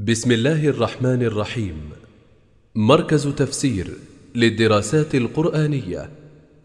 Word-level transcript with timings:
بسم 0.00 0.32
الله 0.32 0.68
الرحمن 0.68 1.22
الرحيم. 1.22 1.92
مركز 2.74 3.28
تفسير 3.28 3.86
للدراسات 4.34 5.14
القرآنية 5.14 6.10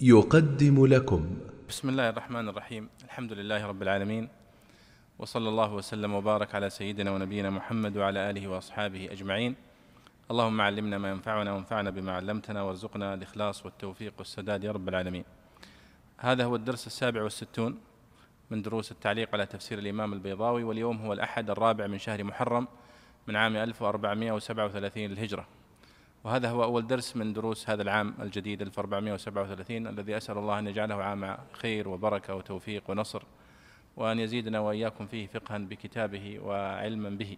يقدم 0.01 0.85
لكم. 0.85 1.37
بسم 1.69 1.89
الله 1.89 2.09
الرحمن 2.09 2.49
الرحيم. 2.49 2.89
الحمد 3.03 3.33
لله 3.33 3.65
رب 3.65 3.81
العالمين. 3.81 4.29
وصلى 5.19 5.49
الله 5.49 5.73
وسلم 5.73 6.13
وبارك 6.13 6.55
على 6.55 6.69
سيدنا 6.69 7.11
ونبينا 7.11 7.49
محمد 7.49 7.97
وعلى 7.97 8.29
آله 8.29 8.47
وأصحابه 8.47 9.11
أجمعين. 9.11 9.55
اللهم 10.31 10.61
علمنا 10.61 10.97
ما 10.97 11.09
ينفعنا 11.09 11.53
وانفعنا 11.53 11.89
بما 11.89 12.11
علمتنا 12.11 12.61
وارزقنا 12.61 13.13
الإخلاص 13.13 13.65
والتوفيق 13.65 14.13
والسداد 14.17 14.63
يا 14.63 14.71
رب 14.71 14.89
العالمين. 14.89 15.23
هذا 16.17 16.43
هو 16.43 16.55
الدرس 16.55 16.87
السابع 16.87 17.23
والستون 17.23 17.77
من 18.51 18.61
دروس 18.61 18.91
التعليق 18.91 19.29
على 19.33 19.45
تفسير 19.45 19.79
الإمام 19.79 20.13
البيضاوي 20.13 20.63
واليوم 20.63 20.97
هو 20.97 21.13
الأحد 21.13 21.49
الرابع 21.49 21.87
من 21.87 21.99
شهر 21.99 22.23
محرم 22.23 22.67
من 23.27 23.35
عام 23.35 23.55
1437 23.55 25.03
للهجرة. 25.03 25.47
وهذا 26.23 26.49
هو 26.49 26.63
أول 26.63 26.87
درس 26.87 27.15
من 27.15 27.33
دروس 27.33 27.69
هذا 27.69 27.81
العام 27.81 28.13
الجديد 28.19 28.61
1437 28.61 29.87
الذي 29.87 30.17
أسأل 30.17 30.37
الله 30.37 30.59
أن 30.59 30.67
يجعله 30.67 31.03
عام 31.03 31.37
خير 31.51 31.87
وبركة 31.89 32.35
وتوفيق 32.35 32.83
ونصر 32.89 33.23
وأن 33.97 34.19
يزيدنا 34.19 34.59
وإياكم 34.59 35.07
فيه 35.07 35.27
فقها 35.27 35.57
بكتابه 35.57 36.39
وعلما 36.39 37.09
به. 37.09 37.37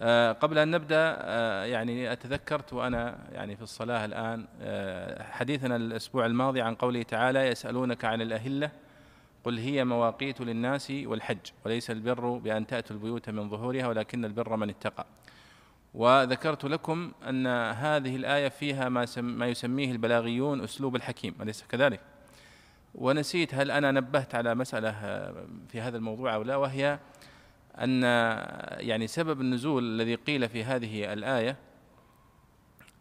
آه، 0.00 0.32
قبل 0.32 0.58
أن 0.58 0.70
نبدأ 0.70 1.16
آه، 1.20 1.64
يعني 1.64 2.12
أتذكرت 2.12 2.72
وأنا 2.72 3.18
يعني 3.32 3.56
في 3.56 3.62
الصلاة 3.62 4.04
الآن 4.04 4.46
آه، 4.60 5.22
حديثنا 5.22 5.76
الأسبوع 5.76 6.26
الماضي 6.26 6.60
عن 6.60 6.74
قوله 6.74 7.02
تعالى 7.02 7.46
يسألونك 7.46 8.04
عن 8.04 8.22
الأهلة 8.22 8.70
قل 9.44 9.58
هي 9.58 9.84
مواقيت 9.84 10.40
للناس 10.40 10.90
والحج 10.90 11.38
وليس 11.64 11.90
البر 11.90 12.30
بأن 12.38 12.66
تأتوا 12.66 12.96
البيوت 12.96 13.30
من 13.30 13.48
ظهورها 13.48 13.86
ولكن 13.86 14.24
البر 14.24 14.56
من 14.56 14.70
اتقى. 14.70 15.06
وذكرت 15.94 16.64
لكم 16.64 17.12
أن 17.28 17.46
هذه 17.72 18.16
الآية 18.16 18.48
فيها 18.48 18.88
ما, 18.88 19.06
ما 19.16 19.46
يسميه 19.46 19.92
البلاغيون 19.92 20.60
أسلوب 20.60 20.96
الحكيم 20.96 21.34
أليس 21.40 21.64
كذلك؟ 21.68 22.00
ونسيت 22.94 23.54
هل 23.54 23.70
أنا 23.70 23.90
نبهت 23.90 24.34
على 24.34 24.54
مسألة 24.54 24.92
في 25.68 25.80
هذا 25.80 25.96
الموضوع 25.96 26.34
أو 26.34 26.42
لا 26.42 26.56
وهي 26.56 26.98
أن 27.78 28.02
يعني 28.80 29.06
سبب 29.06 29.40
النزول 29.40 29.84
الذي 29.84 30.14
قيل 30.14 30.48
في 30.48 30.64
هذه 30.64 31.12
الآية 31.12 31.56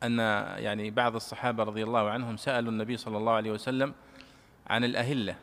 أن 0.04 0.20
يعني 0.58 0.92
بعض 0.92 1.16
الصحابة 1.16 1.64
رضي 1.64 1.84
الله 1.84 2.10
عنهم 2.10 2.38
سألوا 2.38 2.72
النبي 2.72 2.98
صلى 2.98 3.18
الله 3.18 3.32
عليه 3.32 3.52
وسلم 3.52 3.94
عن 4.68 4.84
الأهلة. 4.84 5.36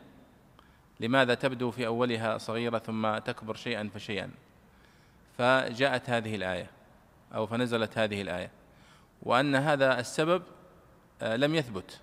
لماذا 0.99 1.33
تبدو 1.33 1.71
في 1.71 1.87
أولها 1.87 2.37
صغيرة 2.37 2.77
ثم 2.77 3.17
تكبر 3.17 3.55
شيئا 3.55 3.89
فشيئا؟ 3.93 4.31
فجاءت 5.37 6.09
هذه 6.09 6.35
الآية 6.35 6.69
أو 7.35 7.47
فنزلت 7.47 7.97
هذه 7.97 8.21
الآية 8.21 8.51
وأن 9.23 9.55
هذا 9.55 9.99
السبب 9.99 10.43
آه، 11.21 11.35
لم 11.35 11.55
يثبت 11.55 11.99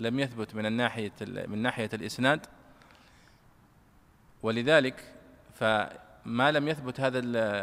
لم 0.00 0.20
يثبت 0.20 0.54
من 0.54 0.66
الناحية 0.66 1.12
من 1.20 1.58
ناحية 1.58 1.90
الإسناد. 1.94 2.46
ولذلك 4.42 5.14
فما 5.54 6.52
لم 6.52 6.68
يثبت 6.68 7.00
هذا 7.00 7.18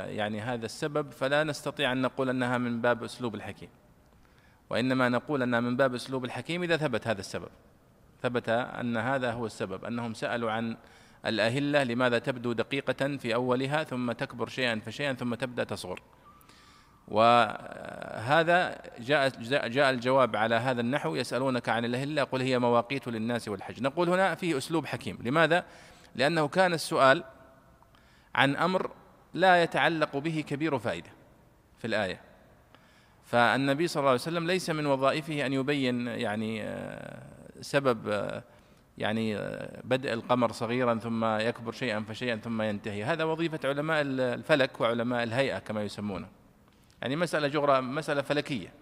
يعني 0.06 0.42
هذا 0.42 0.66
السبب 0.66 1.12
فلا 1.12 1.44
نستطيع 1.44 1.92
أن 1.92 2.02
نقول 2.02 2.30
أنها 2.30 2.58
من 2.58 2.82
باب 2.82 3.04
أسلوب 3.04 3.36
الحكيم. 3.36 3.70
وإنما 4.70 5.10
نقول 5.10 5.42
أنها 5.42 5.60
من 5.60 5.78
باب 5.78 5.96
أسلوب 5.96 6.26
الحكيم 6.26 6.64
إذا 6.64 6.78
ثبت 6.78 7.08
هذا 7.08 7.20
السبب. 7.20 7.50
ثبت 8.22 8.50
أن 8.50 8.98
هذا 8.98 9.31
هو 9.31 9.45
السبب 9.45 9.86
أنهم 9.86 10.14
سألوا 10.14 10.52
عن 10.52 10.78
الأهلة 11.25 11.84
لماذا 11.84 12.20
تبدو 12.20 12.53
دقيقة 12.53 13.17
في 13.17 13.36
أولها 13.36 13.84
ثم 13.84 14.12
تكبر 14.12 14.48
شيئا 14.48 14.81
فشيئا 14.86 15.14
ثم 15.14 15.36
تبدأ 15.36 15.64
تصغر. 15.64 16.02
وهذا 17.08 18.81
جاء 19.00 19.30
جاء 19.67 19.90
الجواب 19.90 20.36
على 20.36 20.56
هذا 20.56 20.81
النحو 20.81 21.16
يسألونك 21.16 21.70
عن 21.70 21.86
الأهلة 21.86 22.23
قل 22.23 22.42
هي 22.42 22.59
مواقيت 22.59 23.08
للناس 23.08 23.47
والحج. 23.47 23.81
نقول 23.81 24.09
هنا 24.09 24.36
فيه 24.36 24.57
أسلوب 24.57 24.86
حكيم. 24.86 25.18
لماذا؟ 25.24 25.66
لأنه 26.16 26.47
كان 26.47 26.74
السؤال 26.74 27.24
عن 28.36 28.56
أمر 28.56 28.91
لا 29.34 29.63
يتعلق 29.63 30.18
به 30.18 30.44
كبير 30.47 30.80
فائدة 30.80 31.09
في 31.78 31.88
الآية. 31.88 32.22
فالنبي 33.25 33.88
صلى 33.88 34.00
الله 34.01 34.09
عليه 34.09 34.22
وسلم 34.22 34.47
ليس 34.47 34.69
من 34.69 34.86
وظائفه 34.86 35.46
أن 35.46 35.53
يبين 35.53 36.07
يعني 36.07 36.63
آه، 36.63 37.38
سبب 37.62 38.31
يعني 38.97 39.36
بدء 39.84 40.14
القمر 40.14 40.52
صغيرا 40.52 40.96
ثم 40.96 41.25
يكبر 41.25 41.72
شيئا 41.72 42.00
فشيئا 42.00 42.36
ثم 42.36 42.62
ينتهي. 42.62 43.03
هذا 43.03 43.24
وظيفة 43.24 43.59
علماء 43.64 44.02
الفلك 44.02 44.81
وعلماء 44.81 45.24
الهيئة 45.24 45.59
كما 45.59 45.84
يسمونه. 45.84 46.28
يعني 47.02 47.16
مسألة 47.16 47.48
جغرا 47.48 47.81
مسألة 47.81 48.22
فلكية. 48.22 48.74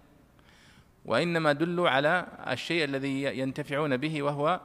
وإنما 1.06 1.52
دلوا 1.52 1.90
على 1.90 2.28
الشيء 2.50 2.84
الذي 2.84 3.24
ينتفعون 3.24 3.98
به 3.98 4.24
وهو 4.24 4.60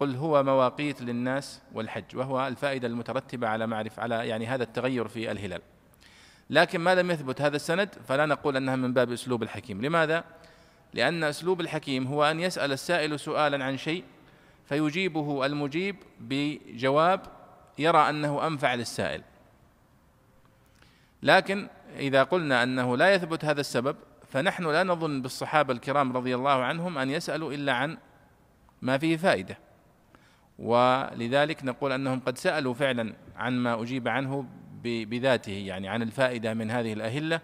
قل 0.00 0.16
هو 0.16 0.42
مواقيت 0.42 1.02
للناس 1.02 1.62
والحج 1.72 2.16
وهو 2.16 2.46
الفائدة 2.46 2.88
المترتبة 2.88 3.48
على 3.48 3.66
معرفة 3.66 4.02
على 4.02 4.28
يعني 4.28 4.46
هذا 4.46 4.62
التغير 4.62 5.08
في 5.08 5.30
الهلال. 5.30 5.60
لكن 6.50 6.80
ما 6.80 6.94
لم 6.94 7.10
يثبت 7.10 7.40
هذا 7.40 7.56
السند 7.56 7.94
فلا 8.08 8.26
نقول 8.26 8.56
أنها 8.56 8.76
من 8.76 8.92
باب 8.92 9.12
أسلوب 9.12 9.42
الحكيم. 9.42 9.82
لماذا؟ 9.82 10.24
لأن 10.94 11.24
أسلوب 11.24 11.60
الحكيم 11.60 12.06
هو 12.06 12.24
أن 12.24 12.40
يسأل 12.40 12.72
السائل 12.72 13.20
سؤالا 13.20 13.64
عن 13.64 13.76
شيء 13.76 14.04
فيجيبه 14.68 15.46
المجيب 15.46 15.96
بجواب 16.20 17.20
يرى 17.78 17.98
أنه 18.10 18.46
أنفع 18.46 18.74
للسائل. 18.74 19.22
لكن 21.22 21.68
إذا 21.96 22.22
قلنا 22.22 22.62
أنه 22.62 22.96
لا 22.96 23.14
يثبت 23.14 23.44
هذا 23.44 23.60
السبب 23.60 23.96
فنحن 24.28 24.66
لا 24.66 24.82
نظن 24.82 25.22
بالصحابة 25.22 25.72
الكرام 25.72 26.16
رضي 26.16 26.34
الله 26.34 26.64
عنهم 26.64 26.98
أن 26.98 27.10
يسألوا 27.10 27.52
إلا 27.52 27.72
عن 27.72 27.98
ما 28.82 28.98
فيه 28.98 29.16
فائدة. 29.16 29.58
ولذلك 30.58 31.64
نقول 31.64 31.92
أنهم 31.92 32.20
قد 32.20 32.38
سألوا 32.38 32.74
فعلا 32.74 33.14
عن 33.36 33.56
ما 33.56 33.82
أجيب 33.82 34.08
عنه 34.08 34.46
بذاته 34.84 35.52
يعني 35.52 35.88
عن 35.88 36.02
الفائدة 36.02 36.54
من 36.54 36.70
هذه 36.70 36.92
الأهلة 36.92 37.40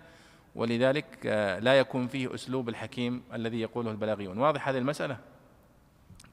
ولذلك 0.54 1.19
آه، 1.26 1.59
لا 1.59 1.78
يكون 1.78 2.06
فيه 2.06 2.34
أسلوب 2.34 2.69
الحكيم 2.69 3.22
الذي 3.34 3.60
يقوله 3.60 3.91
البلاغيون. 3.91 4.38
واضح 4.38 4.69
هذه 4.69 4.78
المسألة؟ 4.78 5.19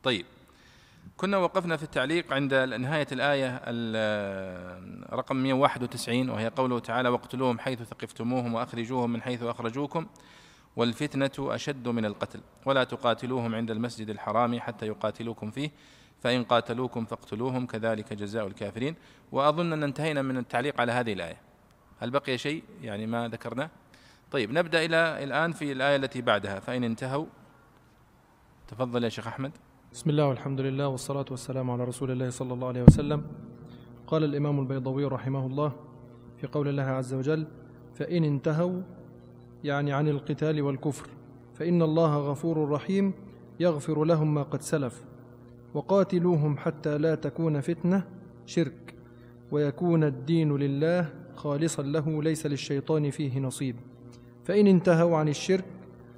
طيب. 0.03 0.25
كنا 1.17 1.37
وقفنا 1.37 1.77
في 1.77 1.83
التعليق 1.83 2.33
عند 2.33 2.53
نهاية 2.53 3.07
الآية 3.11 3.61
رقم 5.13 5.35
191 5.35 6.29
وهي 6.29 6.47
قوله 6.47 6.79
تعالى 6.79 7.09
واقتلوهم 7.09 7.59
حيث 7.59 7.81
ثقفتموهم 7.81 8.53
وأخرجوهم 8.53 9.13
من 9.13 9.21
حيث 9.21 9.43
أخرجوكم 9.43 10.05
والفتنة 10.75 11.31
أشد 11.39 11.87
من 11.87 12.05
القتل 12.05 12.39
ولا 12.65 12.83
تقاتلوهم 12.83 13.55
عند 13.55 13.71
المسجد 13.71 14.09
الحرام 14.09 14.59
حتى 14.59 14.87
يقاتلوكم 14.87 15.51
فيه 15.51 15.71
فإن 16.21 16.43
قاتلوكم 16.43 17.05
فاقتلوهم 17.05 17.65
كذلك 17.65 18.13
جزاء 18.13 18.47
الكافرين. 18.47 18.95
وأظن 19.31 19.73
أن 19.73 19.83
انتهينا 19.83 20.21
من 20.21 20.37
التعليق 20.37 20.81
على 20.81 20.91
هذه 20.91 21.13
الآية. 21.13 21.37
هل 21.99 22.09
بقي 22.09 22.37
شيء؟ 22.37 22.63
يعني 22.81 23.07
ما 23.07 23.27
ذكرناه؟ 23.27 23.69
طيب 24.31 24.51
نبدأ 24.51 24.85
إلى 24.85 25.23
الآن 25.23 25.51
في 25.51 25.71
الآية 25.71 25.95
التي 25.95 26.21
بعدها. 26.21 26.59
فإن 26.59 26.83
انتهوا 26.83 27.25
تفضل 28.67 29.03
يا 29.03 29.09
شيخ 29.09 29.27
أحمد. 29.27 29.51
بسم 29.93 30.09
الله 30.09 30.27
والحمد 30.27 30.61
لله 30.61 30.87
والصلاة 30.87 31.25
والسلام 31.31 31.71
على 31.71 31.83
رسول 31.83 32.11
الله 32.11 32.29
صلى 32.29 32.53
الله 32.53 32.67
عليه 32.67 32.83
وسلم. 32.83 33.23
قال 34.07 34.23
الإمام 34.23 34.59
البيضوي 34.59 35.05
رحمه 35.05 35.45
الله 35.45 35.71
في 36.37 36.47
قول 36.47 36.67
الله 36.67 36.83
عز 36.83 37.13
وجل 37.13 37.47
فإن 37.95 38.23
انتهوا 38.23 38.81
يعني 39.63 39.93
عن 39.93 40.07
القتال 40.07 40.61
والكفر. 40.61 41.09
فإن 41.53 41.81
الله 41.81 42.17
غفور 42.17 42.69
رحيم 42.69 43.13
يغفر 43.59 44.03
لهم 44.03 44.33
ما 44.33 44.43
قد 44.43 44.61
سلف 44.61 45.03
وقاتلوهم 45.73 46.57
حتى 46.57 46.97
لا 46.97 47.15
تكون 47.15 47.61
فتنة 47.61 48.07
شرك 48.45 48.95
ويكون 49.51 50.03
الدين 50.03 50.57
لله 50.57 51.09
خالصا 51.35 51.83
له 51.83 52.23
ليس 52.23 52.45
للشيطان 52.45 53.09
فيه 53.09 53.39
نصيب. 53.39 53.75
فإن 54.43 54.67
انتهوا 54.67 55.17
عن 55.17 55.29
الشرك 55.29 55.65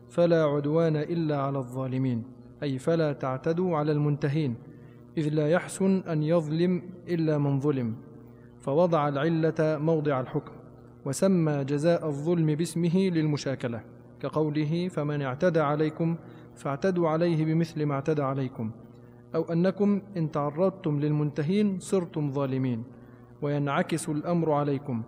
فلا 0.10 0.44
عدوان 0.44 0.96
إلا 0.96 1.42
على 1.42 1.58
الظالمين 1.58 2.24
أي 2.64 2.80
فلا 2.80 3.14
تعتدوا 3.14 3.78
على 3.78 3.92
المنتهين 3.92 4.56
إذ 5.18 5.30
لا 5.30 5.50
يحسن 5.50 6.00
أن 6.00 6.24
يظلم 6.24 6.82
إلا 7.08 7.38
من 7.38 7.60
ظلم. 7.60 7.96
فوضع 8.62 9.08
العلة 9.08 9.54
موضع 9.60 10.20
الحكم 10.20 10.52
وسمى 11.06 11.64
جزاء 11.64 12.08
الظلم 12.08 12.56
باسمه 12.56 12.98
للمشاكلة 12.98 13.82
كقوله 14.20 14.88
فمن 14.88 15.22
اعتدى 15.22 15.60
عليكم 15.60 16.16
فاعتدوا 16.56 17.10
عليه 17.10 17.46
بمثل 17.46 17.86
ما 17.86 17.96
اعتدى 17.96 18.22
عليكم 18.22 18.72
أو 19.36 19.44
أنكم 19.44 20.02
إن 20.18 20.32
تعرضتم 20.32 21.00
للمنتهين 21.00 21.80
صرتم 21.80 22.32
ظالمين 22.32 22.84
وينعكس 23.42 24.10
الأمر 24.10 24.52
عليكم 24.52 25.04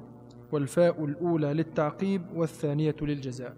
والفاء 0.55 1.05
الأولى 1.05 1.53
للتعقيب 1.53 2.21
والثانية 2.33 2.95
للجزاء. 3.01 3.53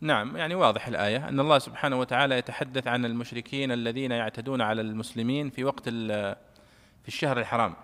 نعم 0.00 0.36
يعني 0.36 0.54
واضح 0.54 0.86
الآية 0.88 1.28
أن 1.28 1.40
الله 1.40 1.58
سبحانه 1.58 1.98
وتعالى 1.98 2.38
يتحدث 2.38 2.86
عن 2.86 3.04
المشركين 3.04 3.72
الذين 3.72 4.10
يعتدون 4.10 4.60
على 4.60 4.80
المسلمين 4.80 5.50
في 5.50 5.64
وقت 5.64 5.88
في 5.88 7.08
الشهر 7.08 7.38
الحرام. 7.38 7.74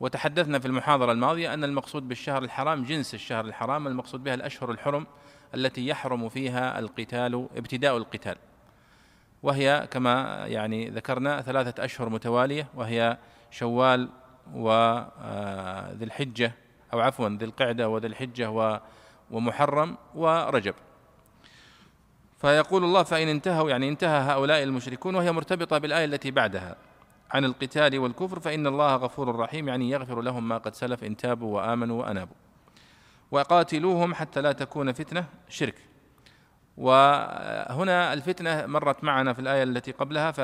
وتحدثنا 0.00 0.58
في 0.58 0.66
المحاضرة 0.66 1.12
الماضية 1.12 1.54
أن 1.54 1.64
المقصود 1.64 2.08
بالشهر 2.08 2.42
الحرام 2.42 2.84
جنس 2.84 3.14
الشهر 3.14 3.44
الحرام 3.44 3.86
المقصود 3.86 4.24
بها 4.24 4.34
الأشهر 4.34 4.70
الحرم 4.70 5.06
التي 5.54 5.86
يحرم 5.86 6.28
فيها 6.28 6.78
القتال 6.78 7.48
ابتداء 7.56 7.96
القتال. 7.96 8.36
وهي 9.42 9.88
كما 9.90 10.46
يعني 10.46 10.90
ذكرنا 10.90 11.42
ثلاثة 11.42 11.84
أشهر 11.84 12.08
متوالية 12.08 12.68
وهي 12.74 13.18
شوال 13.50 14.08
وذي 14.54 15.10
آه، 15.20 15.96
الحجة 16.02 16.52
أو 16.92 17.00
عفوا 17.00 17.28
ذي 17.28 17.44
القعدة 17.44 17.88
وذي 17.88 18.06
الحجة 18.06 18.80
ومحرم 19.30 19.96
ورجب. 20.14 20.74
فيقول 22.38 22.84
الله 22.84 23.02
فإن 23.02 23.28
انتهوا 23.28 23.70
يعني 23.70 23.88
انتهى 23.88 24.32
هؤلاء 24.32 24.62
المشركون 24.62 25.14
وهي 25.14 25.32
مرتبطة 25.32 25.78
بالآية 25.78 26.04
التي 26.04 26.30
بعدها 26.30 26.76
عن 27.30 27.44
القتال 27.44 27.98
والكفر 27.98 28.40
فإن 28.40 28.66
الله 28.66 28.96
غفور 28.96 29.36
رحيم 29.36 29.68
يعني 29.68 29.90
يغفر 29.90 30.20
لهم 30.20 30.48
ما 30.48 30.58
قد 30.58 30.74
سلف 30.74 31.04
إن 31.04 31.16
تابوا 31.16 31.56
وآمنوا 31.56 32.00
وأنابوا. 32.02 32.36
وقاتلوهم 33.30 34.14
حتى 34.14 34.40
لا 34.40 34.52
تكون 34.52 34.92
فتنة 34.92 35.24
شرك. 35.48 35.74
وهنا 36.76 38.12
الفتنة 38.12 38.66
مرت 38.66 39.04
معنا 39.04 39.32
في 39.32 39.38
الآية 39.38 39.62
التي 39.62 39.92
قبلها 39.92 40.30
ف 40.30 40.40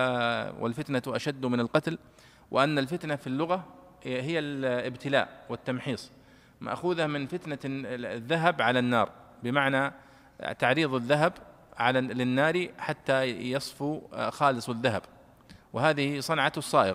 والفتنة 0.62 1.02
أشد 1.06 1.46
من 1.46 1.60
القتل 1.60 1.98
وأن 2.50 2.78
الفتنة 2.78 3.16
في 3.16 3.26
اللغة 3.26 3.64
هي 4.02 4.38
الابتلاء 4.38 5.46
والتمحيص. 5.48 6.12
مأخوذة 6.62 7.06
من 7.06 7.26
فتنة 7.26 7.58
الذهب 7.64 8.62
على 8.62 8.78
النار 8.78 9.10
بمعنى 9.42 9.92
تعريض 10.58 10.94
الذهب 10.94 11.32
على 11.76 12.00
للنار 12.00 12.68
حتى 12.78 13.24
يصفو 13.24 14.00
خالص 14.30 14.68
الذهب. 14.68 15.02
وهذه 15.72 16.20
صنعة 16.20 16.52
الصائغ. 16.56 16.94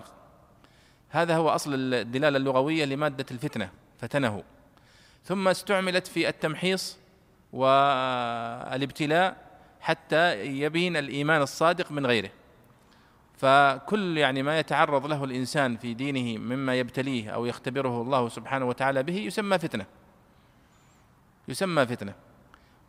هذا 1.08 1.36
هو 1.36 1.48
أصل 1.48 1.74
الدلالة 1.74 2.36
اللغوية 2.36 2.84
لمادة 2.84 3.26
الفتنة 3.30 3.70
فتنه. 3.98 4.42
ثم 5.24 5.48
استعملت 5.48 6.06
في 6.06 6.28
التمحيص 6.28 6.98
والابتلاء 7.52 9.36
حتى 9.80 10.46
يبين 10.46 10.96
الإيمان 10.96 11.42
الصادق 11.42 11.92
من 11.92 12.06
غيره. 12.06 12.30
فكل 13.38 14.18
يعني 14.18 14.42
ما 14.42 14.58
يتعرض 14.58 15.06
له 15.06 15.24
الإنسان 15.24 15.76
في 15.76 15.94
دينه 15.94 16.40
مما 16.40 16.74
يبتليه 16.74 17.30
أو 17.30 17.46
يختبره 17.46 18.02
الله 18.02 18.28
سبحانه 18.28 18.64
وتعالى 18.64 19.02
به 19.02 19.16
يسمى 19.16 19.58
فتنة. 19.58 19.86
يسمى 21.48 21.86
فتنة. 21.86 22.14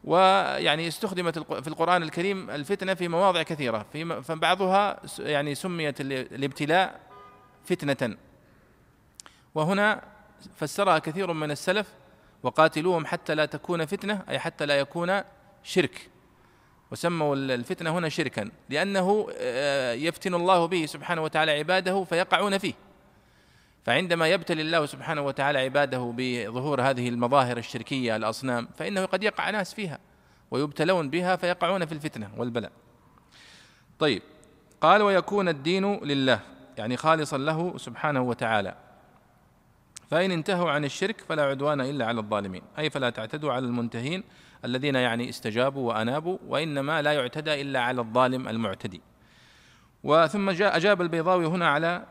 ويعني 0.03 0.87
استخدمت 0.87 1.39
في 1.39 1.67
القرآن 1.67 2.03
الكريم 2.03 2.49
الفتنة 2.49 2.93
في 2.93 3.07
مواضع 3.07 3.43
كثيرة. 3.43 3.85
في 3.93 4.23
فبعضها 4.23 4.99
يعني 5.19 5.55
سميت 5.55 6.01
الابتلاء 6.01 6.99
فتنة. 7.65 8.17
وهنا 9.55 10.03
فسرها 10.55 10.99
كثير 10.99 11.33
من 11.33 11.51
السلف 11.51 11.93
وقاتلوهم 12.43 13.05
حتى 13.05 13.35
لا 13.35 13.45
تكون 13.45 13.85
فتنة 13.85 14.23
أي 14.29 14.39
حتى 14.39 14.65
لا 14.65 14.79
يكون 14.79 15.21
شرك. 15.63 16.08
وسموا 16.91 17.35
الفتنة 17.35 17.97
هنا 17.97 18.09
شركا 18.09 18.51
لأنه 18.69 19.27
آه، 19.37 19.93
يفتن 19.93 20.33
الله 20.33 20.65
به 20.65 20.85
سبحانه 20.85 21.23
وتعالى 21.23 21.51
عباده 21.51 22.03
فيقعون 22.03 22.57
فيه 22.57 22.73
فعندما 23.85 24.27
يبتلي 24.27 24.61
الله 24.61 24.85
سبحانه 24.85 25.21
وتعالى 25.21 25.59
عباده 25.59 26.13
بظهور 26.17 26.81
هذه 26.81 27.09
المظاهر 27.09 27.57
الشركية 27.57 28.15
الأصنام 28.15 28.67
فإنه 28.77 29.05
قد 29.05 29.23
يقع 29.23 29.49
ناس 29.49 29.73
فيها 29.73 29.99
ويبتلون 30.51 31.09
بها 31.09 31.35
فيقعون 31.35 31.85
في 31.85 31.91
الفتنة 31.91 32.31
والبلاء. 32.37 32.71
طيب 33.99 34.21
قال 34.81 35.01
ويكون 35.01 35.49
الدين 35.49 36.03
لله 36.03 36.39
يعني 36.77 36.97
خالصا 36.97 37.37
له 37.37 37.77
سبحانه 37.77 38.21
وتعالى. 38.21 38.75
فإن 40.11 40.31
انتهوا 40.31 40.71
عن 40.71 40.85
الشرك 40.85 41.21
فلا 41.21 41.43
عدوان 41.43 41.81
إلا 41.81 42.05
على 42.05 42.19
الظالمين 42.19 42.61
أي 42.79 42.89
فلا 42.89 43.09
تعتدوا 43.09 43.53
على 43.53 43.65
المنتهين 43.65 44.23
الذين 44.65 44.95
يعني 44.95 45.29
استجابوا 45.29 45.87
وأنابوا 45.87 46.37
وإنما 46.47 47.01
لا 47.01 47.13
يعتدى 47.13 47.61
إلا 47.61 47.79
على 47.79 48.01
الظالم 48.01 48.47
المعتدي. 48.47 49.01
وثم 50.03 50.51
جاء 50.51 50.77
أجاب 50.77 51.01
البيضاوي 51.01 51.45
هنا 51.45 51.69
على 51.69 52.05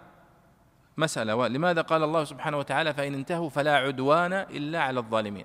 مسألة 0.97 1.49
لماذا 1.49 1.81
قال 1.83 2.03
الله 2.03 2.25
سبحانه 2.25 2.59
وتعالى 2.59 2.95
فإن 2.95 3.15
انتهوا 3.15 3.49
فلا 3.49 3.77
عدوان 3.77 4.33
إلا 4.33 4.83
على 4.83 5.01
الظالمين؟ 5.01 5.45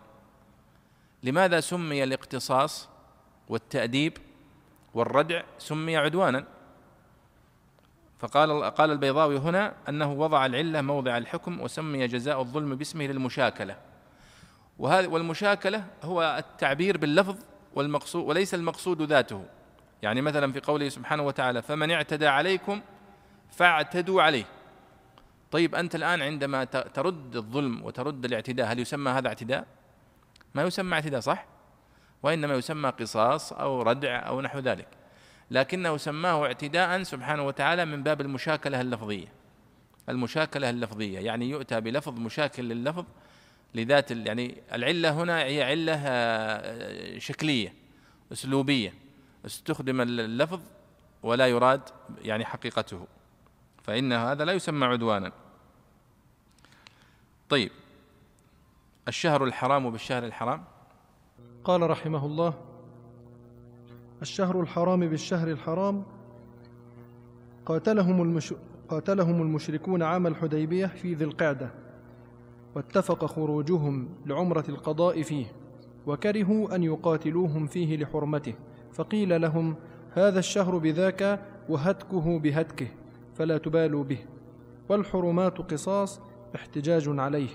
لماذا 1.23 1.59
سمي 1.59 2.03
الاقتصاص 2.03 2.89
والتأديب 3.49 4.17
والردع 4.93 5.43
سمي 5.57 5.97
عدوانا؟ 5.97 6.45
فقال 8.19 8.63
قال 8.63 8.91
البيضاوي 8.91 9.37
هنا 9.37 9.73
أنه 9.89 10.13
وضع 10.13 10.45
العلة 10.45 10.81
موضع 10.81 11.17
الحكم 11.17 11.61
وسمي 11.61 12.07
جزاء 12.07 12.39
الظلم 12.41 12.75
باسمه 12.75 13.05
للمشاكلة. 13.05 13.77
وهذا 14.79 15.07
والمشاكلة 15.07 15.85
هو 16.03 16.35
التعبير 16.39 16.97
باللفظ 16.97 17.35
والمقصود 17.75 18.23
وليس 18.23 18.53
المقصود 18.53 19.01
ذاته 19.01 19.45
يعني 20.01 20.21
مثلا 20.21 20.51
في 20.51 20.59
قوله 20.59 20.89
سبحانه 20.89 21.23
وتعالى 21.23 21.61
فمن 21.61 21.91
اعتدى 21.91 22.27
عليكم 22.27 22.81
فاعتدوا 23.51 24.21
عليه 24.21 24.45
طيب 25.51 25.75
أنت 25.75 25.95
الآن 25.95 26.21
عندما 26.21 26.63
ترد 26.63 27.35
الظلم 27.35 27.85
وترد 27.85 28.25
الاعتداء 28.25 28.71
هل 28.71 28.79
يسمى 28.79 29.11
هذا 29.11 29.27
اعتداء؟ 29.27 29.65
ما 30.55 30.63
يسمى 30.63 30.93
اعتداء 30.93 31.19
صح؟ 31.19 31.45
وإنما 32.23 32.53
يسمى 32.53 32.89
قصاص 32.89 33.53
أو 33.53 33.81
ردع 33.81 34.27
أو 34.27 34.41
نحو 34.41 34.59
ذلك 34.59 34.87
لكنه 35.51 35.97
سماه 35.97 36.45
اعتداء 36.45 37.03
سبحانه 37.03 37.47
وتعالى 37.47 37.85
من 37.85 38.03
باب 38.03 38.21
المشاكلة 38.21 38.81
اللفظية 38.81 39.27
المشاكلة 40.09 40.69
اللفظية 40.69 41.19
يعني 41.19 41.49
يؤتى 41.49 41.81
بلفظ 41.81 42.19
مشاكل 42.19 42.63
لللفظ 42.63 43.05
لذات 43.75 44.11
يعني 44.11 44.61
العلة 44.73 45.23
هنا 45.23 45.43
هي 45.43 45.63
علة 45.63 45.93
آه، 46.05 47.17
شكلية 47.17 47.73
أسلوبية. 48.31 48.93
استخدم 49.45 50.01
اللفظ 50.01 50.61
ولا 51.23 51.47
يراد 51.47 51.81
يعني 52.21 52.45
حقيقته. 52.45 53.07
فإن 53.83 54.13
هذا 54.13 54.45
لا 54.45 54.53
يسمى 54.53 54.85
عدوانا. 54.85 55.31
طيب 57.49 57.71
الشهر 59.07 59.43
الحرام 59.43 59.91
بالشهر 59.91 60.25
الحرام؟ 60.25 60.63
قال 61.63 61.89
رحمه 61.89 62.25
الله 62.25 62.53
الشهر 64.21 64.61
الحرام 64.61 64.99
بالشهر 64.99 65.51
الحرام 65.51 66.05
قاتلهم, 67.65 68.21
المش... 68.21 68.53
قاتلهم 68.89 69.41
المشركون 69.41 70.03
عام 70.03 70.27
الحديبية 70.27 70.85
في 70.85 71.13
ذي 71.13 71.25
القعدة. 71.25 71.82
واتفق 72.75 73.25
خروجهم 73.25 74.09
لعمرة 74.25 74.63
القضاء 74.69 75.21
فيه 75.21 75.45
وكرهوا 76.07 76.75
أن 76.75 76.83
يقاتلوهم 76.83 77.67
فيه 77.67 77.97
لحرمته 77.97 78.53
فقيل 78.93 79.41
لهم 79.41 79.75
هذا 80.13 80.39
الشهر 80.39 80.77
بذاك 80.77 81.39
وهتكه 81.69 82.39
بهتكه 82.39 82.87
فلا 83.35 83.57
تبالوا 83.57 84.03
به 84.03 84.17
والحرمات 84.89 85.57
قصاص 85.57 86.21
احتجاج 86.55 87.19
عليه 87.19 87.49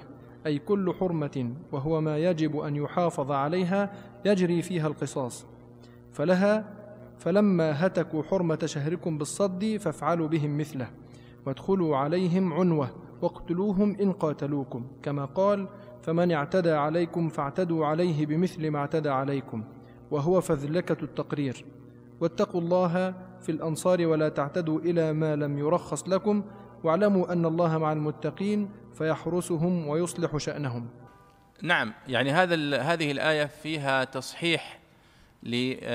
أي 0.46 0.58
كل 0.58 0.94
حرمة 1.00 1.54
وهو 1.72 2.00
ما 2.00 2.18
يجب 2.18 2.56
أن 2.56 2.76
يحافظ 2.76 3.32
عليها 3.32 3.92
يجري 4.24 4.62
فيها 4.62 4.86
القصاص 4.86 5.46
فلها 6.12 6.74
فلما 7.18 7.86
هتكوا 7.86 8.22
حرمة 8.22 8.58
شهركم 8.64 9.18
بالصد 9.18 9.76
فافعلوا 9.80 10.28
بهم 10.28 10.58
مثله 10.58 10.90
وادخلوا 11.46 11.96
عليهم 11.96 12.52
عنوة 12.52 12.90
واقتلوهم 13.22 13.96
إن 14.00 14.12
قاتلوكم. 14.12 14.86
كما 15.02 15.24
قال 15.24 15.68
فمن 16.02 16.32
اعتدى 16.32 16.72
عليكم 16.72 17.28
فاعتدوا 17.28 17.86
عليه 17.86 18.26
بمثل 18.26 18.70
ما 18.70 18.78
اعتدى 18.78 19.08
عليكم 19.08 19.64
وهو 20.10 20.40
فذلكة 20.40 21.04
التقرير. 21.04 21.64
واتقوا 22.20 22.60
الله 22.60 23.14
في 23.40 23.52
الأنصار 23.52 24.06
ولا 24.06 24.28
تعتدوا 24.28 24.80
إلى 24.80 25.12
ما 25.12 25.36
لم 25.36 25.58
يرخص 25.58 26.08
لكم 26.08 26.44
واعلموا 26.84 27.32
أن 27.32 27.46
الله 27.46 27.78
مع 27.78 27.92
المتقين 27.92 28.70
فيحرسهم 28.94 29.88
ويصلح 29.88 30.36
شأنهم. 30.36 30.88
نعم 31.62 31.92
يعني 32.08 32.30
هذا 32.30 32.80
هذه 32.80 33.10
الآية 33.10 33.44
فيها 33.44 34.04
تصحيح 34.04 34.80
لوهم 35.42 35.92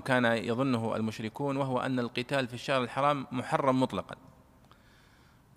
كان 0.00 0.24
يظنه 0.24 0.96
المشركون 0.96 1.56
وهو 1.56 1.78
أن 1.78 1.98
القتال 1.98 2.48
في 2.48 2.54
الشهر 2.54 2.82
الحرام 2.82 3.26
محرم 3.32 3.80
مطلقا. 3.80 4.16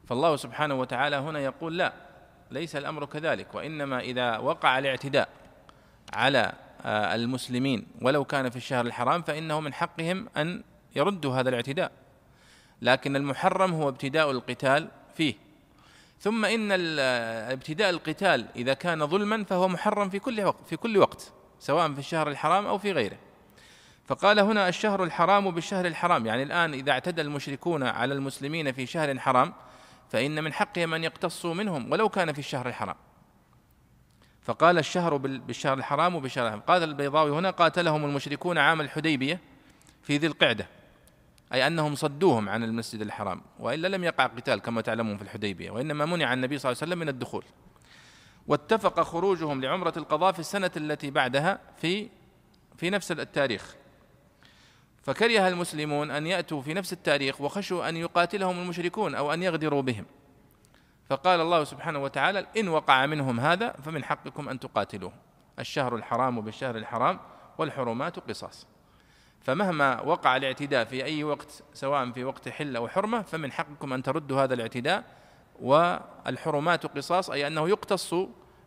فالله 0.09 0.35
سبحانه 0.35 0.75
وتعالى 0.75 1.15
هنا 1.15 1.39
يقول 1.39 1.77
لا 1.77 1.93
ليس 2.51 2.75
الأمر 2.75 3.05
كذلك 3.05 3.55
وإنما 3.55 3.99
إذا 3.99 4.37
وقع 4.37 4.79
الاعتداء 4.79 5.29
على 6.13 6.53
آه، 6.85 7.15
المسلمين 7.15 7.87
ولو 8.01 8.25
كان 8.25 8.49
في 8.49 8.55
الشهر 8.55 8.85
الحرام 8.85 9.21
فإنه 9.21 9.59
من 9.59 9.73
حقهم 9.73 10.29
أن 10.37 10.63
يردوا 10.95 11.35
هذا 11.35 11.49
الاعتداء. 11.49 11.91
لكن 12.81 13.15
المحرم 13.15 13.73
هو 13.73 13.89
ابتداء 13.89 14.31
القتال 14.31 14.87
فيه. 15.15 15.33
ثم 16.19 16.45
إن 16.45 16.69
ابتداء 17.51 17.89
القتال 17.89 18.45
إذا 18.55 18.73
كان 18.73 19.07
ظلما 19.07 19.43
فهو 19.43 19.67
محرم 19.67 20.09
في 20.09 20.19
كل 20.19 20.41
وقت 20.41 20.67
في 20.69 20.75
كل 20.75 20.97
وقت 20.97 21.33
سواء 21.59 21.93
في 21.93 21.99
الشهر 21.99 22.29
الحرام 22.29 22.65
أو 22.65 22.77
في 22.77 22.91
غيره. 22.91 23.17
فقال 24.05 24.39
هنا 24.39 24.69
الشهر 24.69 25.03
الحرام 25.03 25.51
بالشهر 25.51 25.85
الحرام 25.85 26.25
يعني 26.25 26.43
الآن 26.43 26.73
إذا 26.73 26.91
اعتدى 26.91 27.21
المشركون 27.21 27.83
على 27.83 28.13
المسلمين 28.13 28.71
في 28.71 28.85
شهر 28.85 29.19
حرام 29.19 29.53
فإن 30.09 30.43
من 30.43 30.53
حقهم 30.53 30.93
أن 30.93 31.03
يقتصوا 31.03 31.53
منهم 31.53 31.91
ولو 31.91 32.09
كان 32.09 32.33
في 32.33 32.39
الشهر 32.39 32.67
الحرام. 32.67 32.95
فقال 34.41 34.77
الشهر 34.77 35.17
بالشهر 35.17 35.77
الحرام 35.77 36.15
وبالشهر 36.15 36.45
الحرام. 36.45 36.61
قال 36.61 36.83
البيضاوي 36.83 37.31
هنا 37.31 37.49
قاتلهم 37.49 38.05
المشركون 38.05 38.57
عام 38.57 38.81
الحديبية 38.81 39.39
في 40.03 40.17
ذي 40.17 40.27
القعدة 40.27 40.67
أي 41.53 41.67
أنهم 41.67 41.95
صدوهم 41.95 42.49
عن 42.49 42.63
المسجد 42.63 43.01
الحرام 43.01 43.41
وإلا 43.59 43.87
لم 43.87 44.03
يقع 44.03 44.25
قتال 44.25 44.59
كما 44.59 44.81
تعلمون 44.81 45.17
في 45.17 45.23
الحديبية 45.23 45.71
وإنما 45.71 46.05
منع 46.05 46.33
النبي 46.33 46.57
صلى 46.57 46.71
الله 46.71 46.81
عليه 46.81 46.91
وسلم 46.91 46.99
من 46.99 47.09
الدخول. 47.09 47.43
واتفق 48.47 49.01
خروجهم 49.01 49.61
لعمرة 49.61 49.93
القضاء 49.97 50.31
في 50.31 50.39
السنة 50.39 50.71
التي 50.77 51.11
بعدها 51.11 51.59
في 51.77 52.09
في 52.77 52.89
نفس 52.89 53.11
التاريخ. 53.11 53.75
فكره 55.09 55.47
المسلمون 55.47 56.11
أن 56.11 56.27
يأتوا 56.27 56.61
في 56.61 56.73
نفس 56.73 56.93
التاريخ 56.93 57.41
وخشوا 57.41 57.89
أن 57.89 57.97
يقاتلهم 57.97 58.59
المشركون 58.59 59.15
أو 59.15 59.33
أن 59.33 59.43
يغدروا 59.43 59.81
بهم. 59.81 60.05
فقال 61.09 61.41
الله 61.41 61.63
سبحانه 61.63 61.99
وتعالى 61.99 62.45
إن 62.57 62.67
وقع 62.67 63.05
منهم 63.05 63.39
هذا 63.39 63.71
فمن 63.71 64.03
حقكم 64.03 64.49
أن 64.49 64.59
تقاتلوه. 64.59 65.11
الشهر 65.59 65.95
الحرام 65.95 66.41
بالشهر 66.41 66.77
الحرام 66.77 67.19
والحرمات 67.57 68.19
قصاص. 68.19 68.67
فمهما 69.41 70.01
وقع 70.01 70.37
الاعتداء 70.37 70.85
في 70.85 71.03
أي 71.05 71.23
وقت 71.23 71.63
سواء 71.73 72.11
في 72.11 72.23
وقت 72.23 72.49
حل 72.49 72.75
أو 72.75 72.87
حرمة 72.87 73.21
فمن 73.21 73.51
حقكم 73.51 73.93
أن 73.93 74.03
تردوا 74.03 74.43
هذا 74.43 74.53
الاعتداء. 74.53 75.03
والحرمات 75.61 76.85
قصاص 76.85 77.29
أي 77.29 77.47
أنه 77.47 77.69
يقتص 77.69 78.15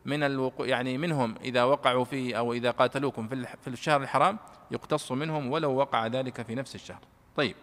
من 0.05 0.23
الوقوع 0.23 0.67
يعني 0.67 0.99
منهم 0.99 1.35
إذا 1.45 1.65
وقعوا 1.65 2.05
في 2.05 2.39
أو 2.39 2.53
إذا 2.53 2.71
قاتلوكم 2.71 3.29
في 3.63 3.69
الشهر 3.69 4.03
الحرام 4.03 4.39
يقتص 4.71 5.13
منهم 5.13 5.51
ولو 5.51 5.75
وقع 5.75 6.07
ذلك 6.07 6.43
في 6.43 6.55
نفس 6.55 6.75
الشهر. 6.75 7.01
طيب. 7.37 7.55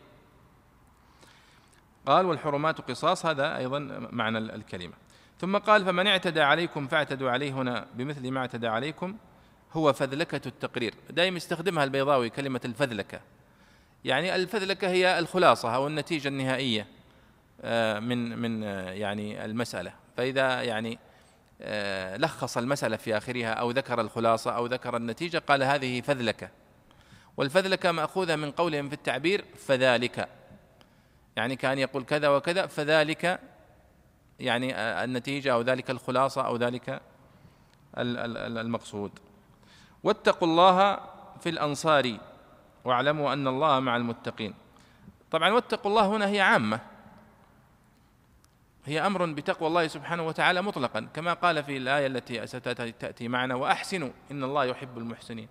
قال 2.05 2.25
والحرمات 2.25 2.81
قصاص 2.81 3.25
هذا 3.25 3.57
أيضا 3.57 4.07
معنى 4.11 4.37
الكلمة. 4.37 4.93
ثم 5.39 5.57
قال 5.57 5.85
فمن 5.85 6.07
اعتدى 6.07 6.41
عليكم 6.41 6.87
فاعتدوا 6.87 7.31
عليه 7.31 7.51
هنا 7.51 7.87
بمثل 7.93 8.31
ما 8.31 8.39
اعتدى 8.39 8.67
عليكم 8.67 9.17
هو 9.73 9.93
فذلكة 9.93 10.47
التقرير. 10.47 10.93
دائما 11.09 11.37
يستخدمها 11.37 11.83
البيضاوي 11.83 12.29
كلمة 12.29 12.61
الفذلكة. 12.65 13.21
يعني 14.05 14.35
الفذلكة 14.35 14.87
هي 14.87 15.19
الخلاصة 15.19 15.75
أو 15.75 15.87
النتيجة 15.87 16.27
النهائية 16.27 16.87
آه، 17.61 17.99
من 17.99 18.39
من 18.39 18.63
آه، 18.63 18.91
يعني 18.91 19.45
المسألة. 19.45 19.93
فإذا 20.17 20.61
يعني 20.61 20.99
لخص 22.17 22.57
المسألة 22.57 22.97
في 22.97 23.17
آخرها 23.17 23.53
أو 23.53 23.71
ذكر 23.71 24.01
الخلاصة 24.01 24.51
أو 24.51 24.65
ذكر 24.65 24.97
النتيجة 24.97 25.37
قال 25.37 25.63
هذه 25.63 26.01
فذلكة 26.01 26.49
والفذلكة 27.37 27.91
مأخوذة 27.91 28.35
من 28.35 28.51
قولهم 28.51 28.89
في 28.89 28.95
التعبير 28.95 29.45
فذلك. 29.67 30.29
يعني 31.35 31.55
كان 31.55 31.79
يقول 31.79 32.03
كذا 32.03 32.29
وكذا 32.29 32.65
فذلك 32.65 33.39
يعني 34.39 34.75
النتيجة 34.75 35.53
أو 35.53 35.61
ذلك 35.61 35.89
الخلاصة 35.89 36.41
أو 36.41 36.55
ذلك 36.55 37.01
المقصود. 37.97 39.11
واتقوا 40.03 40.47
الله 40.47 40.99
في 41.39 41.49
الأنصار 41.49 42.17
واعلموا 42.85 43.33
أن 43.33 43.47
الله 43.47 43.79
مع 43.79 43.95
المتقين. 43.95 44.53
طبعا 45.31 45.49
واتقوا 45.49 45.91
الله 45.91 46.07
هنا 46.07 46.27
هي 46.27 46.41
عامة. 46.41 46.79
هي 48.89 49.05
أمر 49.05 49.25
بتقوى 49.25 49.67
الله 49.67 49.87
سبحانه 49.87 50.27
وتعالى 50.27 50.61
مطلقا 50.61 51.07
كما 51.13 51.33
قال 51.33 51.63
في 51.63 51.77
الآية 51.77 52.07
التي 52.07 52.47
ستاتي 52.47 53.27
معنا 53.27 53.55
وأحسنوا 53.55 54.09
إن 54.31 54.43
الله 54.43 54.65
يحب 54.65 54.97
المحسنين. 54.97 55.47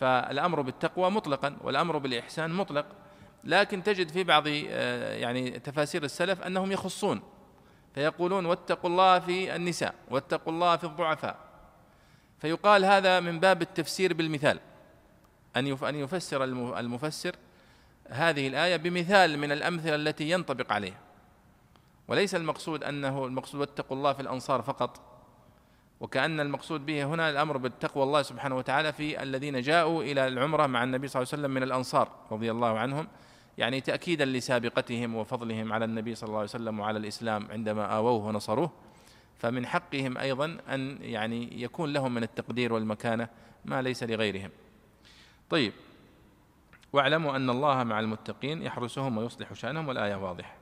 فالأمر 0.00 0.60
بالتقوى 0.60 1.10
مطلقا 1.10 1.56
والأمر 1.60 1.98
بالإحسان 1.98 2.50
مطلق 2.50 2.86
لكن 3.44 3.82
تجد 3.82 4.08
في 4.08 4.24
بعض 4.24 4.44
آه، 4.48 5.14
يعني 5.14 5.50
تفاسير 5.50 6.04
السلف 6.04 6.42
أنهم 6.42 6.72
يخصون 6.72 7.22
فيقولون 7.94 8.46
واتقوا 8.46 8.90
الله 8.90 9.18
في 9.18 9.56
النساء 9.56 9.94
واتقوا 10.10 10.52
الله 10.52 10.76
في 10.76 10.84
الضعفاء. 10.84 11.36
فيقال 12.38 12.84
هذا 12.84 13.20
من 13.20 13.40
باب 13.40 13.62
التفسير 13.62 14.14
بالمثال. 14.14 14.60
أن 15.56 15.66
أن 15.66 15.96
يفسر 15.96 16.44
المفسر 16.78 17.36
هذه 18.08 18.48
الآية 18.48 18.76
بمثال 18.76 19.38
من 19.38 19.52
الأمثلة 19.52 19.94
التي 19.94 20.30
ينطبق 20.30 20.72
عليها. 20.72 21.11
وليس 22.12 22.34
المقصود 22.34 22.84
أنه 22.84 23.26
المقصود 23.26 23.60
واتقوا 23.60 23.96
الله 23.96 24.12
في 24.12 24.22
الأنصار 24.22 24.62
فقط 24.62 25.00
وكأن 26.00 26.40
المقصود 26.40 26.86
به 26.86 27.04
هنا 27.04 27.30
الأمر 27.30 27.56
بالتقوى 27.56 28.02
الله 28.04 28.22
سبحانه 28.22 28.56
وتعالى 28.56 28.92
في 28.92 29.22
الذين 29.22 29.60
جاءوا 29.60 30.02
إلى 30.02 30.28
العمرة 30.28 30.66
مع 30.66 30.84
النبي 30.84 31.08
صلى 31.08 31.22
الله 31.22 31.32
عليه 31.32 31.42
وسلم 31.42 31.54
من 31.54 31.62
الأنصار 31.62 32.08
رضي 32.30 32.50
الله 32.50 32.78
عنهم 32.78 33.08
يعني 33.58 33.80
تأكيدا 33.80 34.24
لسابقتهم 34.24 35.14
وفضلهم 35.14 35.72
على 35.72 35.84
النبي 35.84 36.14
صلى 36.14 36.28
الله 36.28 36.38
عليه 36.38 36.48
وسلم 36.48 36.80
وعلى 36.80 36.98
الإسلام 36.98 37.48
عندما 37.50 37.84
آووه 37.96 38.26
ونصروه. 38.26 38.70
فمن 39.38 39.66
حقهم 39.66 40.18
أيضا 40.18 40.58
أن 40.68 40.98
يعني 41.00 41.62
يكون 41.62 41.92
لهم 41.92 42.14
من 42.14 42.22
التقدير 42.22 42.72
والمكانة 42.72 43.28
ما 43.64 43.82
ليس 43.82 44.02
لغيرهم. 44.02 44.50
طيب 45.50 45.72
واعلموا 46.92 47.36
أن 47.36 47.50
الله 47.50 47.84
مع 47.84 48.00
المتقين 48.00 48.62
يحرسهم 48.62 49.18
ويصلح 49.18 49.52
شأنهم 49.52 49.88
والآية 49.88 50.14
واضحة. 50.14 50.54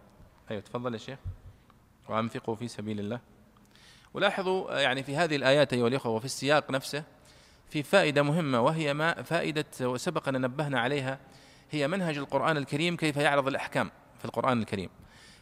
أيوة 0.50 0.62
تفضل 0.62 0.92
يا 0.92 0.98
شيخ. 0.98 1.18
وأنفقوا 2.10 2.54
في 2.54 2.68
سبيل 2.68 3.00
الله. 3.00 3.20
ولاحظوا 4.14 4.80
يعني 4.80 5.02
في 5.02 5.16
هذه 5.16 5.36
الآيات 5.36 5.72
أيها 5.72 5.88
الإخوة 5.88 6.12
وفي 6.12 6.24
السياق 6.24 6.70
نفسه 6.70 7.04
في 7.70 7.82
فائدة 7.82 8.22
مهمة 8.22 8.60
وهي 8.60 8.94
ما 8.94 9.22
فائدة 9.22 9.64
وسبق 9.80 10.28
أن 10.28 10.40
نبهنا 10.40 10.80
عليها 10.80 11.18
هي 11.70 11.88
منهج 11.88 12.18
القرآن 12.18 12.56
الكريم 12.56 12.96
كيف 12.96 13.16
يعرض 13.16 13.48
الأحكام 13.48 13.90
في 14.18 14.24
القرآن 14.24 14.60
الكريم. 14.60 14.88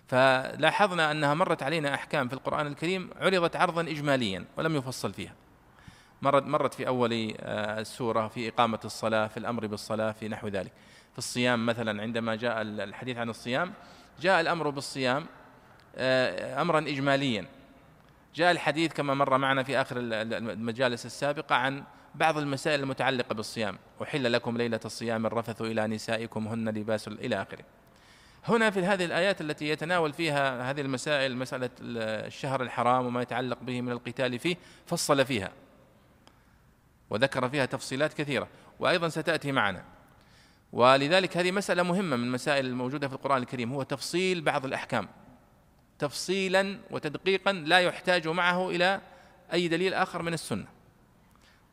فلاحظنا 0.06 1.10
أنها 1.10 1.34
مرت 1.34 1.62
علينا 1.62 1.94
أحكام 1.94 2.28
في 2.28 2.34
القرآن 2.34 2.66
الكريم 2.66 3.10
عرضت 3.16 3.56
عرضا 3.56 3.80
إجماليا 3.80 4.44
ولم 4.56 4.76
يفصل 4.76 5.12
فيها. 5.12 5.34
مرت 6.22 6.42
مرت 6.42 6.74
في 6.74 6.86
أول 6.86 7.34
آه، 7.40 7.80
السورة 7.80 8.28
في 8.28 8.48
إقامة 8.48 8.80
الصلاة 8.84 9.26
في 9.26 9.36
الأمر 9.36 9.66
بالصلاة 9.66 10.12
في 10.12 10.28
نحو 10.28 10.48
ذلك. 10.48 10.72
في 11.12 11.18
الصيام 11.18 11.66
مثلا 11.66 12.02
عندما 12.02 12.36
جاء 12.36 12.62
الحديث 12.62 13.16
عن 13.16 13.30
الصيام 13.30 13.72
جاء 14.20 14.40
الأمر 14.40 14.70
بالصيام 14.70 15.26
آه، 15.98 16.62
أمرا 16.62 16.78
إجماليا. 16.78 17.46
جاء 18.34 18.50
الحديث 18.50 18.92
كما 18.92 19.14
مر 19.14 19.38
معنا 19.38 19.62
في 19.62 19.80
آخر 19.80 19.96
المجالس 19.98 21.06
السابقة 21.06 21.54
عن 21.54 21.84
بعض 22.14 22.38
المسائل 22.38 22.80
المتعلقة 22.80 23.34
بالصيام. 23.34 23.78
أحل 24.02 24.32
لكم 24.32 24.56
ليلة 24.56 24.80
الصيام 24.84 25.26
الرفث 25.26 25.62
إلى 25.62 25.86
نسائكم 25.86 26.48
هن 26.48 26.68
لباس 26.68 27.08
إلى 27.08 27.42
آخره. 27.42 27.64
هنا 28.44 28.70
في 28.70 28.84
هذه 28.84 29.04
الآيات 29.04 29.40
التي 29.40 29.68
يتناول 29.68 30.12
فيها 30.12 30.70
هذه 30.70 30.80
المسائل 30.80 31.36
مسألة 31.36 31.70
الشهر 31.80 32.62
الحرام 32.62 33.06
وما 33.06 33.22
يتعلق 33.22 33.58
به 33.62 33.80
من 33.80 33.92
القتال 33.92 34.38
فيه 34.38 34.56
فصل 34.86 35.24
فيها. 35.24 35.52
وذكر 37.10 37.48
فيها 37.48 37.66
تفصيلات 37.66 38.14
كثيرة. 38.14 38.48
وأيضا 38.78 39.08
ستأتي 39.08 39.52
معنا. 39.52 39.84
ولذلك 40.72 41.36
هذه 41.36 41.52
مسألة 41.52 41.82
مهمة 41.82 42.16
من 42.16 42.24
المسائل 42.24 42.66
الموجودة 42.66 43.08
في 43.08 43.14
القرآن 43.14 43.42
الكريم 43.42 43.72
هو 43.72 43.82
تفصيل 43.82 44.40
بعض 44.40 44.64
الأحكام. 44.64 45.08
تفصيلا 45.98 46.78
وتدقيقا 46.90 47.52
لا 47.52 47.80
يحتاج 47.80 48.28
معه 48.28 48.70
إلى 48.70 49.00
أي 49.52 49.68
دليل 49.68 49.94
آخر 49.94 50.22
من 50.22 50.34
السنة. 50.34 50.66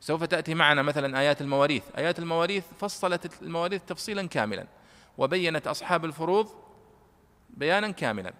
سوف 0.00 0.24
تأتي 0.24 0.54
معنا 0.54 0.82
مثلا 0.82 1.18
آيات 1.18 1.40
المواريث. 1.40 1.82
آيات 1.98 2.18
المواريث 2.18 2.64
فصلت 2.80 3.42
المواريث 3.42 3.82
تفصيلا 3.82 4.28
كاملا 4.28 4.66
وبينت 5.18 5.66
أصحاب 5.66 6.04
الفروض 6.04 6.48
بيانا 7.50 7.90
كاملا. 7.90 8.32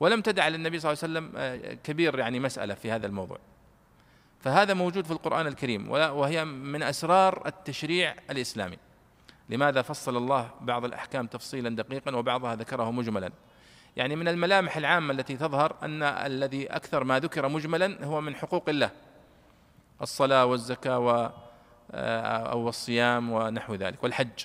ولم 0.00 0.20
تدع 0.20 0.48
للنبي 0.48 0.78
صلى 0.78 0.92
الله 0.92 1.02
عليه 1.02 1.12
وسلم 1.12 1.32
آه، 1.36 1.74
كبير 1.74 2.18
يعني 2.18 2.40
مسألة 2.40 2.74
في 2.74 2.90
هذا 2.90 3.06
الموضوع. 3.06 3.38
فهذا 4.40 4.74
موجود 4.74 5.04
في 5.04 5.10
القرآن 5.10 5.46
الكريم 5.46 5.90
وهي 5.90 6.44
من 6.44 6.82
أسرار 6.82 7.46
التشريع 7.46 8.14
الإسلامي. 8.30 8.76
لماذا 9.48 9.82
فصل 9.82 10.16
الله 10.16 10.50
بعض 10.60 10.84
الأحكام 10.84 11.26
تفصيلا 11.26 11.76
دقيقا 11.76 12.16
وبعضها 12.16 12.54
ذكره 12.54 12.90
مجملا؟ 12.90 13.30
يعني 13.96 14.16
من 14.16 14.28
الملامح 14.28 14.76
العامة 14.76 15.12
التي 15.12 15.36
تظهر 15.36 15.76
أن 15.82 16.02
الذي 16.02 16.66
أكثر 16.66 17.04
ما 17.04 17.18
ذكر 17.18 17.48
مجملا 17.48 18.04
هو 18.04 18.20
من 18.20 18.34
حقوق 18.34 18.68
الله 18.68 18.90
الصلاة 20.02 20.46
والزكاة 20.46 20.98
و 20.98 21.30
آه، 21.92 22.20
أو 22.52 22.68
الصيام 22.68 23.30
ونحو 23.30 23.74
ذلك 23.74 24.04
والحج. 24.04 24.44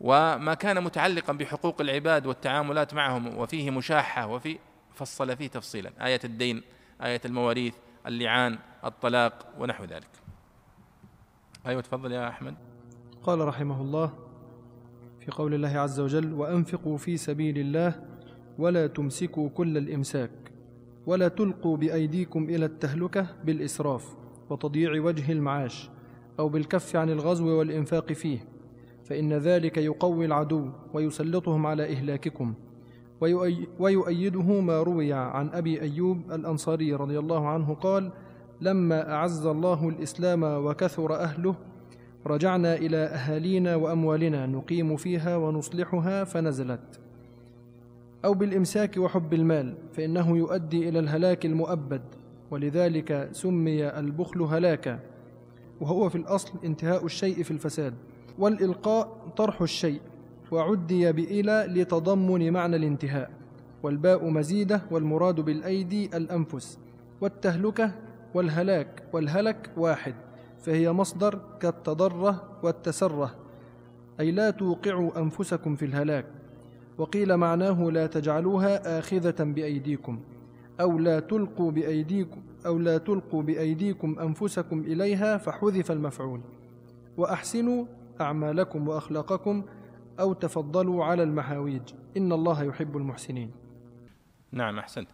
وما 0.00 0.54
كان 0.54 0.84
متعلقا 0.84 1.32
بحقوق 1.32 1.80
العباد 1.80 2.26
والتعاملات 2.26 2.94
معهم 2.94 3.38
وفيه 3.38 3.70
مشاحة 3.70 4.26
وفي 4.26 4.58
فصل 4.94 5.36
فيه 5.36 5.48
تفصيلا. 5.48 5.90
آية 6.06 6.20
الدين 6.24 6.62
آية 7.02 7.20
المواريث 7.24 7.74
اللعان 8.06 8.58
الطلاق 8.84 9.46
ونحو 9.58 9.84
ذلك. 9.84 10.10
أيوة 11.66 11.82
تفضل 11.82 12.12
يا 12.12 12.28
أحمد. 12.28 12.54
قال 13.22 13.40
رحمه 13.48 13.80
الله 13.80 14.12
في 15.20 15.30
قول 15.30 15.54
الله 15.54 15.78
عز 15.78 16.00
وجل 16.00 16.32
وأنفقوا 16.32 16.98
في 16.98 17.16
سبيل 17.16 17.58
الله 17.58 18.13
ولا 18.58 18.86
تمسكوا 18.86 19.48
كل 19.48 19.78
الإمساك 19.78 20.30
ولا 21.06 21.28
تلقوا 21.28 21.76
بأيديكم 21.76 22.44
إلى 22.44 22.64
التهلكة 22.64 23.26
بالإسراف 23.44 24.16
وتضييع 24.50 25.02
وجه 25.02 25.32
المعاش 25.32 25.90
أو 26.38 26.48
بالكف 26.48 26.96
عن 26.96 27.10
الغزو 27.10 27.48
والإنفاق 27.58 28.12
فيه 28.12 28.38
فإن 29.04 29.32
ذلك 29.32 29.76
يقوي 29.78 30.24
العدو 30.26 30.68
ويسلطهم 30.94 31.66
على 31.66 31.92
إهلاككم. 31.92 32.54
ويؤي- 33.20 33.66
ويؤيده 33.78 34.60
ما 34.60 34.82
روي 34.82 35.12
عن 35.12 35.48
أبي 35.48 35.82
أيوب 35.82 36.32
الأنصاري 36.32 36.94
رضي 36.94 37.18
الله 37.18 37.48
عنه 37.48 37.74
قال 37.74 38.10
لما 38.60 39.12
أعز 39.12 39.46
الله 39.46 39.88
الإسلام 39.88 40.42
وكثر 40.44 41.14
أهله 41.14 41.54
رجعنا 42.26 42.74
إلى 42.74 42.96
أهالينا 42.96 43.76
وأموالنا 43.76 44.46
نقيم 44.46 44.96
فيها 44.96 45.36
ونصلحها 45.36 46.24
فنزلت. 46.24 47.00
أو 48.24 48.34
بالإمساك 48.34 48.96
وحب 48.96 49.34
المال 49.34 49.74
فإنه 49.92 50.36
يؤدي 50.36 50.88
إلى 50.88 50.98
الهلاك 50.98 51.46
المؤبد 51.46 52.02
ولذلك 52.50 53.28
سمي 53.32 53.88
البخل 53.88 54.42
هلاكا 54.42 54.98
وهو 55.80 56.08
في 56.08 56.16
الأصل 56.16 56.52
انتهاء 56.64 57.04
الشيء 57.04 57.42
في 57.42 57.50
الفساد 57.50 57.94
والإلقاء 58.38 59.32
طرح 59.36 59.62
الشيء 59.62 60.00
وعدي 60.50 61.12
بإلى 61.12 61.66
لتضمن 61.68 62.52
معنى 62.52 62.76
الانتهاء 62.76 63.30
والباء 63.82 64.30
مزيدة 64.30 64.82
والمراد 64.90 65.40
بالأيدي 65.40 66.16
الأنفس 66.16 66.78
والتهلكة 67.20 67.92
والهلاك 68.34 69.02
والهلك 69.12 69.70
واحد 69.76 70.14
فهي 70.60 70.92
مصدر 70.92 71.38
كالتضرة 71.60 72.58
والتسرة 72.62 73.34
أي 74.20 74.30
لا 74.30 74.50
توقعوا 74.50 75.18
أنفسكم 75.18 75.76
في 75.76 75.84
الهلاك. 75.84 76.26
وقيل 76.98 77.36
معناه 77.36 77.90
لا 77.90 78.06
تجعلوها 78.06 78.98
آخذة 78.98 79.44
بأيديكم 79.44 80.20
أو 80.80 80.98
لا 80.98 81.20
تلقوا 81.20 81.70
بأيديكم 81.70 82.42
أو 82.66 82.78
لا 82.78 82.98
تلقوا 82.98 83.42
بأيديكم 83.42 84.18
أنفسكم 84.18 84.80
إليها 84.80 85.36
فحذف 85.36 85.90
المفعول. 85.90 86.40
وأحسنوا 87.16 87.84
أعمالكم 88.20 88.88
وأخلاقكم 88.88 89.64
أو 90.20 90.32
تفضلوا 90.32 91.04
على 91.04 91.22
المحاويج. 91.22 91.82
إن 92.16 92.32
الله 92.32 92.62
يحب 92.62 92.96
المحسنين. 92.96 93.50
نعم 94.52 94.78
أحسنت. 94.78 95.08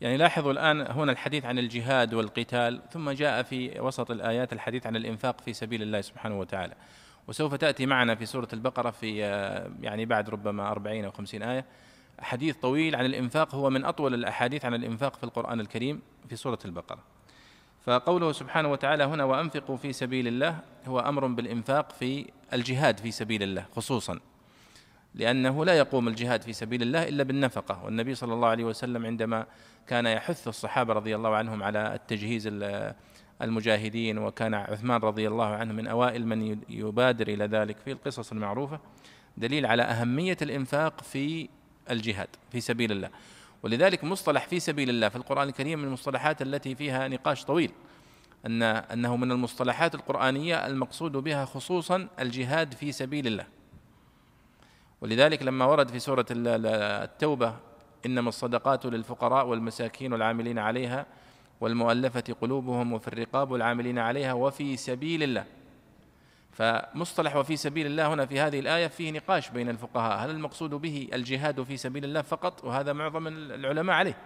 يعني 0.00 0.16
لاحظوا 0.16 0.52
الآن 0.52 0.80
هنا 0.80 1.12
الحديث 1.12 1.44
عن 1.44 1.58
الجهاد 1.58 2.14
والقتال 2.14 2.82
ثم 2.90 3.10
جاء 3.10 3.42
في 3.42 3.80
وسط 3.80 4.10
الآيات 4.10 4.52
الحديث 4.52 4.86
عن 4.86 4.96
الإنفاق 4.96 5.40
في 5.40 5.52
سبيل 5.52 5.82
الله 5.82 6.00
سبحانه 6.00 6.38
وتعالى. 6.38 6.74
وسوف 7.28 7.54
تأتي 7.54 7.86
معنا 7.86 8.14
في 8.14 8.26
سورة 8.26 8.48
البقرة 8.52 8.90
في 8.90 9.24
آه، 9.24 9.70
يعني 9.80 10.04
بعد 10.06 10.30
ربما 10.30 10.70
أربعين 10.70 11.04
أو 11.04 11.10
خمسين 11.10 11.42
آية. 11.42 11.64
حديث 12.20 12.56
طويل 12.56 12.96
عن 12.96 13.04
الإنفاق 13.04 13.54
هو 13.54 13.70
من 13.70 13.84
أطول 13.84 14.14
الأحاديث 14.14 14.64
عن 14.64 14.74
الإنفاق 14.74 15.16
في 15.16 15.24
القرآن 15.24 15.60
الكريم 15.60 16.02
في 16.28 16.36
سورة 16.36 16.58
البقرة. 16.64 16.98
فقوله 17.84 18.32
سبحانه 18.32 18.70
وتعالى 18.72 19.04
هنا 19.04 19.24
وأنفقوا 19.24 19.76
في 19.76 19.92
سبيل 19.92 20.28
الله 20.28 20.58
هو 20.86 21.00
أمر 21.00 21.26
بالإنفاق 21.26 21.92
في 21.92 22.26
الجهاد 22.52 22.98
في 22.98 23.10
سبيل 23.10 23.42
الله 23.42 23.64
خصوصا. 23.76 24.20
لأنه 25.14 25.64
لا 25.64 25.78
يقوم 25.78 26.08
الجهاد 26.08 26.42
في 26.42 26.52
سبيل 26.52 26.82
الله 26.82 27.08
إلا 27.08 27.22
بالنفقة. 27.22 27.84
والنبي 27.84 28.14
صلى 28.14 28.34
الله 28.34 28.48
عليه 28.48 28.64
وسلم 28.64 29.06
عندما 29.06 29.46
كان 29.86 30.06
يحث 30.06 30.48
الصحابة 30.48 30.92
رضي 30.92 31.16
الله 31.16 31.36
عنهم 31.36 31.62
على 31.62 31.94
التجهيز 31.94 32.46
ال- 32.46 32.94
المجاهدين 33.42 34.18
وكان 34.18 34.54
عثمان 34.54 35.00
رضي 35.00 35.28
الله 35.28 35.46
عنه 35.46 35.72
من 35.72 35.86
أوائل 35.86 36.26
من 36.26 36.58
يبادر 36.68 37.28
إلى 37.28 37.44
ذلك 37.46 37.78
في 37.78 37.92
القصص 37.92 38.32
المعروفة 38.32 38.80
دليل 39.36 39.66
على 39.66 39.82
أهمية 39.82 40.36
الإنفاق 40.42 41.00
في 41.00 41.48
الجهاد 41.90 42.28
في 42.52 42.60
سبيل 42.60 42.92
الله. 42.92 43.10
ولذلك 43.62 44.04
مصطلح 44.04 44.46
في 44.46 44.60
سبيل 44.60 44.90
الله 44.90 45.08
في 45.08 45.16
القرآن 45.16 45.48
الكريم 45.48 45.78
من 45.78 45.84
المصطلحات 45.84 46.42
التي 46.42 46.74
فيها 46.74 47.08
نقاش 47.08 47.44
طويل 47.44 47.72
أن 48.46 48.62
أنه 48.62 49.16
من 49.16 49.32
المصطلحات 49.32 49.94
القرآنية 49.94 50.66
المقصود 50.66 51.12
بها 51.12 51.44
خصوصا 51.44 52.08
الجهاد 52.20 52.74
في 52.74 52.92
سبيل 52.92 53.26
الله. 53.26 53.46
ولذلك 55.00 55.42
لما 55.42 55.64
ورد 55.64 55.90
في 55.90 55.98
سورة 55.98 56.26
ال- 56.30 56.48
ال- 56.48 56.66
التوبة 57.04 57.54
إنما 58.06 58.28
الصدقات 58.28 58.86
للفقراء 58.86 59.46
والمساكين 59.46 60.12
والعاملين 60.12 60.58
عليها 60.58 61.06
والمؤلفة 61.60 62.24
قلوبهم 62.40 62.92
وفي 62.92 63.08
الرقاب 63.08 63.50
والعاملين 63.50 63.98
عليها 63.98 64.32
وفي 64.32 64.76
سبيل 64.76 65.22
الله. 65.22 65.44
فمصطلح 66.52 67.36
وفي 67.36 67.56
سبيل 67.56 67.86
الله 67.86 68.14
هنا 68.14 68.26
في 68.26 68.40
هذه 68.40 68.60
الآية 68.60 68.86
فيه 68.86 69.10
نقاش 69.10 69.50
بين 69.50 69.68
الفقهاء. 69.68 70.24
هل 70.24 70.30
المقصود 70.30 70.70
به 70.70 71.08
الجهاد 71.12 71.62
في 71.62 71.76
سبيل 71.76 72.04
الله 72.04 72.22
فقط؟ 72.22 72.64
وهذا 72.64 72.92
معظم 72.92 73.26
العلماء 73.26 73.96
عليه 73.96 74.16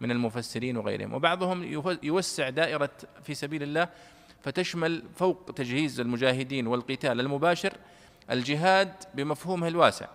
من 0.00 0.10
المفسرين 0.10 0.76
وغيرهم. 0.76 1.14
وبعضهم 1.14 1.62
يوسع 2.02 2.48
دائرة 2.48 2.90
في 3.22 3.34
سبيل 3.34 3.62
الله 3.62 3.88
فتشمل 4.42 5.02
فوق 5.16 5.50
تجهيز 5.56 6.00
المجاهدين 6.00 6.66
والقتال 6.66 7.20
المباشر 7.20 7.72
الجهاد 8.30 8.92
بمفهومه 9.14 9.68
الواسع. 9.68 10.06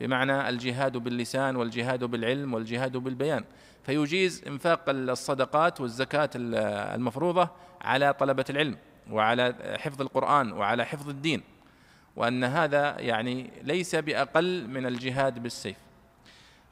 بمعنى 0.00 0.48
الجهاد 0.48 0.96
باللسان 0.96 1.56
والجهاد 1.56 2.04
بالعلم 2.04 2.54
والجهاد 2.54 2.96
بالبيان. 2.96 3.44
فيجيز 3.84 4.44
إنفاق 4.46 4.84
الصدقات 4.88 5.80
والزكاة 5.80 6.30
المفروضة 6.34 7.48
على 7.80 8.12
طلبة 8.12 8.44
العلم 8.50 8.78
وعلى 9.10 9.76
حفظ 9.80 10.00
القرآن 10.00 10.52
وعلى 10.52 10.84
حفظ 10.84 11.08
الدين 11.08 11.42
وأن 12.16 12.44
هذا 12.44 13.00
يعني 13.00 13.50
ليس 13.62 13.94
بأقل 13.94 14.68
من 14.68 14.86
الجهاد 14.86 15.38
بالسيف. 15.38 15.76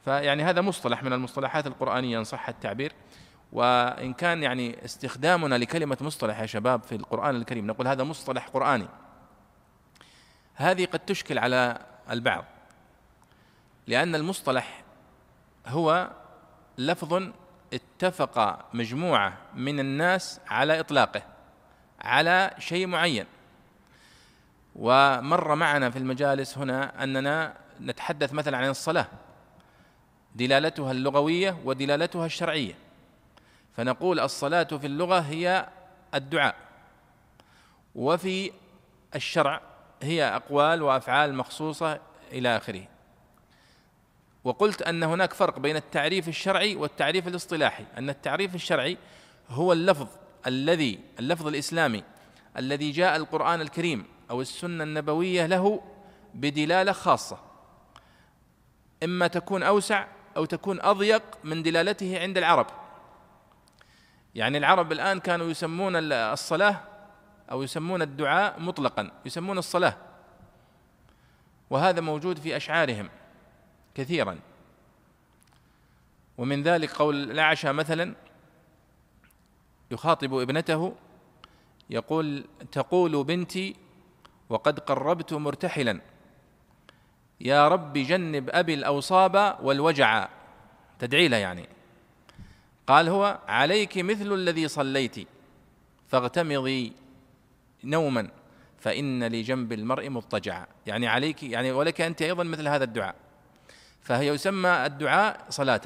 فيعني 0.05 0.43
هذا 0.43 0.61
مصطلح 0.61 1.03
من 1.03 1.13
المصطلحات 1.13 1.67
القرآنية 1.67 2.19
إن 2.19 2.23
صح 2.23 2.49
التعبير. 2.49 2.93
وإن 3.51 4.13
كان 4.13 4.43
يعني 4.43 4.85
استخدامنا 4.85 5.55
لكلمة 5.55 5.97
مصطلح 6.01 6.39
يا 6.39 6.45
شباب 6.45 6.83
في 6.83 6.95
القرآن 6.95 7.35
الكريم 7.35 7.67
نقول 7.67 7.87
هذا 7.87 8.03
مصطلح 8.03 8.47
قرآني. 8.47 8.87
هذه 10.55 10.85
قد 10.85 10.99
تشكل 10.99 11.39
على 11.39 11.77
البعض 12.09 12.45
لأن 13.87 14.15
المصطلح 14.15 14.83
هو 15.67 16.11
لفظ 16.77 17.23
اتفق 17.73 18.65
مجموعة 18.73 19.37
من 19.55 19.79
الناس 19.79 20.39
على 20.47 20.79
إطلاقه 20.79 21.21
على 22.01 22.51
شيء 22.59 22.87
معين. 22.87 23.25
ومر 24.75 25.55
معنا 25.55 25.89
في 25.89 25.99
المجالس 25.99 26.57
هنا 26.57 27.03
أننا 27.03 27.53
نتحدث 27.81 28.33
مثلا 28.33 28.57
عن 28.57 28.69
الصلاة. 28.69 29.07
دلالتها 30.35 30.91
اللغوية 30.91 31.57
ودلالتها 31.65 32.25
الشرعية. 32.25 32.73
فنقول 33.77 34.19
الصلاة 34.19 34.63
في 34.63 34.87
اللغة 34.87 35.19
هي 35.19 35.67
الدعاء. 36.15 36.55
وفي 37.95 38.51
الشرع 39.15 39.61
هي 40.01 40.23
أقوال 40.23 40.81
وأفعال 40.81 41.35
مخصوصة 41.35 41.99
إلى 42.31 42.57
آخره. 42.57 42.83
وقلت 44.43 44.81
أن 44.81 45.03
هناك 45.03 45.33
فرق 45.33 45.59
بين 45.59 45.75
التعريف 45.75 46.27
الشرعي 46.27 46.75
والتعريف 46.75 47.27
الاصطلاحي. 47.27 47.85
أن 47.97 48.09
التعريف 48.09 48.55
الشرعي 48.55 48.97
هو 49.49 49.73
اللفظ 49.73 50.07
الذي 50.47 50.99
اللفظ 51.19 51.47
الإسلامي 51.47 52.03
الذي 52.57 52.91
جاء 52.91 53.15
القرآن 53.15 53.61
الكريم 53.61 54.05
أو 54.29 54.41
السنة 54.41 54.83
النبوية 54.83 55.45
له 55.45 55.81
بدلالة 56.33 56.91
خاصة. 56.91 57.39
إما 59.03 59.27
تكون 59.27 59.63
أوسع 59.63 60.07
أو 60.37 60.45
تكون 60.45 60.81
أضيق 60.81 61.23
من 61.43 61.63
دلالته 61.63 62.19
عند 62.19 62.37
العرب. 62.37 62.67
يعني 64.35 64.57
العرب 64.57 64.91
الآن 64.91 65.19
كانوا 65.19 65.51
يسمون 65.51 65.95
الصلاة 66.11 66.81
أو 67.51 67.63
يسمون 67.63 68.01
الدعاء 68.01 68.59
مطلقا 68.59 69.11
يسمون 69.25 69.57
الصلاة. 69.57 69.97
وهذا 71.69 72.01
موجود 72.01 72.39
في 72.39 72.57
أشعارهم. 72.57 73.09
كثيرا. 73.95 74.39
ومن 76.37 76.63
ذلك 76.63 76.91
قول 76.91 77.31
الأعشى 77.31 77.71
مثلا 77.71 78.15
يخاطب 79.91 80.33
ابنته 80.33 80.95
يقول 81.89 82.45
تقول 82.71 83.23
بنتي 83.23 83.75
وقد 84.49 84.79
قربت 84.79 85.33
مرتحلا. 85.33 86.01
يا 87.41 87.67
رب 87.67 87.93
جنب 87.93 88.49
أبي 88.49 88.73
الأوصاب 88.73 89.57
والوجع. 89.61 90.27
تدعي 90.99 91.27
له 91.27 91.37
يعني. 91.37 91.69
قال 92.87 93.09
هو 93.09 93.39
عليك 93.47 93.97
مثل 93.97 94.33
الذي 94.33 94.67
صليت 94.67 95.27
فاغتمضي 96.07 96.93
نوما 97.83 98.29
فإن 98.79 99.23
لجنب 99.23 99.73
المرء 99.73 100.09
مضطجعا 100.09 100.67
يعني 100.87 101.07
عليك 101.07 101.43
يعني 101.43 101.71
ولك 101.71 102.01
أنت 102.01 102.21
أيضا 102.21 102.43
مثل 102.43 102.67
هذا 102.67 102.83
الدعاء. 102.83 103.15
فهي 104.01 104.27
يسمى 104.27 104.69
الدعاء 104.85 105.45
صلاة. 105.49 105.81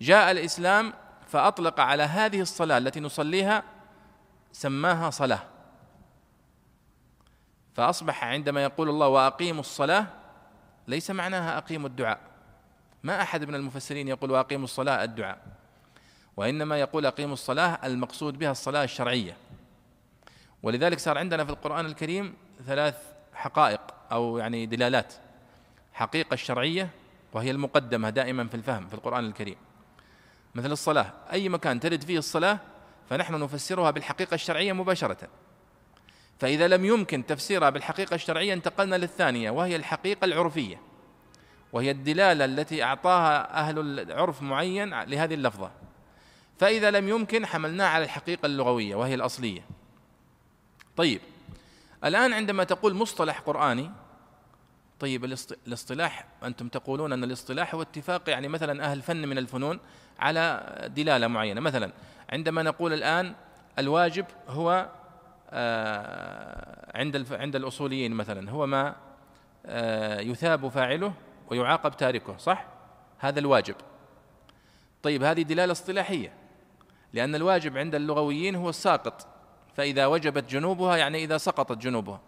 جاء 0.00 0.30
الإسلام 0.30 0.92
فأطلق 1.28 1.80
على 1.80 2.02
هذه 2.02 2.40
الصلاة 2.40 2.78
التي 2.78 3.00
نصليها 3.00 3.62
سماها 4.52 5.10
صلاة. 5.10 5.42
فأصبح 7.74 8.24
عندما 8.24 8.62
يقول 8.62 8.88
الله 8.88 9.08
وأقيموا 9.08 9.60
الصلاة 9.60 10.06
ليس 10.88 11.10
معناها 11.10 11.58
أقيموا 11.58 11.88
الدعاء. 11.88 12.20
ما 13.02 13.22
أحد 13.22 13.44
من 13.44 13.54
المفسرين 13.54 14.08
يقول 14.08 14.30
وأقيموا 14.30 14.64
الصلاة 14.64 15.04
الدعاء. 15.04 15.38
وإنما 16.36 16.80
يقول 16.80 17.06
أقيموا 17.06 17.32
الصلاة 17.32 17.78
المقصود 17.84 18.38
بها 18.38 18.50
الصلاة 18.50 18.84
الشرعية. 18.84 19.36
ولذلك 20.62 20.98
صار 20.98 21.18
عندنا 21.18 21.44
في 21.44 21.50
القرآن 21.50 21.86
الكريم 21.86 22.34
ثلاث 22.66 22.96
حقائق 23.34 23.80
أو 24.12 24.38
يعني 24.38 24.66
دلالات. 24.66 25.14
حقيقة 25.92 26.34
الشرعية 26.34 26.90
وهي 27.32 27.50
المقدمة 27.50 28.10
دائما 28.10 28.46
في 28.48 28.54
الفهم 28.54 28.88
في 28.88 28.94
القرآن 28.94 29.26
الكريم. 29.26 29.56
مثل 30.54 30.72
الصلاة 30.72 31.12
أي 31.32 31.48
مكان 31.48 31.80
ترد 31.80 32.04
فيه 32.04 32.18
الصلاة 32.18 32.58
فنحن 33.10 33.40
نفسرها 33.40 33.90
بالحقيقة 33.90 34.34
الشرعية 34.34 34.72
مباشرة. 34.72 35.28
فإذا 36.38 36.68
لم 36.68 36.84
يمكن 36.84 37.26
تفسيرها 37.26 37.70
بالحقيقة 37.70 38.14
الشرعية 38.14 38.52
انتقلنا 38.52 38.96
للثانية 38.96 39.50
وهي 39.50 39.76
الحقيقة 39.76 40.24
العرفية. 40.24 40.80
وهي 41.72 41.90
الدلالة 41.90 42.44
التي 42.44 42.82
أعطاها 42.82 43.60
أهل 43.60 43.78
العرف 43.78 44.42
معين 44.42 45.02
لهذه 45.02 45.34
اللفظة. 45.34 45.70
فإذا 46.58 46.90
لم 46.90 47.08
يمكن 47.08 47.46
حملناها 47.46 47.88
على 47.88 48.04
الحقيقة 48.04 48.46
اللغوية 48.46 48.94
وهي 48.94 49.14
الأصلية. 49.14 49.60
طيب 50.96 51.20
الآن 52.04 52.32
عندما 52.32 52.64
تقول 52.64 52.94
مصطلح 52.94 53.40
قرآني 53.40 53.90
طيب 55.00 55.24
الاصطلاح 55.66 56.26
أنتم 56.44 56.68
تقولون 56.68 57.12
أن 57.12 57.24
الاصطلاح 57.24 57.74
هو 57.74 57.82
اتفاق 57.82 58.30
يعني 58.30 58.48
مثلا 58.48 58.84
أهل 58.84 59.02
فن 59.02 59.28
من 59.28 59.38
الفنون 59.38 59.80
على 60.18 60.74
دلالة 60.96 61.26
معينة. 61.26 61.60
مثلا 61.60 61.92
عندما 62.32 62.62
نقول 62.62 62.92
الآن 62.92 63.34
الواجب 63.78 64.24
هو 64.48 64.88
آه، 65.50 66.98
عند 66.98 67.26
عند 67.32 67.56
الأصوليين 67.56 68.12
مثلا 68.12 68.50
هو 68.50 68.66
ما 68.66 68.96
آه، 69.66 70.20
يثاب 70.20 70.68
فاعله 70.68 71.12
ويعاقب 71.48 71.96
تاركه 71.96 72.36
صح؟ 72.36 72.66
هذا 73.18 73.38
الواجب. 73.40 73.74
طيب 75.02 75.22
هذه 75.22 75.42
دلالة 75.42 75.72
اصطلاحية 75.72 76.32
لأن 77.12 77.34
الواجب 77.34 77.78
عند 77.78 77.94
اللغويين 77.94 78.54
هو 78.54 78.68
الساقط 78.68 79.26
فإذا 79.74 80.06
وجبت 80.06 80.50
جنوبها 80.50 80.96
يعني 80.96 81.24
إذا 81.24 81.38
سقطت 81.38 81.78
جنوبها. 81.78 82.20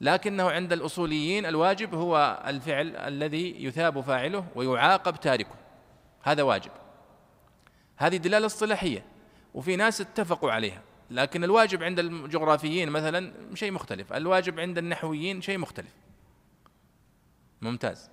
لكنه 0.00 0.50
عند 0.50 0.72
الأصوليين 0.72 1.46
الواجب 1.46 1.94
هو 1.94 2.42
الفعل 2.46 2.96
الذي 2.96 3.64
يثاب 3.64 4.00
فاعله 4.00 4.46
ويعاقب 4.54 5.20
تاركه. 5.20 5.54
هذا 6.22 6.42
واجب. 6.42 6.70
هذه 7.96 8.16
دلالة 8.16 8.46
اصطلاحية 8.46 9.04
وفي 9.54 9.76
ناس 9.76 10.00
اتفقوا 10.00 10.50
عليها 10.52 10.82
لكن 11.10 11.44
الواجب 11.44 11.82
عند 11.82 11.98
الجغرافيين 11.98 12.90
مثلا 12.90 13.32
شيء 13.54 13.72
مختلف 13.72 14.12
الواجب 14.12 14.60
عند 14.60 14.78
النحويين 14.78 15.42
شيء 15.42 15.58
مختلف. 15.58 15.94
ممتاز. 17.62 18.10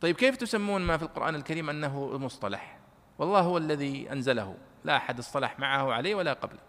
طيب 0.00 0.16
كيف 0.16 0.36
تسمون 0.36 0.82
ما 0.82 0.96
في 0.96 1.02
القرآن 1.02 1.34
الكريم 1.34 1.70
أنه 1.70 2.18
مصطلح 2.18 2.78
والله 3.18 3.40
هو 3.40 3.58
الذي 3.58 4.12
أنزله 4.12 4.56
لا 4.84 4.96
أحد 4.96 5.18
اصطلح 5.18 5.58
معه 5.58 5.92
عليه 5.92 6.14
ولا 6.14 6.32
قبله. 6.32 6.60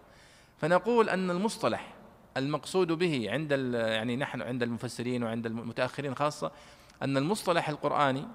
فنقول 0.57 1.09
أن 1.09 1.29
المصطلح 1.29 1.92
المقصود 2.38 2.91
به 2.91 3.28
عند 3.32 3.52
يعني 3.76 4.15
نحن 4.15 4.41
عند 4.41 4.63
المفسرين 4.63 5.24
وعند 5.24 5.46
المتأخرين 5.46 6.15
خاصة 6.15 6.52
أن 7.02 7.17
المصطلح 7.17 7.69
القرآني 7.69 8.28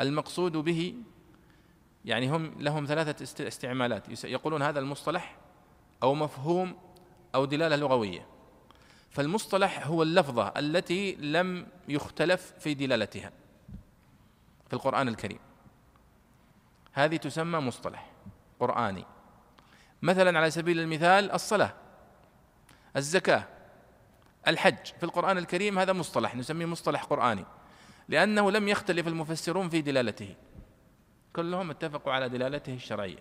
المقصود 0.00 0.52
به 0.52 0.94
يعني 2.04 2.30
هم 2.30 2.54
لهم 2.58 2.86
ثلاثة 2.86 3.46
استعمالات. 3.48 4.24
يقولون 4.24 4.62
هذا 4.62 4.78
المصطلح 4.78 5.36
أو 6.02 6.14
مفهوم 6.14 6.74
أو 7.34 7.44
دلالة 7.44 7.76
لغوية. 7.76 8.26
فالمصطلح 9.10 9.86
هو 9.86 10.02
اللفظة 10.02 10.52
التي 10.56 11.14
لم 11.14 11.66
يختلف 11.88 12.52
في 12.58 12.74
دلالتها 12.74 13.32
في 14.66 14.72
القرآن 14.72 15.08
الكريم. 15.08 15.38
هذه 16.92 17.16
تسمى 17.16 17.58
مصطلح 17.58 18.10
قرآني. 18.60 19.04
مثلا 20.02 20.38
على 20.38 20.50
سبيل 20.50 20.80
المثال 20.80 21.30
الصلاة. 21.30 21.81
الزكاة 22.96 23.48
الحج. 24.48 24.86
في 24.98 25.02
القرآن 25.02 25.38
الكريم 25.38 25.78
هذا 25.78 25.92
مصطلح 25.92 26.36
نسميه 26.36 26.66
مصطلح 26.66 27.04
قرآني. 27.04 27.44
لأنه 28.08 28.50
لم 28.50 28.68
يختلف 28.68 29.08
المفسرون 29.08 29.68
في 29.68 29.82
دلالته. 29.82 30.34
كلهم 31.36 31.70
اتفقوا 31.70 32.12
على 32.12 32.28
دلالته 32.28 32.74
الشرعية. 32.74 33.18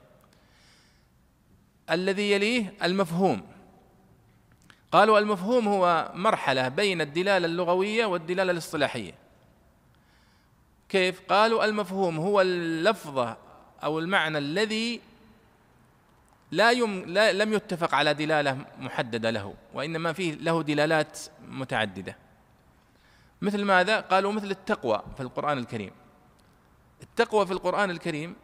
الذي 1.92 2.32
يليه 2.32 2.74
المفهوم. 2.84 3.48
قالوا 4.92 5.20
المفهوم 5.20 5.68
هو 5.68 6.12
مرحلة 6.16 6.68
بين 6.68 7.02
الدلالة 7.02 7.46
اللغوية 7.46 8.06
والدلالة 8.06 8.52
الاصطلاحية. 8.52 9.14
كيف؟ 10.90 11.22
قالوا 11.30 11.66
المفهوم 11.66 12.18
هو 12.18 12.42
اللفظة 12.42 13.38
أو 13.84 14.00
المعنى 14.00 14.38
الذي 14.38 15.02
لا, 16.52 16.72
يم 16.72 17.06
لا 17.06 17.34
لم 17.34 17.54
يتفق 17.54 17.96
على 17.96 18.14
دلالة 18.14 18.58
محددة 18.80 19.30
له 19.30 19.54
وإنما 19.74 20.14
فيه 20.14 20.34
له 20.34 20.64
دلالات 20.64 21.20
متعددة. 21.48 22.18
مثل 23.42 23.64
ماذا؟ 23.64 24.00
قالوا 24.00 24.32
مثل 24.32 24.52
التقوى 24.52 25.04
في 25.18 25.24
القرآن 25.24 25.58
الكريم. 25.58 25.92
التقوى 27.04 27.46
في 27.46 27.52
القرآن 27.52 27.92
الكريم 27.92 28.36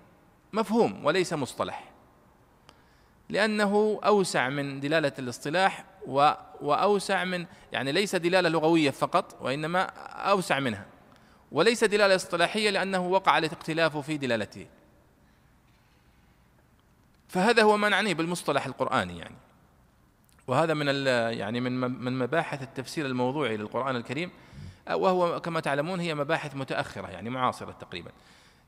مفهوم 0.54 1.06
وليس 1.06 1.34
مصطلح 1.34 1.91
لأنه 3.30 4.00
أوسع 4.06 4.50
من 4.50 4.80
دلالة 4.80 5.12
الاصطلاح 5.20 5.86
وأوسع 6.62 7.24
من 7.24 7.46
يعني 7.72 7.91
ليس 7.91 8.15
دلالة 8.15 8.50
لغوية 8.50 8.89
فقط 8.89 9.38
وإنما 9.41 9.82
أوسع 10.32 10.60
منها. 10.60 10.86
وليس 11.52 11.84
دلالة 11.84 12.15
اصطلاحية 12.15 12.70
لأنه 12.70 13.08
وقع 13.08 13.38
الاختلاف 13.38 13.98
في 13.98 14.17
دلالته. 14.17 14.67
فهذا 17.28 17.63
هو 17.63 17.78
ما 17.78 17.90
نعنيه 17.90 18.13
بالمصطلح 18.13 18.66
القرآني 18.66 19.20
يعني. 19.20 19.36
وهذا 20.48 20.74
من 20.74 21.06
يعني 21.38 21.60
من 21.60 21.80
من 21.80 22.20
مباحث 22.20 22.62
التفسير 22.62 23.06
الموضوعي 23.06 23.58
للقرآن 23.58 23.96
الكريم 23.96 24.32
وهو 24.92 25.42
كما 25.42 25.60
تعلمون 25.60 26.00
هي 26.00 26.16
مباحث 26.16 26.56
متأخرة 26.56 27.08
يعني 27.08 27.30
معاصرة 27.30 27.72
تقريبا. 27.72 28.12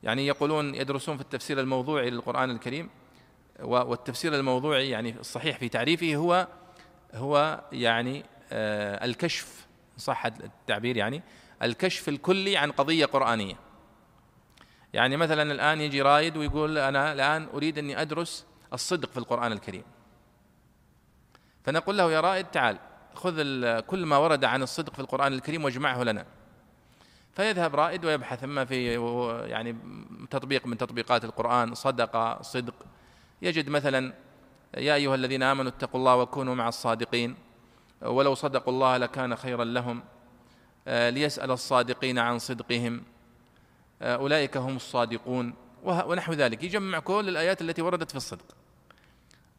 يعني 0.04 0.28
يقولون 0.28 0.76
يدرسون 0.76 1.15
في 1.15 1.22
التفسير 1.22 1.60
الموضوعي 1.60 2.10
للقرآن 2.10 2.52
الكريم 2.52 2.89
والتفسير 3.60 4.36
الموضوعي 4.36 4.89
يعني 4.89 5.19
الصحيح 5.19 5.58
في 5.58 5.69
تعريفه 5.69 6.15
هو 6.15 6.48
هو 7.13 7.63
يعني 7.72 8.24
آه، 8.52 9.06
الكشف 9.06 9.67
صح 9.98 10.26
التعبير 10.26 10.98
يعني 10.98 11.24
الكشف 11.63 12.10
الكلي 12.10 12.58
عن 12.58 12.72
قضية 12.72 13.06
قرآنية. 13.06 13.56
يعني 14.93 15.17
مثلا 15.17 15.52
الآن 15.52 15.82
يجي 15.82 16.02
رايد 16.02 16.38
ويقول 16.38 16.78
أنا 16.78 17.13
الآن 17.13 17.48
أريد 17.54 17.78
أني 17.78 18.02
أدرس 18.02 18.45
الصدق 18.73 19.10
في 19.10 19.17
القرآن 19.17 19.51
الكريم. 19.51 19.84
فنقول 21.63 21.97
له 21.97 22.12
يا 22.12 22.21
رائد 22.21 22.45
تعال 22.45 22.77
خذ 23.15 23.36
كل 23.79 24.05
ما 24.05 24.17
ورد 24.17 24.45
عن 24.45 24.63
الصدق 24.63 24.93
في 24.93 24.99
القرآن 24.99 25.34
الكريم 25.34 25.63
واجمعه 25.63 26.03
لنا. 26.03 26.25
فيذهب 27.34 27.75
رائد 27.75 28.05
ويبحث 28.05 28.43
اما 28.43 28.65
في 28.65 28.93
يعني 29.49 29.77
تطبيق 30.29 30.67
من 30.67 30.77
تطبيقات 30.77 31.25
القرآن 31.25 31.75
صدق 31.75 32.41
صدق. 32.41 32.73
يجد 33.41 33.69
مثلا 33.69 34.13
يا 34.77 34.95
أيها 34.95 35.15
الذين 35.15 35.43
آمنوا 35.43 35.71
اتقوا 35.71 35.99
الله 35.99 36.15
وكونوا 36.15 36.55
مع 36.55 36.67
الصادقين. 36.67 37.36
ولو 38.01 38.36
صدقوا 38.36 38.73
الله 38.73 38.97
لكان 38.97 39.36
خيرا 39.36 39.63
لهم. 39.63 40.03
آه، 40.88 41.10
ليسأل 41.10 41.51
الصادقين 41.51 42.19
عن 42.19 42.39
صدقهم. 42.39 43.03
آه، 44.01 44.15
أولئك 44.15 44.58
هم 44.58 44.75
الصادقون. 44.75 45.53
ونحو 45.84 46.34
ذلك. 46.34 46.63
يجمع 46.63 46.99
كل 46.99 47.29
الآيات 47.29 47.62
التي 47.62 47.82
وردت 47.82 48.12
في 48.12 48.17
الصدق. 48.17 48.59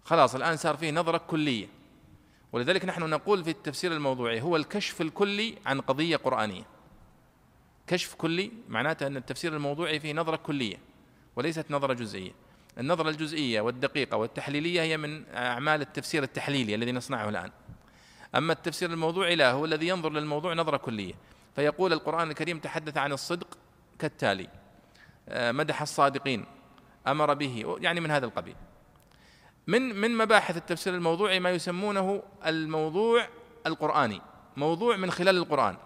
خلاص 0.04 0.34
الآن 0.34 0.56
صار 0.56 0.76
فيه 0.76 0.90
نظرة 0.90 1.18
كلية. 1.18 1.68
ولذلك 2.52 2.84
نحن 2.84 3.02
نقول 3.02 3.44
في 3.44 3.50
التفسير 3.50 3.92
الموضوعي 3.92 4.40
هو 4.40 4.56
الكشف 4.56 5.00
الكلي 5.00 5.54
عن 5.66 5.80
قضية 5.80 6.16
قرآنية. 6.16 6.62
كشف 7.86 8.14
كلي 8.14 8.52
معناته 8.68 9.06
أن 9.06 9.16
التفسير 9.16 9.56
الموضوعي 9.56 10.00
فيه 10.00 10.12
نظرة 10.12 10.36
كلية 10.36 10.76
وليست 11.36 11.70
نظرة 11.70 11.92
جزئية. 11.92 12.32
النظرة 12.78 13.10
الجزئية 13.10 13.60
والدقيقة 13.60 14.16
والتحليلية 14.16 14.82
هي 14.82 14.96
من 14.96 15.24
أعمال 15.28 15.80
التفسير 15.80 16.22
التحليلي 16.22 16.74
الذي 16.74 16.92
نصنعه 16.92 17.28
الآن. 17.28 17.50
أما 18.34 18.52
التفسير 18.52 18.90
الموضوعي 18.90 19.36
لا 19.36 19.52
هو 19.52 19.64
الذي 19.64 19.88
ينظر 19.88 20.12
للموضوع 20.12 20.54
نظرة 20.54 20.76
كلية. 20.76 21.14
فيقول 21.56 21.92
القرآن 21.92 22.30
الكريم 22.30 22.58
تحدث 22.58 22.96
عن 22.96 23.12
الصدق 23.12 23.58
كالتالي. 23.98 24.48
آه، 25.28 25.52
مدح 25.52 25.82
الصادقين 25.82 26.44
أمر 27.06 27.34
به 27.34 27.76
يعني 27.80 28.00
من 28.00 28.10
هذا 28.10 28.26
القبيل. 28.26 28.56
من 29.70 30.00
من 30.00 30.16
مباحث 30.16 30.56
التفسير 30.56 30.94
الموضوعي 30.94 31.40
ما 31.40 31.50
يسمونه 31.50 32.22
الموضوع 32.46 33.28
القرآني. 33.66 34.20
موضوع 34.56 34.96
من 34.96 35.10
خلال 35.10 35.36
القرآن. 35.36 35.76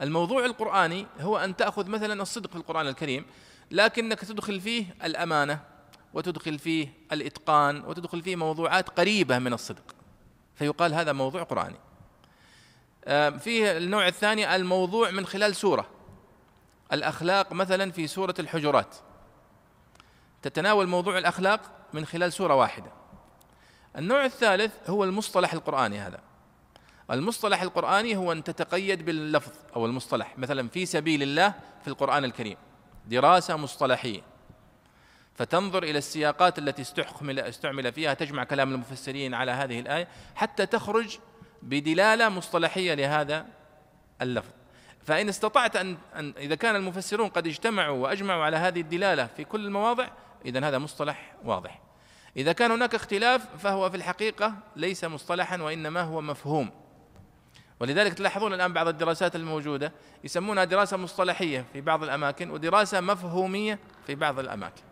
الموضوع 0.00 0.44
القرآني 0.44 1.06
هو 1.20 1.38
أن 1.38 1.56
تأخذ 1.56 1.88
مثلا 1.88 2.22
الصدق 2.22 2.50
في 2.50 2.56
القرآن 2.56 2.88
الكريم 2.88 3.24
لكنك 3.70 4.20
تدخل 4.20 4.60
فيه 4.60 4.96
الأمانة 5.04 5.60
وتدخل 6.14 6.58
فيه 6.58 6.88
الإتقان 7.12 7.84
وتدخل 7.84 8.22
فيه 8.22 8.36
موضوعات 8.36 8.88
قريبة 8.88 9.38
من 9.38 9.52
الصدق. 9.52 9.94
فيقال 10.54 10.94
هذا 10.94 11.12
موضوع 11.12 11.42
قرآني. 11.42 11.76
آه، 13.04 13.30
فيه 13.30 13.76
النوع 13.76 14.08
الثاني 14.08 14.56
الموضوع 14.56 15.10
من 15.10 15.26
خلال 15.26 15.56
سورة. 15.56 15.86
الأخلاق 16.92 17.52
مثلا 17.52 17.90
في 17.90 18.06
سورة 18.06 18.34
الحجرات. 18.38 18.96
تتناول 20.42 20.86
موضوع 20.86 21.18
الأخلاق 21.18 21.75
من 21.92 22.06
خلال 22.06 22.32
سورة 22.32 22.54
واحدة. 22.54 22.92
النوع 23.96 24.24
الثالث 24.24 24.90
هو 24.90 25.04
المصطلح 25.04 25.52
القرآني 25.52 25.98
هذا. 25.98 26.20
المصطلح 27.10 27.62
القرآني 27.62 28.16
هو 28.16 28.32
أن 28.32 28.44
تتقيد 28.44 29.04
باللفظ 29.04 29.52
أو 29.76 29.86
المصطلح. 29.86 30.38
مثلا 30.38 30.68
في 30.68 30.86
سبيل 30.86 31.22
الله 31.22 31.54
في 31.82 31.88
القرآن 31.88 32.24
الكريم. 32.24 32.56
دراسة 33.06 33.56
مصطلحية. 33.56 34.20
فتنظر 35.34 35.82
إلى 35.82 35.98
السياقات 35.98 36.58
التي 36.58 36.82
استحمل 36.82 37.40
استعمل 37.40 37.92
فيها 37.92 38.14
تجمع 38.14 38.44
كلام 38.44 38.72
المفسرين 38.72 39.34
على 39.34 39.52
هذه 39.52 39.80
الآية 39.80 40.08
حتى 40.34 40.66
تخرج 40.66 41.18
بدلالة 41.62 42.28
مصطلحية 42.28 42.94
لهذا 42.94 43.46
اللفظ. 44.22 44.50
فإن 45.06 45.28
استطعت 45.28 45.76
أن, 45.76 45.96
أن 46.16 46.34
إذا 46.38 46.54
كان 46.54 46.76
المفسرون 46.76 47.28
قد 47.28 47.46
اجتمعوا 47.46 47.96
وأجمعوا 47.98 48.44
على 48.44 48.56
هذه 48.56 48.80
الدلالة 48.80 49.26
في 49.26 49.44
كل 49.44 49.64
المواضع 49.64 50.08
إذا 50.46 50.68
هذا 50.68 50.78
مصطلح 50.78 51.34
واضح. 51.44 51.80
إذا 52.36 52.52
كان 52.52 52.70
هناك 52.70 52.94
اختلاف 52.94 53.56
فهو 53.58 53.90
في 53.90 53.96
الحقيقة 53.96 54.54
ليس 54.76 55.04
مصطلحا 55.04 55.62
وإنما 55.62 56.00
هو 56.00 56.20
مفهوم. 56.20 56.70
ولذلك 57.80 58.14
تلاحظون 58.14 58.54
الآن 58.54 58.72
بعض 58.72 58.88
الدراسات 58.88 59.36
الموجودة 59.36 59.92
يسمونها 60.24 60.64
دراسة 60.64 60.96
مصطلحية 60.96 61.64
في 61.72 61.80
بعض 61.80 62.02
الأماكن 62.02 62.50
ودراسة 62.50 63.00
مفهومية 63.00 63.78
في 64.06 64.14
بعض 64.14 64.38
الأماكن. 64.38 64.82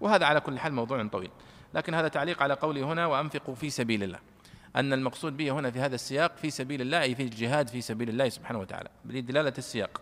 وهذا 0.00 0.26
على 0.26 0.40
كل 0.40 0.58
حال 0.58 0.72
موضوع 0.72 1.06
طويل. 1.06 1.30
لكن 1.74 1.94
هذا 1.94 2.08
تعليق 2.08 2.42
على 2.42 2.54
قولي 2.54 2.82
هنا 2.82 3.06
وأنفقوا 3.06 3.54
في 3.54 3.70
سبيل 3.70 4.02
الله. 4.02 4.18
أن 4.76 4.92
المقصود 4.92 5.36
به 5.36 5.50
هنا 5.50 5.70
في 5.70 5.80
هذا 5.80 5.94
السياق 5.94 6.36
في 6.36 6.50
سبيل 6.50 6.80
الله 6.80 7.02
أي 7.02 7.14
في 7.14 7.22
الجهاد 7.22 7.68
في 7.68 7.80
سبيل 7.80 8.08
الله 8.08 8.28
سبحانه 8.28 8.58
وتعالى. 8.58 8.88
بدلالة 9.04 9.54
السياق. 9.58 10.00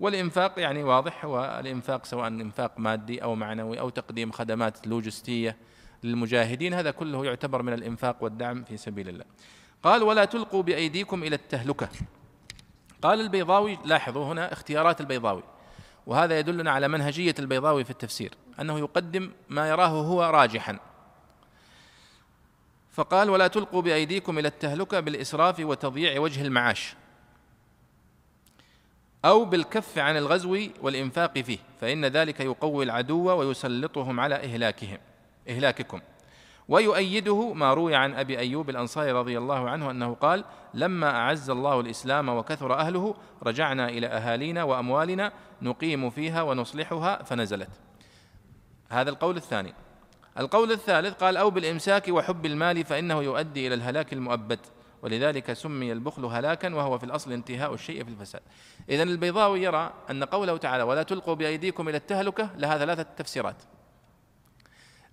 والإنفاق 0.00 0.52
يعني 0.56 0.82
واضح 0.82 1.24
والإنفاق 1.24 2.04
سواء 2.04 2.28
إنفاق 2.28 2.78
مادي 2.78 3.22
أو 3.22 3.34
معنوي 3.34 3.80
أو 3.80 3.88
تقديم 3.88 4.32
خدمات 4.32 4.86
لوجستية 4.86 5.56
للمجاهدين 6.02 6.74
هذا 6.74 6.90
كله 6.90 7.24
يعتبر 7.24 7.62
من 7.62 7.72
الإنفاق 7.72 8.16
والدعم 8.20 8.64
في 8.64 8.76
سبيل 8.76 9.08
الله. 9.08 9.24
قال 9.82 10.02
ولا 10.02 10.24
تلقوا 10.24 10.62
بأيديكم 10.62 11.22
إلى 11.22 11.34
التهلكة. 11.34 11.88
قال 13.02 13.20
البيضاوي 13.20 13.78
لاحظوا 13.84 14.24
هنا 14.24 14.52
اختيارات 14.52 15.00
البيضاوي 15.00 15.42
وهذا 16.06 16.38
يدلنا 16.38 16.70
على 16.70 16.88
منهجية 16.88 17.34
البيضاوي 17.38 17.84
في 17.84 17.90
التفسير 17.90 18.34
أنه 18.60 18.78
يقدم 18.78 19.32
ما 19.48 19.68
يراه 19.68 19.88
هو 19.88 20.22
راجحا. 20.22 20.78
فقال 22.90 23.30
ولا 23.30 23.46
تلقوا 23.46 23.82
بأيديكم 23.82 24.38
إلى 24.38 24.48
التهلكة 24.48 25.00
بالإسراف 25.00 25.60
وتضييع 25.60 26.20
وجه 26.20 26.42
المعاش. 26.42 26.96
أو 29.24 29.44
بالكف 29.44 29.98
عن 29.98 30.16
الغزو 30.16 30.58
والإنفاق 30.82 31.38
فيه 31.38 31.58
فإن 31.80 32.04
ذلك 32.04 32.40
يقوي 32.40 32.84
العدو 32.84 33.38
ويسلطهم 33.38 34.20
على 34.20 34.34
إهلاكهم 34.34 34.98
إهلاككم. 35.48 36.00
ويؤيده 36.68 37.52
ما 37.52 37.74
روي 37.74 37.94
عن 37.94 38.14
أبي 38.14 38.38
أيوب 38.38 38.70
الأنصاري 38.70 39.12
رضي 39.12 39.38
الله 39.38 39.70
عنه 39.70 39.90
أنه 39.90 40.14
قال 40.14 40.44
لما 40.74 41.10
أعز 41.10 41.50
الله 41.50 41.80
الإسلام 41.80 42.28
وكثر 42.28 42.74
أهله 42.74 43.14
رجعنا 43.42 43.88
إلى 43.88 44.06
أهالينا 44.06 44.64
وأموالنا 44.64 45.32
نقيم 45.62 46.10
فيها 46.10 46.42
ونصلحها 46.42 47.22
فنزلت. 47.22 47.70
هذا 48.88 49.10
القول 49.10 49.36
الثاني. 49.36 49.74
القول 50.38 50.72
الثالث 50.72 51.14
قال 51.14 51.36
أو 51.36 51.50
بالإمساك 51.50 52.08
وحب 52.08 52.46
المال 52.46 52.84
فإنه 52.84 53.22
يؤدي 53.22 53.66
إلى 53.66 53.74
الهلاك 53.74 54.12
المؤبد. 54.12 54.58
ولذلك 55.02 55.52
سمي 55.52 55.92
البخل 55.92 56.24
هلاكا 56.24 56.74
وهو 56.74 56.98
في 56.98 57.04
الأصل 57.04 57.32
انتهاء 57.32 57.74
الشيء 57.74 58.04
في 58.04 58.10
الفساد. 58.10 58.42
اذا 58.88 59.02
البيضاوي 59.02 59.62
يرى 59.62 59.92
أن 60.10 60.24
قوله 60.24 60.56
تعالى 60.56 60.82
ولا 60.82 61.02
تلقوا 61.02 61.34
بأيديكم 61.34 61.88
إلى 61.88 61.96
التهلكة 61.96 62.50
لها 62.56 62.78
ثلاثة 62.78 63.02
تفسيرات. 63.02 63.62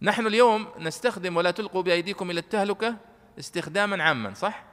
نحن 0.02 0.28
اليوم 0.28 0.68
نستخدم 0.80 1.38
ولا 1.38 1.52
تلقوا 1.52 1.82
بأيديكم 1.82 2.32
إلى 2.32 2.40
التهلكة 2.40 2.96
استخداما 3.40 4.04
عاما 4.04 4.34
صح؟ 4.34 4.64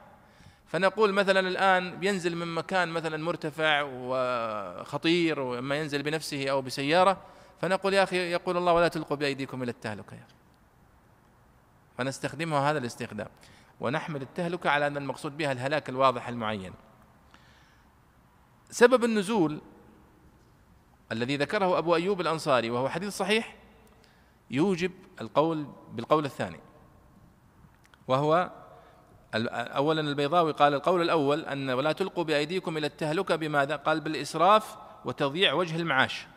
فنقول 0.67 1.13
مثلا 1.13 1.39
الآن 1.39 2.03
ينزل 2.03 2.35
من 2.35 2.55
مكان 2.55 2.89
مثلا 2.89 3.17
مرتفع 3.17 3.81
وخطير 3.81 5.39
وما 5.39 5.75
ينزل 5.75 6.03
بنفسه 6.03 6.49
أو 6.49 6.61
بسيارة 6.61 7.21
فنقول 7.61 7.93
يا 7.93 8.03
أخي 8.03 8.17
يقول 8.17 8.57
الله 8.57 8.73
ولا 8.73 8.87
تلقوا 8.87 9.17
بأيديكم 9.17 9.63
إلى 9.63 9.71
التهلكة 9.71 10.15
يا 10.15 10.27
فنستخدمها 11.97 12.71
هذا 12.71 12.77
الاستخدام. 12.77 13.27
ونحمل 13.83 14.21
التهلكة 14.21 14.69
على 14.69 14.87
أن 14.87 14.97
المقصود 14.97 15.37
بها 15.37 15.51
الهلاك 15.51 15.89
الواضح 15.89 16.27
المعين 16.27 16.73
سبب 18.69 19.03
النزول 19.03 19.61
الذي 21.11 21.37
ذكره 21.37 21.77
أبو 21.77 21.95
أيوب 21.95 22.21
الأنصاري 22.21 22.69
وهو 22.69 22.89
حديث 22.89 23.17
صحيح 23.17 23.55
يوجب 24.51 24.91
القول 25.21 25.67
بالقول 25.91 26.25
الثاني 26.25 26.59
وهو 28.07 28.51
اولا 29.35 30.01
البيضاوي 30.01 30.51
قال 30.51 30.73
القول 30.73 31.01
الأول 31.01 31.45
أن 31.45 31.69
ولا 31.69 31.91
تلقوا 31.91 32.23
بأيديكم 32.23 32.77
إلى 32.77 32.87
التهلكة 32.87 33.35
بماذا؟ 33.35 33.75
قال 33.75 33.99
بالإسراف 33.99 34.77
وتضييع 35.05 35.53
وجه 35.53 35.75
المعاش 35.75 36.27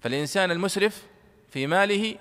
فالإنسان 0.00 0.50
المسرف 0.50 1.06
في 1.48 1.66
ماله 1.66 2.16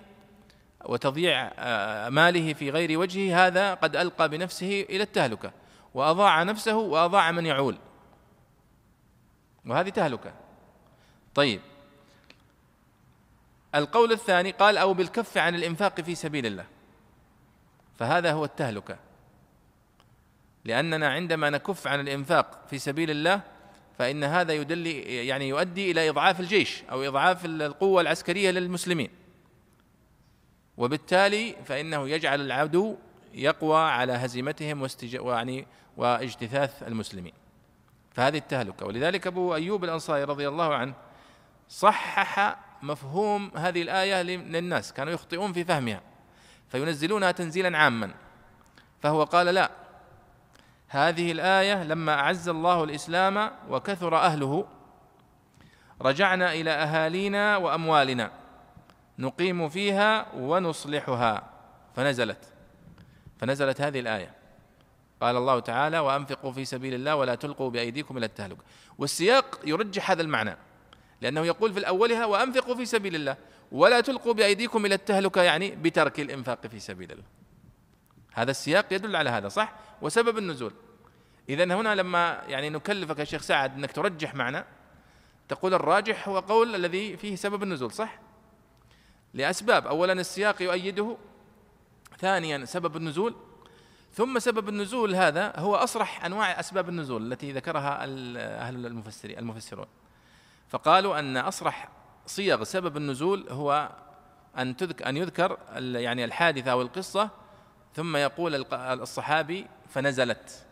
وتضييع 0.85 1.51
آه، 1.59 2.09
ماله 2.09 2.53
في 2.53 2.69
غير 2.69 2.99
وجهه 2.99 3.47
هذا 3.47 3.73
قد 3.73 3.95
ألقى 3.95 4.29
بنفسه 4.29 4.85
إلى 4.89 5.03
التهلكة 5.03 5.51
وأضاع 5.93 6.43
نفسه 6.43 6.75
وأضاع 6.75 7.31
من 7.31 7.45
يعول. 7.45 7.77
وهذه 9.65 9.89
تهلكة. 9.89 10.33
طيب. 11.35 11.61
القول 13.75 14.11
الثاني 14.11 14.51
قال 14.51 14.77
أو 14.77 14.93
بالكف 14.93 15.37
عن 15.37 15.55
الإنفاق 15.55 16.01
في 16.01 16.15
سبيل 16.15 16.45
الله. 16.45 16.65
فهذا 17.99 18.31
هو 18.31 18.45
التهلكة. 18.45 18.97
لأننا 20.65 21.09
عندما 21.09 21.49
نكف 21.49 21.87
عن 21.87 21.99
الإنفاق 21.99 22.67
في 22.69 22.79
سبيل 22.79 23.11
الله 23.11 23.41
فإن 23.97 24.23
هذا 24.23 24.53
يدل 24.53 24.87
يعني 25.07 25.49
يؤدي 25.49 25.91
إلى 25.91 26.09
إضعاف 26.09 26.39
الجيش 26.39 26.83
أو 26.91 27.03
إضعاف 27.03 27.45
القوة 27.45 28.01
العسكرية 28.01 28.51
للمسلمين. 28.51 29.18
وبالتالي 30.79 31.55
فإنه 31.65 32.09
يجعل 32.09 32.41
العدو 32.41 32.95
يقوى 33.33 33.79
على 33.79 34.13
هزيمتهم 34.13 34.87
يعني 35.03 35.67
واجتثاث 35.97 36.83
المسلمين. 36.83 37.33
فهذه 38.13 38.37
التهلكة. 38.37 38.85
ولذلك 38.85 39.27
أبو 39.27 39.55
أيوب 39.55 39.83
الأنصاري 39.83 40.23
رضي 40.23 40.47
الله 40.47 40.75
عنه 40.75 40.93
صحح 41.69 42.57
مفهوم 42.81 43.51
هذه 43.55 43.81
الآية 43.81 44.21
للناس. 44.21 44.93
كانوا 44.93 45.13
يخطئون 45.13 45.53
في 45.53 45.63
فهمها 45.63 46.01
فينزلونها 46.69 47.31
تنزيلا 47.31 47.77
عاما. 47.77 48.11
فهو 49.01 49.23
قال 49.23 49.47
لا 49.47 49.71
هذه 50.87 51.31
الآية 51.31 51.83
لما 51.83 52.13
أعز 52.13 52.49
الله 52.49 52.83
الإسلام 52.83 53.51
وكثر 53.69 54.17
أهله 54.17 54.65
رجعنا 56.01 56.53
إلى 56.53 56.71
أهالينا 56.71 57.57
وأموالنا. 57.57 58.31
نقيم 59.19 59.69
فيها 59.69 60.35
ونصلحها. 60.35 61.49
فنزلت. 61.95 62.53
فنزلت 63.39 63.81
هذه 63.81 63.99
الآية. 63.99 64.39
قال 65.21 65.37
الله 65.37 65.59
تعالى 65.59 65.99
وأنفقوا 65.99 66.51
في 66.51 66.65
سبيل 66.65 66.93
الله 66.93 67.15
ولا 67.15 67.35
تلقوا 67.35 67.69
بأيديكم 67.69 68.17
إلى 68.17 68.25
التهلكة 68.25 68.63
والسياق 68.97 69.59
يرجح 69.65 70.11
هذا 70.11 70.21
المعنى 70.21 70.57
لأنه 71.21 71.45
يقول 71.45 71.73
في 71.73 71.79
الأولها 71.79 72.25
وأنفقوا 72.25 72.75
في 72.75 72.85
سبيل 72.85 73.15
الله 73.15 73.37
ولا 73.71 74.01
تلقوا 74.01 74.33
بأيديكم 74.33 74.85
إلى 74.85 74.95
التهلكة 74.95 75.41
يعني 75.41 75.71
بترك 75.71 76.19
الإنفاق 76.19 76.67
في 76.67 76.79
سبيل 76.79 77.11
الله. 77.11 77.23
هذا 78.33 78.51
السياق 78.51 78.85
يدل 78.93 79.15
على 79.15 79.29
هذا 79.29 79.47
صح؟ 79.47 79.73
وسبب 80.01 80.37
النزول. 80.37 80.73
إذا 81.49 81.63
هنا 81.63 81.95
لما 81.95 82.41
يعني 82.47 82.69
نكلفك 82.69 83.19
يا 83.19 83.23
شيخ 83.23 83.41
سعد 83.41 83.77
أنك 83.77 83.91
ترجح 83.91 84.35
معنا 84.35 84.65
تقول 85.49 85.73
الراجح 85.73 86.29
هو 86.29 86.39
قول 86.39 86.75
الذي 86.75 87.17
فيه 87.17 87.35
سبب 87.35 87.63
النزول 87.63 87.91
صح؟ 87.91 88.19
لأسباب. 89.33 89.87
أولا 89.87 90.13
السياق 90.13 90.61
يؤيده 90.61 91.17
ثانيا 92.19 92.65
سبب 92.65 92.97
النزول 92.97 93.35
ثم 94.13 94.39
سبب 94.39 94.69
النزول 94.69 95.15
هذا 95.15 95.53
هو 95.59 95.75
أصرح 95.75 96.25
أنواع 96.25 96.59
أسباب 96.59 96.89
النزول 96.89 97.31
التي 97.31 97.51
ذكرها 97.51 98.03
أهل 98.03 98.85
المفسرين 98.85 99.39
المفسرون. 99.39 99.85
فقالوا 100.69 101.19
أن 101.19 101.37
أصرح 101.37 101.89
صيغ 102.25 102.63
سبب 102.63 102.97
النزول 102.97 103.45
هو 103.49 103.89
أن 104.57 104.77
تذكر 104.77 105.09
أن 105.09 105.17
يذكر 105.17 105.57
يعني 105.75 106.25
الحادثة 106.25 106.71
أو 106.71 106.81
القصة 106.81 107.29
ثم 107.95 108.17
يقول 108.17 108.65
الصحابي 108.73 109.67
فنزلت. 109.89 110.65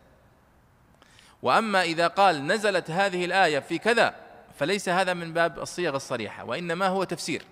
وأما 1.41 1.81
إذا 1.81 2.07
قال 2.07 2.47
نزلت 2.47 2.91
هذه 2.91 3.25
الآية 3.25 3.59
في 3.59 3.77
كذا 3.77 4.15
فليس 4.55 4.89
هذا 4.89 5.13
من 5.13 5.33
باب 5.33 5.59
الصيغ 5.59 5.95
الصريحة 5.95 6.45
وإنما 6.45 6.87
هو 6.87 7.03
تفسير. 7.03 7.43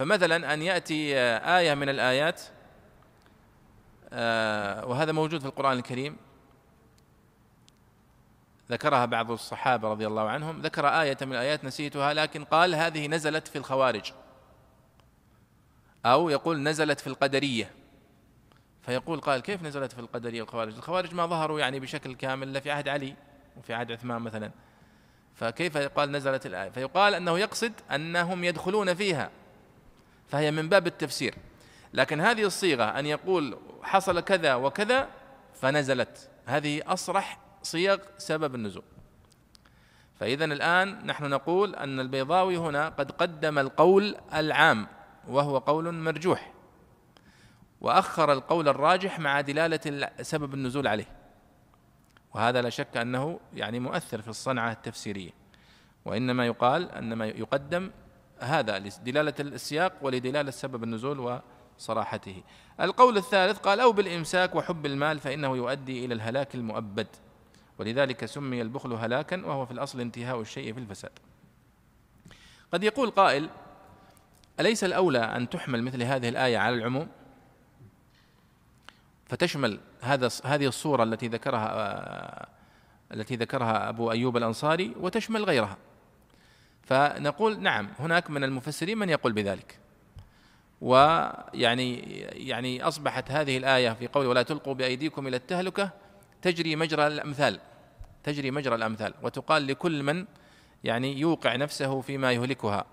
فمثلا 0.00 0.54
أن 0.54 0.62
يأتي 0.62 1.18
آية 1.58 1.74
من 1.74 1.88
الآيات 1.88 2.42
آه، 4.12 4.86
وهذا 4.86 5.12
موجود 5.12 5.40
في 5.40 5.46
القرآن 5.46 5.78
الكريم. 5.78 6.16
ذكرها 8.70 9.04
بعض 9.04 9.30
الصحابة 9.30 9.88
رضي 9.88 10.06
الله 10.06 10.28
عنهم. 10.28 10.60
ذكر 10.60 10.88
آية 10.88 11.16
من 11.22 11.32
الآيات 11.32 11.64
نسيتها 11.64 12.14
لكن 12.14 12.44
قال 12.44 12.74
هذه 12.74 13.06
نزلت 13.06 13.48
في 13.48 13.58
الخوارج. 13.58 14.12
أو 16.06 16.28
يقول 16.28 16.62
نزلت 16.62 17.00
في 17.00 17.06
القدرية. 17.06 17.70
فيقول 18.82 19.20
قال 19.20 19.40
كيف 19.40 19.62
نزلت 19.62 19.92
في 19.92 19.98
القدرية 19.98 20.42
والخوارج؟ 20.42 20.76
الخوارج 20.76 21.14
ما 21.14 21.26
ظهروا 21.26 21.60
يعني 21.60 21.80
بشكل 21.80 22.14
كامل 22.14 22.48
الا 22.48 22.60
في 22.60 22.70
عهد 22.70 22.88
علي 22.88 23.14
وفي 23.56 23.74
عهد 23.74 23.92
عثمان 23.92 24.22
مثلا. 24.22 24.50
فكيف 25.34 25.76
يقال 25.76 26.12
نزلت 26.12 26.46
الآية؟ 26.46 26.70
فيقال 26.70 27.14
أنه 27.14 27.38
يقصد 27.38 27.72
أنهم 27.94 28.44
يدخلون 28.44 28.94
فيها. 28.94 29.30
فهي 30.30 30.50
من 30.50 30.68
باب 30.68 30.86
التفسير. 30.86 31.34
لكن 31.94 32.20
هذه 32.20 32.42
الصيغة 32.42 32.84
أن 32.84 33.06
يقول 33.06 33.58
حصل 33.82 34.20
كذا 34.20 34.54
وكذا 34.54 35.08
فنزلت. 35.54 36.30
هذه 36.46 36.82
أصرح 36.86 37.38
صيغ 37.62 37.98
سبب 38.18 38.54
النزول. 38.54 38.82
فإذا 40.20 40.44
الآن 40.44 41.06
نحن 41.06 41.24
نقول 41.24 41.74
أن 41.74 42.00
البيضاوي 42.00 42.56
هنا 42.56 42.88
قد 42.88 43.10
قدم 43.10 43.58
القول 43.58 44.16
العام 44.34 44.86
وهو 45.28 45.58
قول 45.58 45.94
مرجوح. 45.94 46.52
وأخر 47.80 48.32
القول 48.32 48.68
الراجح 48.68 49.18
مع 49.18 49.40
دلالة 49.40 50.10
سبب 50.22 50.54
النزول 50.54 50.86
عليه. 50.86 51.08
وهذا 52.34 52.62
لا 52.62 52.70
شك 52.70 52.96
أنه 52.96 53.40
يعني 53.54 53.80
مؤثر 53.80 54.22
في 54.22 54.28
الصنعة 54.28 54.72
التفسيرية. 54.72 55.30
وإنما 56.04 56.46
يقال 56.46 56.90
أن 56.90 57.12
ما 57.12 57.26
يقدم 57.26 57.90
هذا 58.40 58.78
لدلالة 58.78 59.34
السياق 59.40 59.92
ولدلالة 60.02 60.50
سبب 60.50 60.84
النزول 60.84 61.40
وصراحته. 61.78 62.42
القول 62.80 63.16
الثالث 63.16 63.58
قال 63.58 63.80
أو 63.80 63.92
بالإمساك 63.92 64.54
وحب 64.54 64.86
المال 64.86 65.18
فإنه 65.18 65.56
يؤدي 65.56 66.04
إلى 66.04 66.14
الهلاك 66.14 66.54
المؤبد. 66.54 67.06
ولذلك 67.78 68.24
سمي 68.24 68.62
البخل 68.62 68.92
هلاكا 68.92 69.46
وهو 69.46 69.66
في 69.66 69.72
الأصل 69.72 70.00
انتهاء 70.00 70.40
الشيء 70.40 70.72
في 70.74 70.80
الفساد. 70.80 71.12
قد 72.72 72.84
يقول 72.84 73.10
قائل 73.10 73.50
أليس 74.60 74.84
الأولى 74.84 75.18
أن 75.18 75.48
تحمل 75.48 75.82
مثل 75.82 76.02
هذه 76.02 76.28
الآية 76.28 76.58
على 76.58 76.74
العموم؟ 76.74 77.08
فتشمل 79.26 79.80
هذا 80.00 80.28
هذه 80.44 80.66
الصورة 80.66 81.02
التي 81.02 81.28
ذكرها 81.28 82.60
التي 83.12 83.36
ذكرها 83.36 83.88
أبو 83.88 84.10
أيوب 84.10 84.36
الأنصاري 84.36 84.94
وتشمل 85.00 85.44
غيرها. 85.44 85.76
فنقول 86.90 87.60
نعم 87.60 87.88
هناك 87.98 88.30
من 88.30 88.44
المفسرين 88.44 88.98
من 88.98 89.08
يقول 89.08 89.32
بذلك. 89.32 89.78
ويعني 90.80 91.98
يعني 92.48 92.82
أصبحت 92.82 93.30
هذه 93.30 93.56
الآية 93.56 93.90
في 93.90 94.06
قول 94.06 94.26
ولا 94.26 94.42
تلقوا 94.42 94.74
بأيديكم 94.74 95.26
إلى 95.26 95.36
التهلكة 95.36 95.90
تجري 96.42 96.76
مجرى 96.76 97.06
الأمثال 97.06 97.60
تجري 98.24 98.50
مجرى 98.50 98.74
الأمثال 98.74 99.14
وتقال 99.22 99.66
لكل 99.66 100.02
من 100.02 100.26
يعني 100.84 101.20
يوقع 101.20 101.56
نفسه 101.56 102.00
فيما 102.00 102.32
يهلكها 102.32 102.84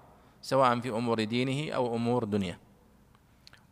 سواء 0.41 0.79
في 0.79 0.89
أمور 0.89 1.23
دينه 1.23 1.73
أو 1.75 1.95
أمور 1.95 2.23
دنيا. 2.23 2.59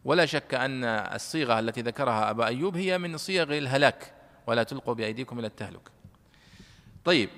ولا 0.06 0.26
شك 0.26 0.54
أن 0.54 0.84
الصيغة 0.84 1.60
التي 1.60 1.82
ذكرها 1.82 2.30
أبا 2.30 2.46
أيوب 2.46 2.78
هي 2.78 2.98
من 2.98 3.18
صيغ 3.18 3.58
الهلاك 3.58 4.14
ولا 4.48 4.64
تلقوا 4.64 4.94
بأيديكم 4.94 5.40
إلى 5.40 5.48
التهلك. 5.48 5.90
طيب 7.06 7.30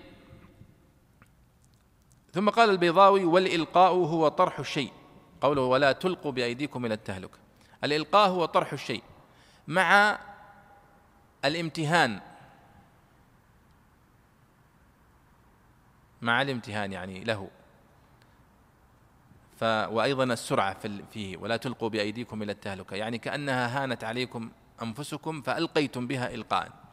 ثم 2.37 2.49
قال 2.49 2.69
البيضاوي 2.69 3.25
والإلقاء 3.25 3.91
هو 3.91 4.27
طرح 4.27 4.59
الشيء. 4.59 4.91
قوله 5.41 5.61
ولا 5.61 5.91
تلقوا 5.91 6.31
بأيديكم 6.31 6.85
إلى 6.85 6.93
التهلك. 6.93 7.31
الإلقاء 7.83 8.29
هو 8.29 8.45
طرح 8.45 8.73
الشيء. 8.73 9.03
مع 9.67 10.19
الامتهان. 11.45 12.21
مع 16.21 16.41
الامتهان 16.41 16.93
يعني 16.93 17.23
له. 17.23 17.49
ف 19.59 19.63
وأيضا 19.63 20.23
السرعة 20.23 20.79
في 20.79 21.03
فيه. 21.11 21.37
ولا 21.37 21.57
تلقوا 21.57 21.89
بأيديكم 21.89 22.43
إلى 22.43 22.51
التهلكة 22.51 22.95
يعني 22.95 23.17
كأنها 23.17 23.83
هانت 23.83 24.03
عليكم 24.03 24.51
أنفسكم 24.81 25.41
فألقيتم 25.41 26.07
بها 26.07 26.33
إلقاء 26.33 26.86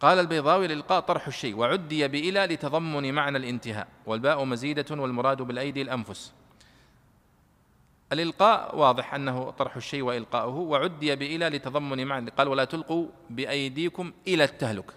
قال 0.00 0.18
البيضاوي 0.18 0.66
الإلقاء 0.66 1.00
طرح 1.00 1.26
الشيء 1.26 1.56
وعدي 1.56 2.08
بإلى 2.08 2.46
لتضمن 2.46 3.14
معنى 3.14 3.38
الانتهاء 3.38 3.88
والباء 4.06 4.44
مزيدة 4.44 4.84
والمراد 4.90 5.42
بالأيدي 5.42 5.82
الأنفس. 5.82 6.32
الإلقاء 8.12 8.76
واضح 8.76 9.14
أنه 9.14 9.50
طرح 9.50 9.76
الشيء 9.76 10.02
وإلقاؤه 10.02 10.54
وعدي 10.56 11.16
بإلى 11.16 11.48
لتضمن 11.48 12.06
معنى. 12.06 12.30
قال 12.30 12.48
ولا 12.48 12.64
تلقوا 12.64 13.06
بأيديكم 13.30 14.12
إلى 14.26 14.44
التهلكة 14.44 14.94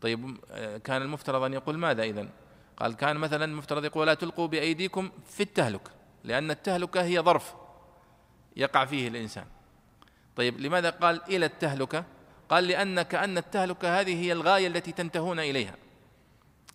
طيب 0.00 0.36
كان 0.84 1.02
المفترض 1.02 1.42
أن 1.42 1.52
يقول 1.52 1.78
ماذا 1.78 2.02
إذن؟ 2.02 2.28
قال 2.76 2.96
كان 2.96 3.16
مثلا 3.16 3.46
مفترض 3.46 3.84
يقول 3.84 4.06
لا 4.06 4.14
تلقوا 4.14 4.46
بأيديكم 4.46 5.10
في 5.28 5.42
التهلكة 5.42 5.90
لأن 6.24 6.50
التهلكة 6.50 7.02
هي 7.02 7.20
ظرف 7.20 7.54
يقع 8.56 8.84
فيه 8.84 9.08
الإنسان. 9.08 9.44
طيب 10.36 10.60
لماذا 10.60 10.90
قال 10.90 11.22
إلى 11.28 11.46
التهلكة؟ 11.46 12.04
قال 12.50 12.64
لأن 12.64 13.02
كأن 13.02 13.38
التهلكة 13.38 14.00
هذه 14.00 14.22
هي 14.24 14.32
الغاية 14.32 14.66
التي 14.66 14.92
تنتهون 14.92 15.40
إليها 15.40 15.74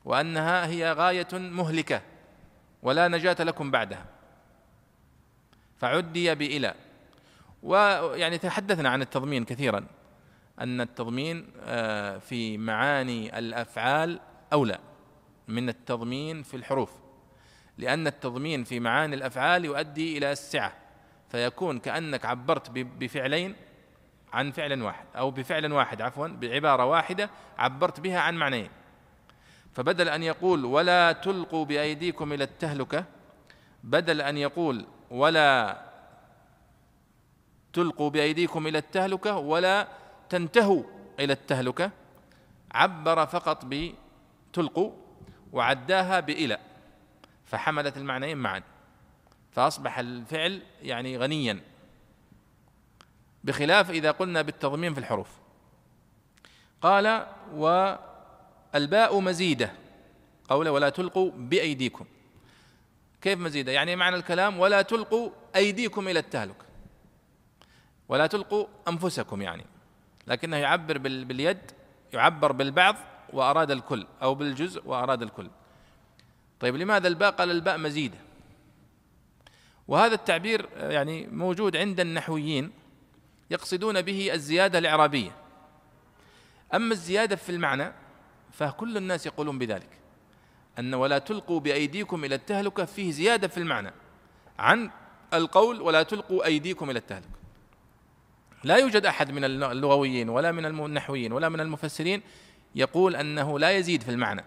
وأنها 0.05 0.67
هي 0.67 0.91
غاية 0.91 1.27
مهلكة 1.33 2.01
ولا 2.81 3.07
نجاة 3.07 3.35
لكم 3.39 3.71
بعدها. 3.71 4.05
فعدي 5.77 6.35
بإلى. 6.35 6.73
ويعني 7.63 8.37
تحدثنا 8.37 8.89
عن 8.89 9.01
التضمين 9.01 9.45
كثيرا 9.45 9.85
أن 10.59 10.81
التضمين 10.81 11.47
آه، 11.63 12.17
في 12.17 12.57
معاني 12.57 13.39
الأفعال 13.39 14.19
أولى 14.53 14.79
من 15.47 15.69
التضمين 15.69 16.43
في 16.43 16.57
الحروف 16.57 16.91
لأن 17.77 18.07
التضمين 18.07 18.63
في 18.63 18.79
معاني 18.79 19.15
الأفعال 19.15 19.65
يؤدي 19.65 20.17
إلى 20.17 20.31
السعة 20.31 20.73
فيكون 21.29 21.79
كأنك 21.79 22.25
عبرت 22.25 22.69
بفعلين 22.69 23.55
عن 24.35 24.51
فعل 24.51 24.81
واحد 24.81 25.05
أو 25.15 25.31
بفعل 25.31 25.71
واحد 25.73 26.01
عفوا 26.01 26.27
بعبارة 26.27 26.85
واحدة 26.85 27.29
عبرت 27.57 27.99
بها 27.99 28.19
عن 28.19 28.35
معنيين. 28.35 28.69
فبدل 29.73 30.09
أن 30.09 30.23
يقول 30.23 30.65
ولا 30.65 31.11
تلقوا 31.11 31.65
بأيديكم 31.65 32.33
إلى 32.33 32.43
التهلكة 32.43 33.05
بدل 33.83 34.21
أن 34.21 34.37
يقول 34.37 34.85
ولا 35.11 35.81
تلقوا 37.73 38.09
بأيديكم 38.09 38.67
إلى 38.67 38.77
التهلكة 38.77 39.37
ولا 39.37 39.87
تنتهوا 40.29 40.83
إلى 41.19 41.33
التهلكة 41.33 41.91
عبر 42.71 43.25
فقط 43.25 43.65
بتلقوا 43.65 44.91
وعداها 45.53 46.19
بإلى 46.19 46.59
فحملت 47.45 47.97
المعنيين 47.97 48.37
معا 48.37 48.63
فأصبح 49.51 49.99
الفعل 49.99 50.61
يعني 50.81 51.17
غنيا. 51.17 51.61
بخلاف 53.45 53.89
إذا 53.89 54.11
قلنا 54.11 54.41
بالتضمين 54.41 54.93
في 54.93 54.99
الحروف. 54.99 55.27
قال 56.81 57.27
والباء 57.53 59.19
مزيدة. 59.19 59.71
قوله 60.49 60.71
ولا 60.71 60.89
تلقوا 60.89 61.31
بأيديكم. 61.31 62.05
كيف 63.21 63.39
مزيدة؟ 63.39 63.71
يعني 63.71 63.95
معنى 63.95 64.15
الكلام 64.15 64.59
ولا 64.59 64.81
تلقوا 64.81 65.29
أيديكم 65.55 66.07
إلى 66.07 66.19
التهلك. 66.19 66.55
ولا 68.09 68.27
تلقوا 68.27 68.67
أنفسكم 68.87 69.41
يعني. 69.41 69.65
لكنه 70.27 70.57
يعبر 70.57 70.97
باليد 70.97 71.71
يعبر 72.13 72.51
بالبعض 72.51 72.95
وأراد 73.33 73.71
الكل 73.71 74.07
أو 74.21 74.35
بالجزء 74.35 74.87
وأراد 74.87 75.21
الكل. 75.21 75.49
طيب 76.59 76.75
لماذا 76.75 77.07
الباء؟ 77.07 77.31
قال 77.31 77.51
الباء 77.51 77.77
مزيدة. 77.77 78.17
وهذا 79.87 80.13
التعبير 80.13 80.69
يعني 80.77 81.27
موجود 81.27 81.75
عند 81.75 81.99
النحويين. 81.99 82.71
يقصدون 83.51 84.01
به 84.01 84.33
الزيادة 84.33 84.79
الإعرابية. 84.79 85.31
أما 86.73 86.93
الزيادة 86.93 87.35
في 87.35 87.49
المعنى 87.49 87.91
فكل 88.51 88.97
الناس 88.97 89.25
يقولون 89.25 89.59
بذلك 89.59 89.89
أن 90.79 90.93
ولا 90.93 91.17
تلقوا 91.17 91.59
بأيديكم 91.59 92.25
إلى 92.25 92.35
التهلكة 92.35 92.85
فيه 92.85 93.11
زيادة 93.11 93.47
في 93.47 93.57
المعنى 93.57 93.91
عن 94.59 94.89
القول 95.33 95.81
ولا 95.81 96.03
تلقوا 96.03 96.45
أيديكم 96.45 96.89
إلى 96.89 96.99
التهلكة. 96.99 97.29
لا 98.63 98.77
يوجد 98.77 99.05
أحد 99.05 99.31
من 99.31 99.43
اللغويين 99.43 100.29
ولا 100.29 100.51
من 100.51 100.65
النحويين 100.65 101.33
ولا 101.33 101.49
من 101.49 101.59
المفسرين 101.59 102.21
يقول 102.75 103.15
أنه 103.15 103.59
لا 103.59 103.71
يزيد 103.71 104.03
في 104.03 104.11
المعنى 104.11 104.43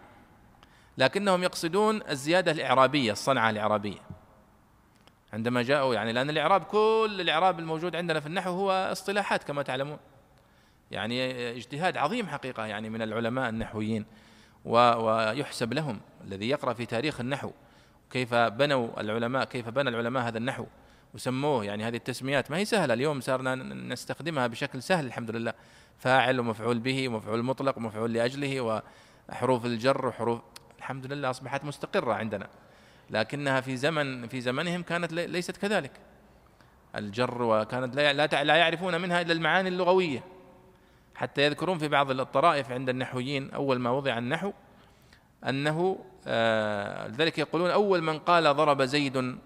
لكنهم 0.99 1.43
يقصدون 1.43 2.01
الزيادة 2.11 2.53
الإعرابية 2.53 3.13
الصنعة 3.13 3.51
الإعرابية. 3.51 3.99
عندما 5.33 5.63
جاءوا 5.63 5.95
يعني 5.95 6.13
لأن 6.13 6.31
الإعراب 6.31 6.65
كل 6.65 7.17
الإعراب 7.21 7.59
الموجود 7.59 7.97
عندنا 7.97 8.21
في 8.21 8.27
النحو 8.27 8.51
هو 8.51 8.71
اصطلاحات 8.71 9.45
كما 9.45 9.63
تعلمون. 9.63 9.99
يعني 10.91 11.33
اجتهاد 11.57 11.97
عظيم 11.97 12.27
حقيقة 12.27 12.67
يعني 12.67 12.91
من 12.91 13.03
العلماء 13.03 13.49
النحويين 13.49 14.05
ويحسب 14.65 15.73
لهم 15.73 16.01
الذي 16.25 16.49
يقرأ 16.49 16.73
في 16.73 16.87
تاريخ 16.87 17.21
النحو 17.21 17.51
كيف 18.11 18.35
بنوا 18.35 19.01
العلماء 19.01 19.45
كيف 19.45 19.69
بنى 19.69 19.91
العلماء 19.91 20.29
هذا 20.29 20.39
النحو 20.39 20.67
وسموه 21.15 21.65
يعني 21.65 21.85
هذه 21.85 21.97
التسميات. 21.97 22.51
ما 22.51 22.57
هي 22.57 22.65
سهلة 22.65 22.95
اليوم 22.95 23.21
صارنا 23.21 23.55
نستخدمها 23.55 24.47
بشكل 24.47 24.83
سهل 24.83 25.07
الحمد 25.07 25.31
لله. 25.31 25.55
فاعل 25.99 26.41
ومفعول 26.41 26.79
به 26.79 27.09
ومفعول 27.09 27.43
مطلق 27.43 27.79
ومفعول 27.79 28.13
لأجله 28.13 28.83
وحروف 29.31 29.67
الجر 29.67 30.07
وحروف 30.07 30.41
الحمد 30.79 31.13
لله 31.13 31.31
أصبحت 31.31 31.65
مستقرة 31.65 32.15
عندنا. 32.15 32.49
لكنها 33.11 33.61
في 33.61 33.77
زمن 33.77 34.29
في 34.29 34.41
زمنهم 34.41 34.83
كانت 34.83 35.13
ليست 35.13 35.57
كذلك. 35.57 35.93
الجر 36.97 37.43
وكانت 37.43 37.97
لا 37.97 38.27
لا 38.45 38.57
يعرفون 38.57 39.01
منها 39.01 39.21
إلا 39.21 39.33
المعاني 39.33 39.69
اللغوية. 39.69 40.25
حتى 41.15 41.43
يذكرون 41.43 41.79
في 41.79 41.89
بعض 41.89 42.11
الطرائف 42.11 42.73
عند 42.73 42.89
النحويين 42.89 43.51
أول 43.51 43.79
ما 43.79 43.91
وضع 43.91 44.19
النحو 44.19 44.53
أنه 45.49 45.99
آه، 46.27 47.09
لذلك 47.09 47.39
يقولون 47.39 47.71
أول 47.71 48.03
من 48.03 48.19
قال 48.19 48.57
ضرب 48.57 48.83
زيد 48.83 49.39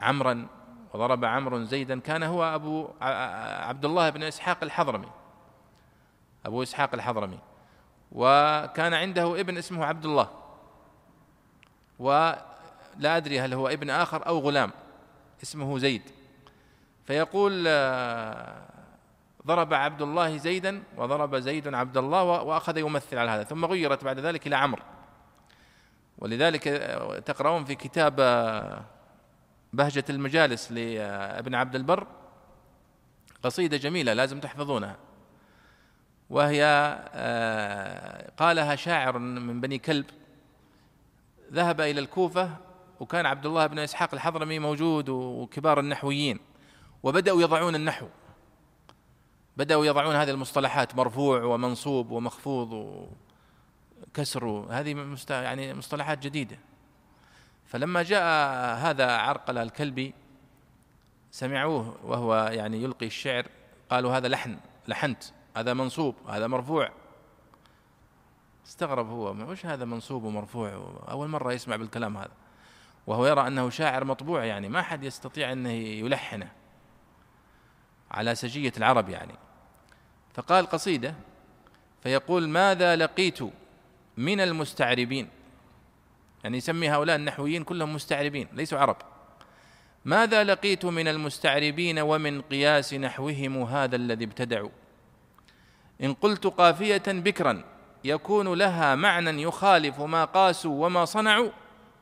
عمرا 0.00 0.46
وضرب 0.94 1.24
عمرو 1.24 1.62
زيدا 1.64 2.00
كان 2.00 2.22
هو 2.22 2.44
أبو 2.44 2.88
عبد 3.00 3.84
الله 3.84 4.10
بن 4.10 4.22
إسحاق 4.22 4.58
الحضرمي. 4.62 5.08
أبو 6.46 6.62
إسحاق 6.62 6.94
الحضرمي. 6.94 7.38
وكان 8.12 8.94
عنده 8.94 9.40
ابن 9.40 9.58
اسمه 9.58 9.84
عبد 9.84 10.04
الله. 10.04 10.41
ولا 11.98 12.36
أدري 13.02 13.40
هل 13.40 13.54
هو 13.54 13.68
ابن 13.68 13.90
آخر 13.90 14.26
أو 14.26 14.38
غلام 14.38 14.70
اسمه 15.42 15.78
زيد. 15.78 16.02
فيقول 17.04 17.64
آه، 17.66 18.62
ضرب 19.46 19.74
عبد 19.74 20.02
الله 20.02 20.36
زيدا 20.36 20.82
وضرب 20.96 21.36
زيد 21.36 21.74
عبد 21.74 21.96
الله 21.96 22.22
وأخذ 22.22 22.78
يمثل 22.78 23.18
على 23.18 23.30
هذا 23.30 23.42
ثم 23.42 23.64
غيرت 23.64 24.04
بعد 24.04 24.18
ذلك 24.18 24.46
إلى 24.46 24.56
عمرو. 24.56 24.82
ولذلك 26.18 26.68
آه، 26.68 27.18
تقرؤون 27.18 27.64
في 27.64 27.74
كتاب 27.74 28.16
آه، 28.20 28.84
بهجة 29.72 30.04
المجالس 30.10 30.72
لابن 30.72 31.54
عبد 31.54 31.74
البر 31.74 32.06
قصيدة 33.42 33.76
جميلة 33.76 34.12
لازم 34.12 34.40
تحفظونها. 34.40 34.96
وهي 36.30 36.62
قالها 38.36 38.76
شاعر 38.76 39.18
من 39.18 39.60
بني 39.60 39.78
كلب 39.78 40.06
ذهب 41.52 41.80
إلى 41.80 42.00
الكوفة 42.00 42.50
وكان 43.00 43.26
عبد 43.26 43.46
الله 43.46 43.66
بن 43.66 43.78
إسحاق 43.78 44.14
الحضرمي 44.14 44.58
موجود 44.58 45.08
وكبار 45.08 45.80
النحويين 45.80 46.38
وبدأوا 47.02 47.42
يضعون 47.42 47.74
النحو. 47.74 48.06
بدأوا 49.56 49.86
يضعون 49.86 50.14
هذه 50.14 50.30
المصطلحات 50.30 50.94
مرفوع 50.94 51.42
ومنصوب 51.42 52.10
ومخفوض 52.10 52.72
وكسر 54.08 54.66
هذه 54.70 55.16
يعني 55.30 55.74
مصطلحات 55.74 56.18
جديدة. 56.18 56.58
فلما 57.66 58.02
جاء 58.02 58.24
هذا 58.76 59.16
عرقل 59.16 59.58
الكلبي 59.58 60.14
سمعوه 61.30 61.96
وهو 62.04 62.50
يعني 62.52 62.82
يلقي 62.82 63.06
الشعر 63.06 63.46
قالوا 63.90 64.16
هذا 64.16 64.28
لحن 64.28 64.56
لحنت 64.88 65.24
هذا 65.56 65.74
منصوب 65.74 66.14
هذا 66.28 66.46
مرفوع. 66.46 67.01
استغرب 68.66 69.08
هو 69.08 69.50
وش 69.50 69.66
هذا 69.66 69.84
منصوب 69.84 70.24
ومرفوع؟ 70.24 70.70
أول 71.10 71.28
مرة 71.28 71.52
يسمع 71.52 71.76
بالكلام 71.76 72.16
هذا. 72.16 72.30
وهو 73.06 73.26
يرى 73.26 73.46
أنه 73.46 73.70
شاعر 73.70 74.04
مطبوع 74.04 74.44
يعني 74.44 74.68
ما 74.68 74.82
حد 74.82 75.04
يستطيع 75.04 75.52
أنه 75.52 75.70
يلحنه. 75.70 76.48
على 78.10 78.34
سجية 78.34 78.72
العرب 78.76 79.08
يعني. 79.08 79.34
فقال 80.34 80.66
قصيدة 80.66 81.14
فيقول 82.02 82.48
ماذا 82.48 82.96
لقيت 82.96 83.38
من 84.16 84.40
المستعربين؟ 84.40 85.28
يعني 86.44 86.56
يسمي 86.56 86.90
هؤلاء 86.90 87.16
النحويين 87.16 87.64
كلهم 87.64 87.94
مستعربين 87.94 88.48
ليسوا 88.52 88.78
عرب. 88.78 88.96
ماذا 90.04 90.44
لقيت 90.44 90.84
من 90.84 91.08
المستعربين 91.08 91.98
ومن 91.98 92.42
قياس 92.42 92.94
نحوهم 92.94 93.62
هذا 93.62 93.96
الذي 93.96 94.24
ابتدعوا؟ 94.24 94.70
إن 96.02 96.14
قلت 96.14 96.46
قافية 96.46 97.02
بكرا 97.06 97.71
يكون 98.04 98.54
لها 98.54 98.94
معنى 98.94 99.42
يخالف 99.42 100.00
ما 100.00 100.24
قاسوا 100.24 100.86
وما 100.86 101.04
صنعوا؟ 101.04 101.50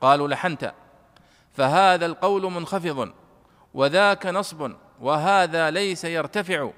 قالوا 0.01 0.29
لحنت. 0.29 0.75
فهذا 1.53 2.07
القول 2.07 2.43
منخفض 2.53 3.13
وذاك 3.75 4.27
نصب 4.27 4.73
وهذا 5.01 5.71
ليس 5.71 6.05
يرتفع. 6.05 6.71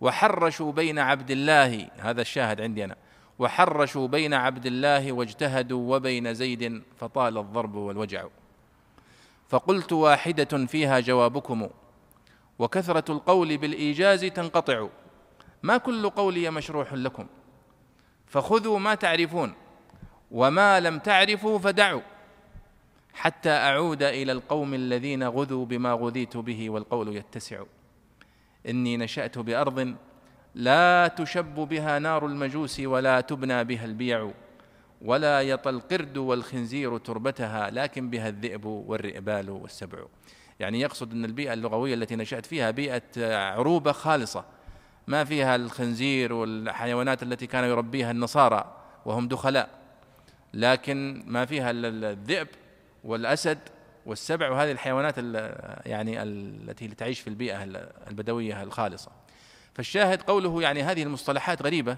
وحرشوا 0.00 0.72
بين 0.72 0.98
عبد 0.98 1.30
الله 1.30 1.88
هذا 1.98 2.20
الشاهد 2.20 2.60
عندي 2.60 2.84
أنا. 2.84 2.96
وحرشوا 3.38 4.08
بين 4.08 4.34
عبد 4.34 4.66
الله 4.66 5.12
واجتهدوا 5.12 5.96
وبين 5.96 6.34
زيد 6.34 6.82
فطال 6.96 7.38
الضرب 7.38 7.74
والوجع. 7.74 8.26
فقلت 9.48 9.92
واحدة 9.92 10.66
فيها 10.66 11.00
جوابكم. 11.00 11.68
وكثرة 12.58 13.12
القول 13.12 13.56
بالإيجاز 13.56 14.24
تنقطع. 14.24 14.88
ما 15.62 15.76
كل 15.76 16.10
قولي 16.10 16.50
مشروح 16.50 16.92
لكم. 16.92 17.26
فخذوا 18.36 18.78
ما 18.78 18.94
تعرفون 18.94 19.54
وما 20.30 20.80
لم 20.80 20.98
تعرفوا 20.98 21.58
فدعوا 21.58 22.00
حتى 23.14 23.50
أعود 23.50 24.02
إلى 24.02 24.32
القوم 24.32 24.74
الذين 24.74 25.24
غذوا 25.24 25.64
بما 25.64 25.92
غذيت 25.92 26.36
به 26.36 26.70
والقول 26.70 27.16
يتسع. 27.16 27.62
إني 28.68 28.96
نشأت 28.96 29.38
بأرض 29.38 29.94
لا 30.54 31.08
تشب 31.08 31.54
بها 31.54 31.98
نار 31.98 32.26
المجوس 32.26 32.80
ولا 32.80 33.20
تبنى 33.20 33.64
بها 33.64 33.84
البيع 33.84 34.30
ولا 35.02 35.42
يطى 35.42 35.70
القرد 35.70 36.16
والخنزير 36.16 36.98
تربتها 36.98 37.70
لكن 37.70 38.10
بها 38.10 38.28
الذئب 38.28 38.64
والرئبال 38.64 39.50
والسبع. 39.50 39.98
يعني 40.60 40.80
يقصد 40.80 41.12
إن 41.12 41.24
البيئة 41.24 41.52
اللغوية 41.52 41.94
التي 41.94 42.16
نشأت 42.16 42.46
فيها 42.46 42.70
بيئة 42.70 43.02
عروبة 43.36 43.92
خالصة 43.92 44.44
ما 45.06 45.24
فيها 45.24 45.56
الخنزير 45.56 46.32
والحيوانات 46.32 47.22
التي 47.22 47.46
كانوا 47.46 47.68
يربيها 47.68 48.10
النصارى 48.10 48.76
وهم 49.04 49.28
دخلاء 49.28 49.68
لكن 50.54 51.22
ما 51.26 51.44
فيها 51.44 51.70
الذئب 51.70 52.48
والأسد 53.04 53.58
والسبع 54.06 54.50
وهذه 54.50 54.72
الحيوانات 54.72 55.14
يعني 55.86 56.22
التي 56.22 56.88
تعيش 56.88 57.20
في 57.20 57.30
البيئة 57.30 57.64
البدوية 58.08 58.62
الخالصة. 58.62 59.10
فالشاهد 59.74 60.22
قوله 60.22 60.62
يعني 60.62 60.82
هذه 60.82 61.02
المصطلحات 61.02 61.62
غريبة 61.62 61.96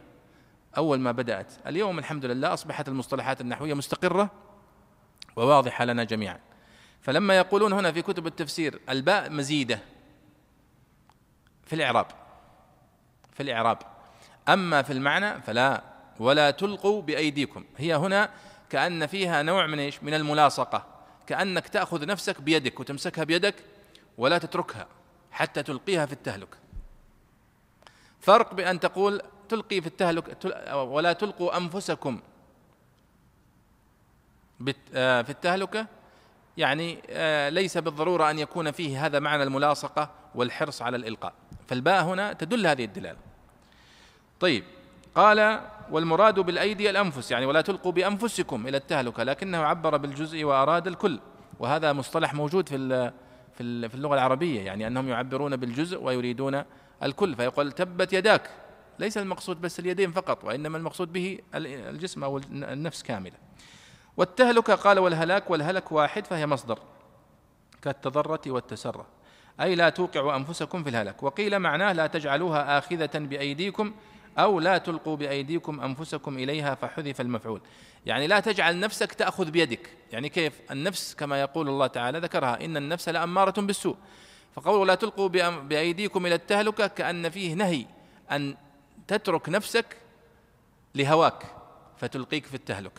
أول 0.76 1.00
ما 1.00 1.12
بدأت. 1.12 1.52
اليوم 1.66 1.98
الحمد 1.98 2.24
لله 2.24 2.52
أصبحت 2.54 2.88
المصطلحات 2.88 3.40
النحوية 3.40 3.74
مستقرة 3.74 4.30
وواضحة 5.36 5.84
لنا 5.84 6.04
جميعا. 6.04 6.38
فلما 7.00 7.36
يقولون 7.36 7.72
هنا 7.72 7.92
في 7.92 8.02
كتب 8.02 8.26
التفسير 8.26 8.80
الباء 8.88 9.30
مزيدة 9.30 9.78
في 11.66 11.72
الإعراب 11.72 12.06
في 13.38 13.44
الإعراب. 13.44 13.78
أما 14.48 14.82
في 14.82 14.92
المعنى 14.92 15.40
فلا 15.42 15.82
ولا 16.20 16.50
تلقوا 16.50 17.02
بأيديكم. 17.02 17.64
هي 17.76 17.94
هنا 17.94 18.30
كأن 18.70 19.06
فيها 19.06 19.42
نوع 19.42 19.66
من 19.66 19.78
إيش؟ 19.78 20.02
من 20.02 20.14
الملاصقة. 20.14 20.86
كأنك 21.26 21.68
تأخذ 21.68 22.06
نفسك 22.06 22.40
بيدك 22.40 22.80
وتمسكها 22.80 23.24
بيدك 23.24 23.54
ولا 24.18 24.38
تتركها 24.38 24.86
حتى 25.30 25.62
تلقيها 25.62 26.06
في 26.06 26.12
التهلك. 26.12 26.48
فرق 28.20 28.54
بأن 28.54 28.80
تقول 28.80 29.22
تلقي 29.48 29.80
في 29.80 29.86
التهلك 29.86 30.44
ولا 30.74 31.12
تلقوا 31.12 31.56
أنفسكم 31.56 32.20
آه، 34.94 35.22
في 35.22 35.30
التهلكة. 35.30 35.86
يعني 36.56 37.02
آه، 37.10 37.48
ليس 37.48 37.78
بالضرورة 37.78 38.30
أن 38.30 38.38
يكون 38.38 38.70
فيه 38.70 39.06
هذا 39.06 39.18
معنى 39.18 39.42
الملاصقة 39.42 40.10
والحرص 40.34 40.82
على 40.82 40.96
الإلقاء. 40.96 41.32
فالباء 41.68 42.04
هنا 42.04 42.32
تدل 42.32 42.66
هذه 42.66 42.84
الدلالة. 42.84 43.27
طيب 44.40 44.64
قال 45.14 45.60
والمراد 45.90 46.40
بالأيدي 46.40 46.90
الأنفس 46.90 47.30
يعني 47.30 47.46
ولا 47.46 47.60
تلقوا 47.60 47.92
بأنفسكم 47.92 48.66
إلى 48.66 48.76
التهلكه 48.76 49.22
لكنه 49.22 49.58
عبر 49.58 49.96
بالجزء 49.96 50.44
وأراد 50.44 50.86
الكل. 50.86 51.20
وهذا 51.58 51.92
مصطلح 51.92 52.34
موجود 52.34 52.68
في 52.68 53.12
في 53.58 53.94
اللغة 53.94 54.14
العربية 54.14 54.60
يعني 54.60 54.86
أنهم 54.86 55.08
يعبرون 55.08 55.56
بالجزء 55.56 56.02
ويريدون 56.02 56.62
الكل 57.02 57.34
فيقول 57.34 57.72
تبت 57.72 58.12
يداك. 58.12 58.50
ليس 58.98 59.18
المقصود 59.18 59.60
بس 59.60 59.80
اليدين 59.80 60.12
فقط 60.12 60.44
وإنما 60.44 60.78
المقصود 60.78 61.12
به 61.12 61.38
الجسم 61.54 62.24
أو 62.24 62.38
النفس 62.52 63.02
كاملة. 63.02 63.36
والتهلكه 64.16 64.74
قال 64.74 64.98
والهلاك 64.98 65.50
والهلك 65.50 65.92
واحد 65.92 66.26
فهي 66.26 66.46
مصدر 66.46 66.78
كالتضرة 67.82 68.40
والتسرة. 68.46 69.06
أي 69.60 69.74
لا 69.74 69.88
توقعوا 69.88 70.36
أنفسكم 70.36 70.82
في 70.82 70.90
الهلك. 70.90 71.22
وقيل 71.22 71.58
معناه 71.58 71.92
لا 71.92 72.06
تجعلوها 72.06 72.78
آخذة 72.78 73.10
بأيديكم 73.14 73.92
أو 74.38 74.60
لا 74.60 74.78
تلقوا 74.78 75.16
بأيديكم 75.16 75.80
أنفسكم 75.80 76.38
إليها 76.38 76.74
فحذف 76.74 77.20
المفعول. 77.20 77.60
يعني 78.06 78.26
لا 78.26 78.40
تجعل 78.40 78.80
نفسك 78.80 79.12
تأخذ 79.12 79.50
بيدك. 79.50 79.90
يعني 80.12 80.28
كيف؟ 80.28 80.60
النفس 80.70 81.14
كما 81.14 81.40
يقول 81.40 81.68
الله 81.68 81.86
تعالى 81.86 82.18
ذكرها 82.18 82.64
إن 82.64 82.76
النفس 82.76 83.08
لأمارة 83.08 83.60
بالسوء. 83.60 83.96
فقوله 84.54 84.86
لا 84.86 84.94
تلقوا 84.94 85.28
بأيديكم 85.58 86.26
إلى 86.26 86.34
التهلكة 86.34 86.86
كأن 86.86 87.30
فيه 87.30 87.54
نهي 87.54 87.86
أن 88.30 88.56
تترك 89.08 89.48
نفسك 89.48 89.96
لهواك 90.94 91.42
فتلقيك 91.96 92.46
في 92.46 92.54
التهلك. 92.54 92.98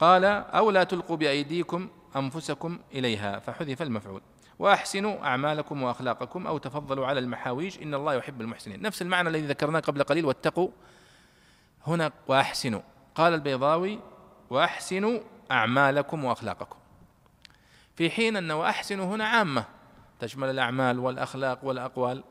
قال 0.00 0.24
أو 0.24 0.70
لا 0.70 0.84
تلقوا 0.84 1.16
بأيديكم 1.16 1.88
أنفسكم 2.16 2.78
إليها 2.92 3.38
فحذف 3.38 3.82
المفعول. 3.82 4.22
واحسنوا 4.58 5.26
أعمالكم 5.26 5.82
وأخلاقكم 5.82 6.46
أو 6.46 6.58
تفضلوا 6.58 7.06
على 7.06 7.20
المحاويج. 7.20 7.82
إن 7.82 7.94
الله 7.94 8.14
يحب 8.14 8.40
المحسنين. 8.40 8.82
نفس 8.82 9.02
المعنى 9.02 9.28
الذي 9.28 9.46
ذكرناه 9.46 9.80
قبل 9.80 10.02
قليل 10.02 10.24
واتقوا. 10.24 10.68
هنا 11.86 12.12
واحسنوا. 12.28 12.80
قال 13.14 13.34
البيضاوي 13.34 14.00
واحسنوا 14.50 15.20
أعمالكم 15.50 16.24
وأخلاقكم. 16.24 16.76
في 17.96 18.10
حين 18.10 18.36
أن 18.36 18.50
واحسنوا 18.50 19.14
هنا 19.14 19.24
عامة 19.24 19.64
تشمل 20.20 20.50
الأعمال 20.50 20.98
والأخلاق 20.98 21.64
والأقوال. 21.64 22.24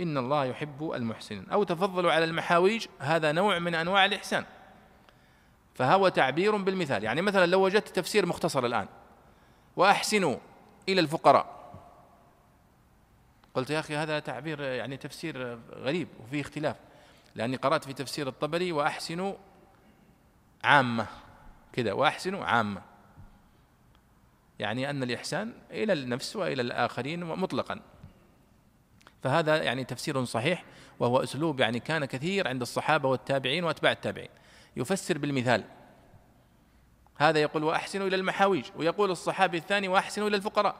إن 0.00 0.18
الله 0.18 0.44
يحب 0.44 0.92
المحسنين. 0.94 1.50
أو 1.50 1.62
تفضلوا 1.62 2.12
على 2.12 2.24
المحاويج 2.24 2.86
هذا 2.98 3.32
نوع 3.32 3.58
من 3.58 3.74
أنواع 3.74 4.04
الإحسان. 4.04 4.44
فهو 5.74 6.08
تعبير 6.08 6.56
بالمثال. 6.56 7.04
يعني 7.04 7.22
مثلا 7.22 7.46
لو 7.46 7.64
وجدت 7.64 7.88
تفسير 7.88 8.26
مختصر 8.26 8.66
الآن. 8.66 8.86
وأحسنوا 9.76 10.36
إلى 10.88 11.00
الفقراء. 11.00 11.58
قلت 13.54 13.70
يا 13.70 13.80
أخي 13.80 13.96
هذا 13.96 14.18
تعبير 14.18 14.60
يعني 14.60 14.96
تفسير 14.96 15.58
غريب 15.72 16.08
وفيه 16.20 16.40
اختلاف 16.40 16.76
لأني 17.34 17.56
قرأت 17.56 17.84
في 17.84 17.92
تفسير 17.92 18.28
الطبري 18.28 18.72
وأحسنوا 18.72 19.34
عامة 20.64 21.06
كذا 21.72 21.92
وأحسنوا 21.92 22.44
عامة. 22.44 22.82
يعني 24.58 24.90
أن 24.90 25.02
الإحسان 25.02 25.52
إلى 25.70 25.92
النفس 25.92 26.36
وإلى 26.36 26.62
الآخرين 26.62 27.24
مطلقا. 27.24 27.80
فهذا 29.22 29.62
يعني 29.62 29.84
تفسير 29.84 30.24
صحيح 30.24 30.64
وهو 30.98 31.22
أسلوب 31.22 31.60
يعني 31.60 31.80
كان 31.80 32.04
كثير 32.04 32.48
عند 32.48 32.60
الصحابة 32.60 33.08
والتابعين 33.08 33.64
وأتباع 33.64 33.92
التابعين. 33.92 34.30
يفسر 34.76 35.18
بالمثال. 35.18 35.64
هذا 37.18 37.38
يقول 37.38 37.64
وأحسنوا 37.64 38.06
إلى 38.06 38.16
المحاويج 38.16 38.64
ويقول 38.76 39.10
الصحابي 39.10 39.56
الثاني 39.56 39.88
وأحسنوا 39.88 40.28
إلى 40.28 40.36
الفقراء 40.36 40.76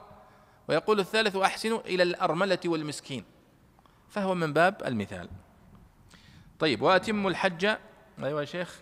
ويقول 0.69 1.01
الثالث 1.01 1.37
وأحسنوا 1.37 1.81
إلى 1.87 2.03
الأرملة 2.03 2.59
والمسكين. 2.67 3.25
فهو 4.09 4.35
من 4.35 4.53
باب 4.53 4.83
المثال. 4.87 5.29
طيب 6.59 6.83
وأتم 6.83 7.27
الحج. 7.27 7.65
أيها 8.25 8.41
يا 8.41 8.45
شيخ. 8.45 8.81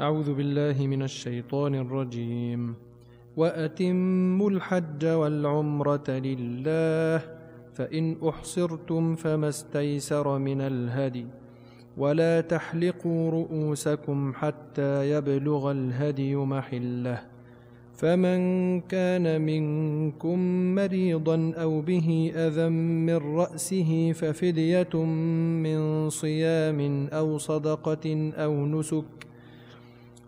أعوذ 0.00 0.34
بالله 0.34 0.86
من 0.86 1.02
الشيطان 1.02 1.74
الرجيم. 1.74 2.74
وأتموا 3.36 4.50
الحج 4.50 5.06
والعمرة 5.06 6.10
لله 6.10 7.40
فإن 7.74 8.28
أحصرتم 8.28 9.14
فما 9.16 9.48
استيسر 9.48 10.38
من 10.38 10.60
الهدي. 10.60 11.26
ولا 11.96 12.40
تحلقوا 12.40 13.30
رؤوسكم 13.30 14.32
حتى 14.34 15.10
يبلغ 15.10 15.70
الهدي 15.70 16.36
محله. 16.36 17.20
فمن 18.00 18.40
كان 18.80 19.40
منكم 19.40 20.38
مريضا 20.74 21.52
أو 21.56 21.80
به 21.80 22.32
أذى 22.34 22.68
من 22.68 23.16
رأسه 23.36 24.12
ففدية 24.12 25.04
من 25.64 26.10
صيام 26.10 27.08
أو 27.12 27.38
صدقة 27.38 28.32
أو 28.34 28.66
نسك. 28.66 29.04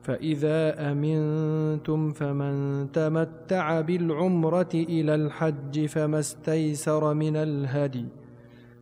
فإذا 0.02 0.90
أمنتم 0.92 2.10
فمن 2.10 2.52
تمتع 2.92 3.80
بالعمرة 3.80 4.72
إلى 4.74 5.14
الحج 5.14 5.86
فما 5.86 6.18
استيسر 6.18 7.14
من 7.14 7.36
الهدي. 7.36 8.21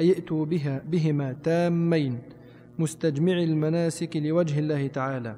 اي 0.00 0.12
ائتوا 0.12 0.44
بها 0.44 0.82
بهما 0.90 1.32
تامين 1.32 2.18
مستجمع 2.78 3.32
المناسك 3.32 4.16
لوجه 4.16 4.58
الله 4.58 4.86
تعالى 4.86 5.36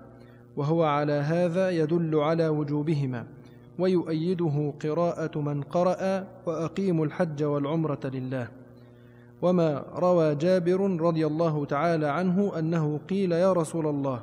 وهو 0.57 0.83
على 0.85 1.13
هذا 1.13 1.71
يدل 1.71 2.15
على 2.17 2.49
وجوبهما 2.49 3.27
ويؤيده 3.79 4.73
قراءة 4.83 5.39
من 5.39 5.63
قرأ 5.63 6.27
وأقيموا 6.47 7.07
الحج 7.07 7.43
والعمرة 7.43 8.01
لله. 8.05 8.49
وما 9.43 9.85
روى 9.95 10.35
جابر 10.35 11.01
رضي 11.01 11.27
الله 11.27 11.65
تعالى 11.65 12.07
عنه 12.07 12.59
أنه 12.59 13.01
قيل 13.11 13.33
يا 13.33 13.53
رسول 13.53 13.87
الله 13.87 14.23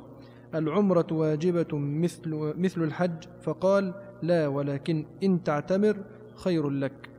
العمرة 0.54 1.06
واجبة 1.10 1.66
مثل 1.72 2.52
مثل 2.58 2.82
الحج؟ 2.82 3.24
فقال 3.42 3.94
لا 4.22 4.48
ولكن 4.48 5.04
إن 5.22 5.42
تعتمر 5.42 5.96
خير 6.34 6.70
لك. 6.70 7.15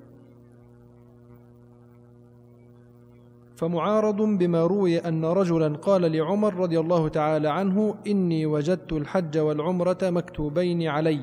فمعارض 3.57 4.21
بما 4.21 4.65
روي 4.65 4.97
أن 4.97 5.25
رجلا 5.25 5.67
قال 5.77 6.11
لعمر 6.11 6.53
رضي 6.53 6.79
الله 6.79 7.07
تعالى 7.07 7.49
عنه 7.49 7.95
إني 8.07 8.45
وجدت 8.45 8.93
الحج 8.93 9.37
والعمرة 9.37 9.97
مكتوبين 10.03 10.87
علي 10.87 11.19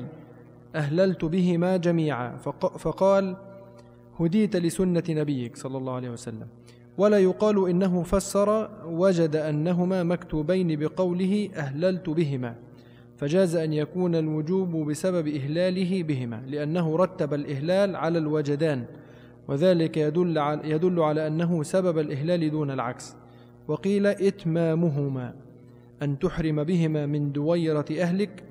أهللت 0.75 1.25
بهما 1.25 1.77
جميعا. 1.77 2.37
فقال 2.77 3.35
هديت 4.19 4.55
لسنة 4.55 5.03
نبيك 5.09 5.57
صلى 5.57 5.77
الله 5.77 5.93
عليه 5.93 6.09
وسلم. 6.09 6.47
ولا 6.97 7.19
يقال 7.19 7.69
إنه 7.69 8.03
فسر 8.03 8.69
وجد 8.85 9.35
أنهما 9.35 10.03
مكتوبين 10.03 10.79
بقوله 10.79 11.49
أهللت 11.55 12.09
بهما. 12.09 12.55
فجاز 13.17 13.55
أن 13.55 13.73
يكون 13.73 14.15
الوجوب 14.15 14.89
بسبب 14.89 15.27
إهلاله 15.27 16.03
بهما 16.03 16.43
لأنه 16.47 16.97
رتب 16.97 17.33
الإهلال 17.33 17.95
على 17.95 18.17
الوجدان. 18.17 18.85
وذلك 19.47 19.97
يدل 19.97 20.37
على, 20.37 20.69
يدل 20.69 20.99
على 20.99 21.27
أنه 21.27 21.63
سبب 21.63 21.99
الإهلال 21.99 22.51
دون 22.51 22.71
العكس. 22.71 23.15
وقيل 23.67 24.07
إتمامهما 24.07 25.33
أن 26.01 26.19
تحرم 26.19 26.63
بهما 26.63 27.05
من 27.05 27.31
دويرة 27.31 27.85
أهلك 27.91 28.43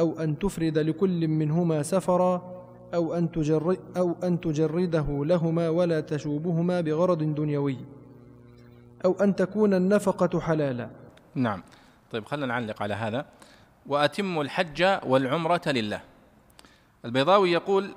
أو 0.00 0.20
أن 0.20 0.38
تفرد 0.38 0.78
لكل 0.78 1.28
منهما 1.28 1.82
سفرا 1.82 2.56
أو 2.94 3.14
أن, 3.14 3.32
تجرد 3.32 3.78
أو 3.96 4.14
أن 4.24 4.40
تجرده 4.40 5.24
لهما 5.24 5.68
ولا 5.68 6.00
تشوبهما 6.00 6.80
بغرض 6.80 7.22
دنيوي. 7.22 7.76
أو 9.04 9.12
أن 9.12 9.36
تكون 9.36 9.74
النفقة 9.74 10.40
حلالا. 10.40 10.90
نعم. 11.34 11.62
طيب 12.12 12.24
خلينا 12.24 12.46
نعلق 12.46 12.82
على 12.82 12.94
هذا. 12.94 13.26
وأتم 13.86 14.40
الحج 14.40 14.84
والعمرة 15.06 15.62
لله. 15.66 16.00
البيضاوي 17.04 17.52
يقول 17.52 17.94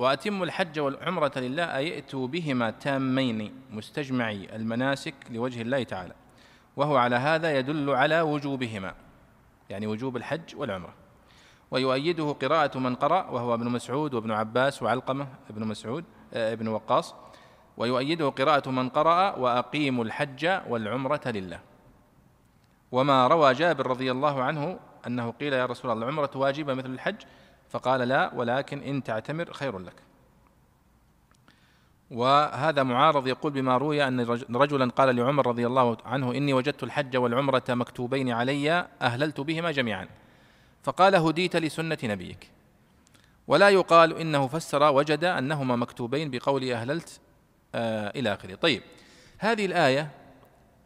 وأتم 0.00 0.42
الحج 0.42 0.80
والعمرة 0.80 1.32
لله 1.36 1.76
أي 1.76 1.94
ائتوا 1.94 2.26
بهما 2.26 2.70
تامين 2.70 3.52
مستجمعي 3.70 4.56
المناسك 4.56 5.14
لوجه 5.30 5.62
الله 5.62 5.82
تعالى. 5.82 6.14
وهو 6.76 6.96
على 6.96 7.16
هذا 7.16 7.58
يدل 7.58 7.90
على 7.90 8.20
وجوبهما 8.20 8.94
يعني 9.70 9.86
وجوب 9.86 10.16
الحج 10.16 10.56
والعمرة. 10.56 10.94
ويؤيده 11.70 12.32
قراءة 12.32 12.78
من 12.78 12.94
قرأ 12.94 13.30
وهو 13.30 13.54
ابن 13.54 13.68
مسعود 13.68 14.14
وابن 14.14 14.30
عباس 14.30 14.82
وعلقمة 14.82 15.26
ابن 15.50 15.66
مسعود 15.66 16.04
آه، 16.34 16.52
ابن 16.52 16.68
وقاص. 16.68 17.14
ويؤيده 17.76 18.28
قراءة 18.28 18.70
من 18.70 18.88
قرأ 18.88 19.36
وأقيموا 19.36 20.04
الحج 20.04 20.60
والعمرة 20.68 21.22
لله. 21.26 21.60
وما 22.92 23.26
روى 23.26 23.54
جابر 23.54 23.86
رضي 23.86 24.10
الله 24.10 24.42
عنه 24.42 24.78
أنه 25.06 25.30
قيل 25.30 25.52
يا 25.52 25.66
رسول 25.66 25.90
الله 25.90 26.04
العمرة 26.04 26.30
واجبة 26.34 26.74
مثل 26.74 26.90
الحج؟ 26.90 27.16
فقال 27.70 28.00
لا 28.00 28.34
ولكن 28.34 28.78
إن 28.82 29.02
تعتمر 29.02 29.52
خير 29.52 29.78
لك. 29.78 29.94
وهذا 32.10 32.82
معارض 32.82 33.26
يقول 33.26 33.52
بما 33.52 33.76
روي 33.76 34.08
أن 34.08 34.20
رجلا 34.50 34.90
قال 34.90 35.16
لعمر 35.16 35.46
رضي 35.46 35.66
الله 35.66 35.96
عنه 36.04 36.32
إني 36.32 36.52
وجدت 36.52 36.82
الحج 36.82 37.16
والعمرة 37.16 37.64
مكتوبين 37.68 38.30
علي 38.30 38.88
أهللت 39.02 39.40
بهما 39.40 39.70
جميعا. 39.70 40.08
فقال 40.82 41.14
هديت 41.14 41.56
لسنة 41.56 41.98
نبيك. 42.04 42.50
ولا 43.46 43.68
يقال 43.68 44.18
إنه 44.18 44.46
فسر 44.46 44.92
وجد 44.92 45.24
أنهما 45.24 45.76
مكتوبين 45.76 46.30
بقول 46.30 46.72
أهللت 46.72 47.20
آه 47.74 48.12
إلى 48.18 48.34
آخره. 48.34 48.54
طيب 48.54 48.82
هذه 49.38 49.66
الآية 49.66 50.10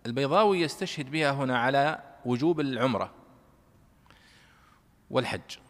البيضاوي 0.06 0.60
يستشهد 0.60 1.10
بها 1.10 1.30
هنا 1.30 1.58
على 1.58 2.02
وجوب 2.24 2.60
العمرة 2.60 3.10
والحج. 5.10 5.63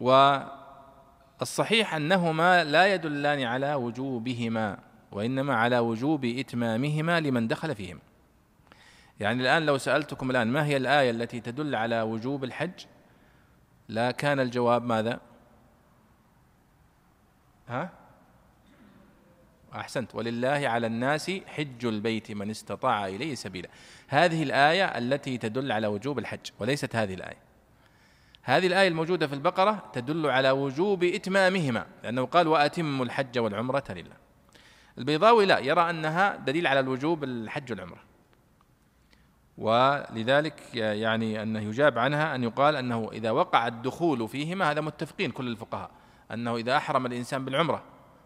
والصحيح 0.00 1.94
أنهما 1.94 2.64
لا 2.64 2.94
يدلان 2.94 3.42
على 3.42 3.74
وجوبهما 3.74 4.78
وإنما 5.12 5.54
على 5.54 5.78
وجوب 5.78 6.24
إتمامهما 6.24 7.20
لمن 7.20 7.48
دخل 7.48 7.74
فيهم 7.74 7.98
يعني 9.20 9.42
الآن 9.42 9.66
لو 9.66 9.78
سألتكم 9.78 10.30
الآن 10.30 10.48
ما 10.48 10.66
هي 10.66 10.76
الآية 10.76 11.10
التي 11.10 11.40
تدل 11.40 11.74
على 11.74 12.02
وجوب 12.02 12.44
الحج؟ 12.44 12.86
لا 13.88 14.10
كان 14.10 14.40
الجواب 14.40 14.84
ماذا؟ 14.84 15.20
ها؟ 17.68 17.90
أحسنت. 19.74 20.14
ولله 20.14 20.68
على 20.68 20.86
الناس 20.86 21.30
حج 21.46 21.86
البيت 21.86 22.32
من 22.32 22.50
استطاع 22.50 23.06
إليه 23.06 23.34
سبيلا. 23.34 23.68
هذه 24.08 24.42
الآية 24.42 24.84
التي 24.84 25.38
تدل 25.38 25.72
على 25.72 25.86
وجوب 25.86 26.18
الحج 26.18 26.50
وليست 26.58 26.96
هذه 26.96 27.14
الآية. 27.14 27.53
هذه 28.46 28.66
الآية 28.66 28.88
الموجودة 28.88 29.26
في 29.26 29.34
البقرة 29.34 29.90
تدل 29.92 30.26
على 30.26 30.50
وجوب 30.50 31.04
إتمامهما 31.04 31.86
لأنه 32.02 32.26
قال 32.26 32.48
وأتموا 32.48 33.04
الحج 33.04 33.38
والعمرة 33.38 33.84
لله. 33.90 34.16
البيضاوي 34.98 35.46
لا 35.46 35.58
يرى 35.58 35.90
أنها 35.90 36.36
دليل 36.36 36.66
على 36.66 36.80
الوجوب 36.80 37.24
الحج 37.24 37.72
والعمرة. 37.72 37.98
ولذلك 39.58 40.74
يعني 40.74 41.42
أنه 41.42 41.60
يجاب 41.60 41.98
عنها 41.98 42.34
أن 42.34 42.42
يقال 42.42 42.76
أنه 42.76 43.10
إذا 43.12 43.30
وقع 43.30 43.66
الدخول 43.66 44.28
فيهما 44.28 44.70
هذا 44.70 44.80
متفقين 44.80 45.30
كل 45.30 45.48
الفقهاء 45.48 45.90
أنه 46.32 46.56
إذا 46.56 46.76
أحرم 46.76 47.06
الإنسان 47.06 47.44
بالعمرة 47.44 47.82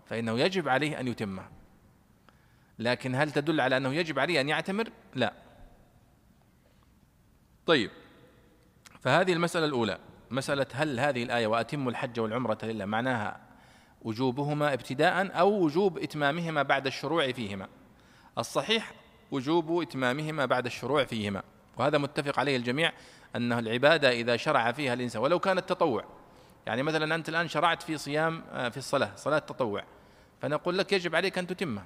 فإنه 0.06 0.38
يجب 0.38 0.68
عليه 0.68 1.00
أن 1.00 1.08
يتمه. 1.08 1.48
لكن 2.78 3.14
هل 3.14 3.30
تدل 3.30 3.60
على 3.60 3.76
أنه 3.76 3.94
يجب 3.94 4.18
عليه 4.18 4.40
أن 4.40 4.48
يعتمر؟ 4.48 4.90
لا. 5.14 5.32
طيب 7.66 7.90
فهذه 9.00 9.32
المسألة 9.32 9.66
الأولى. 9.66 9.98
مسألة 10.30 10.66
هل 10.72 11.00
هذه 11.00 11.22
الآية 11.22 11.46
وأتم 11.46 11.88
الحج 11.88 12.20
والعمرة 12.20 12.58
لله 12.62 12.84
معناها 12.84 13.40
وجوبهما 14.02 14.72
ابتداء 14.72 15.38
أو 15.40 15.64
وجوب 15.64 15.98
إتمامهما 15.98 16.62
بعد 16.62 16.86
الشروع 16.86 17.32
فيهما. 17.32 17.68
الصحيح 18.38 18.92
وجوب 19.30 19.82
إتمامهما 19.82 20.46
بعد 20.46 20.66
الشروع 20.66 21.04
فيهما. 21.04 21.42
وهذا 21.76 21.98
متفق 21.98 22.38
عليه 22.38 22.56
الجميع 22.56 22.92
أنه 23.36 23.58
العبادة 23.58 24.10
إذا 24.10 24.36
شرع 24.36 24.72
فيها 24.72 24.94
الإنسان 24.94 25.22
ولو 25.22 25.38
كانت 25.38 25.68
تطوع. 25.68 26.04
يعني 26.66 26.82
مثلا 26.82 27.14
أنت 27.14 27.28
الآن 27.28 27.48
شرعت 27.48 27.82
في 27.82 27.98
صيام 27.98 28.42
آه، 28.52 28.68
في 28.68 28.76
الصلاة 28.76 29.10
صلاة 29.16 29.38
تطوع. 29.38 29.84
فنقول 30.42 30.78
لك 30.78 30.92
يجب 30.92 31.14
عليك 31.14 31.38
أن 31.38 31.46
تتمها 31.46 31.84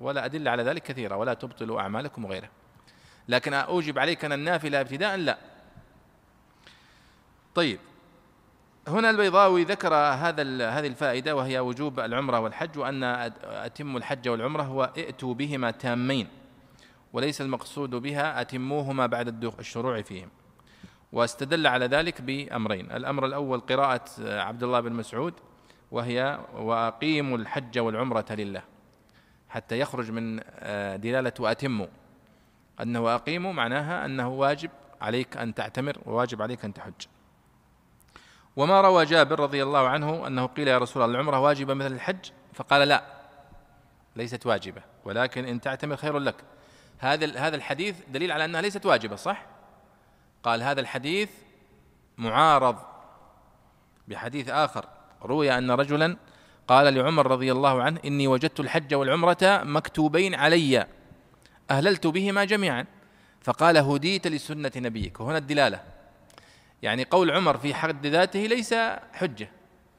ولا 0.00 0.24
أدلة 0.24 0.50
على 0.50 0.62
ذلك 0.62 0.82
كثيرة 0.82 1.16
ولا 1.16 1.34
تبطلوا 1.34 1.80
أعمالكم 1.80 2.24
وغيره. 2.24 2.48
لكن 3.28 3.54
أوجب 3.54 3.98
عليك 3.98 4.24
أن 4.24 4.32
النافلة 4.32 4.80
ابتداء 4.80 5.16
لا. 5.16 5.38
طيب 7.54 7.78
هنا 8.88 9.10
البيضاوي 9.10 9.64
ذكر 9.64 9.94
هذا 9.94 10.42
هذه 10.70 10.86
الفائدة 10.86 11.36
وهي 11.36 11.58
وجوب 11.58 12.00
العمرة 12.00 12.40
والحج 12.40 12.78
وأن 12.78 13.04
أتم 13.44 13.96
الحج 13.96 14.28
والعمرة 14.28 14.62
هو 14.62 14.92
ائتوا 14.96 15.34
بهما 15.34 15.70
تامين 15.70 16.28
وليس 17.12 17.40
المقصود 17.40 17.90
بها 17.90 18.40
أتموهما 18.40 19.06
بعد 19.06 19.44
الشروع 19.58 20.02
فيهم. 20.02 20.28
واستدل 21.12 21.66
على 21.66 21.86
ذلك 21.86 22.20
بأمرين 22.20 22.92
الأمر 22.92 23.26
الأول 23.26 23.60
قراءة 23.60 24.04
عبد 24.18 24.62
الله 24.62 24.80
بن 24.80 24.92
مسعود 24.92 25.34
وهي 25.90 26.38
وأقيموا 26.54 27.38
الحج 27.38 27.78
والعمرة 27.78 28.26
لله 28.30 28.62
حتى 29.48 29.78
يخرج 29.78 30.10
من 30.10 30.40
آه، 30.46 30.96
دلالة 30.96 31.32
وأتموا. 31.40 31.86
أنه 32.80 33.14
أقيموا 33.14 33.52
معناها 33.52 34.04
أنه 34.04 34.28
واجب 34.28 34.70
عليك 35.00 35.36
أن 35.36 35.54
تعتمر 35.54 35.98
وواجب 36.06 36.42
عليك 36.42 36.64
أن 36.64 36.74
تحج. 36.74 37.06
وما 38.56 38.80
روى 38.80 39.04
جابر 39.04 39.40
رضي 39.40 39.62
الله 39.62 39.88
عنه 39.88 40.26
أنه 40.26 40.46
قيل 40.46 40.68
يا 40.68 40.78
رسول 40.78 41.02
الله 41.02 41.14
العمرة 41.14 41.40
واجبة 41.40 41.74
مثل 41.74 41.92
الحج؟ 41.92 42.30
فقال 42.54 42.88
لا 42.88 43.04
ليست 44.16 44.46
واجبة 44.46 44.82
ولكن 45.04 45.44
إن 45.44 45.60
تعتمر 45.60 45.96
خير 45.96 46.18
لك. 46.18 46.34
هذا 46.98 47.38
هذا 47.38 47.56
الحديث 47.56 47.96
دليل 48.08 48.32
على 48.32 48.44
أنها 48.44 48.60
ليست 48.60 48.86
واجبة 48.86 49.16
صح؟ 49.16 49.46
قال 50.42 50.62
هذا 50.62 50.80
الحديث 50.80 51.30
معارض 52.18 52.76
بحديث 54.08 54.48
آخر. 54.48 54.84
روي 55.22 55.58
أن 55.58 55.70
رجلا 55.70 56.16
قال 56.68 56.94
لعمر 56.94 57.26
رضي 57.30 57.52
الله 57.52 57.82
عنه 57.82 58.00
إني 58.04 58.26
وجدت 58.26 58.60
الحج 58.60 58.94
والعمرة 58.94 59.38
مكتوبين 59.42 60.34
علي 60.34 60.86
أهللت 61.70 62.06
بهما 62.06 62.44
جميعا. 62.44 62.86
فقال 63.40 63.76
هديت 63.76 64.26
لسنة 64.26 64.72
نبيك. 64.76 65.20
وهنا 65.20 65.38
الدلالة. 65.38 65.97
يعني 66.82 67.04
قول 67.04 67.30
عمر 67.30 67.58
في 67.58 67.74
حد 67.74 68.06
ذاته 68.06 68.40
ليس 68.40 68.74
حجة 69.12 69.50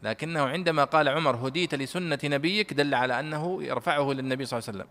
لكنه 0.03 0.41
عندما 0.41 0.83
قال 0.83 1.09
عمر 1.09 1.47
هديت 1.47 1.75
لسنة 1.75 2.19
نبيك 2.23 2.73
دل 2.73 2.95
على 2.95 3.19
أنه 3.19 3.63
يرفعه 3.63 4.11
للنبي 4.11 4.45
صلى 4.45 4.59
الله 4.59 4.69
عليه 4.69 4.79
وسلم. 4.79 4.89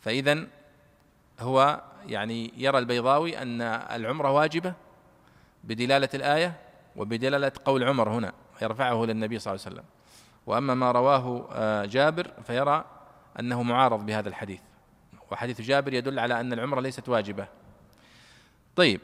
فإذا 0.00 0.46
هو 1.40 1.82
يعني 2.06 2.52
يرى 2.56 2.78
البيضاوي 2.78 3.38
أن 3.38 3.60
العمرة 3.62 4.30
واجبة 4.30 4.74
بدلالة 5.64 6.08
الآية 6.14 6.54
وبدلالة 6.96 7.52
قول 7.64 7.84
عمر 7.84 8.08
هنا 8.08 8.32
يرفعه 8.62 9.04
للنبي 9.04 9.38
صلى 9.38 9.54
الله 9.54 9.64
عليه 9.66 9.74
وسلم. 9.76 9.84
وأما 10.46 10.74
ما 10.74 10.92
رواه 10.92 11.48
آه، 11.52 11.84
جابر 11.84 12.30
فيرى 12.46 12.84
أنه 13.40 13.62
معارض 13.62 14.06
بهذا 14.06 14.28
الحديث 14.28 14.60
وحديث 15.30 15.60
جابر 15.60 15.94
يدل 15.94 16.18
على 16.18 16.40
أن 16.40 16.52
العمرة 16.52 16.80
ليست 16.80 17.08
واجبة. 17.08 17.48
طيب 18.76 19.00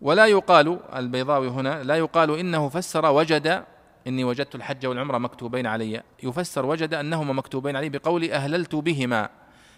ولا 0.00 0.26
يقال 0.26 0.80
البيضاوي 0.94 1.48
هنا 1.48 1.82
لا 1.82 1.96
يقال 1.96 2.38
إنه 2.38 2.68
فسر 2.68 3.06
وجد 3.06 3.64
إني 4.06 4.24
وجدت 4.24 4.54
الحج 4.54 4.86
والعمرة 4.86 5.18
مكتوبين 5.18 5.66
علي 5.66 6.02
يفسر 6.22 6.66
وجد 6.66 6.94
أنهما 6.94 7.32
مكتوبين 7.32 7.76
علي 7.76 7.88
بقول 7.88 8.30
أهللت 8.30 8.74
بهما 8.74 9.28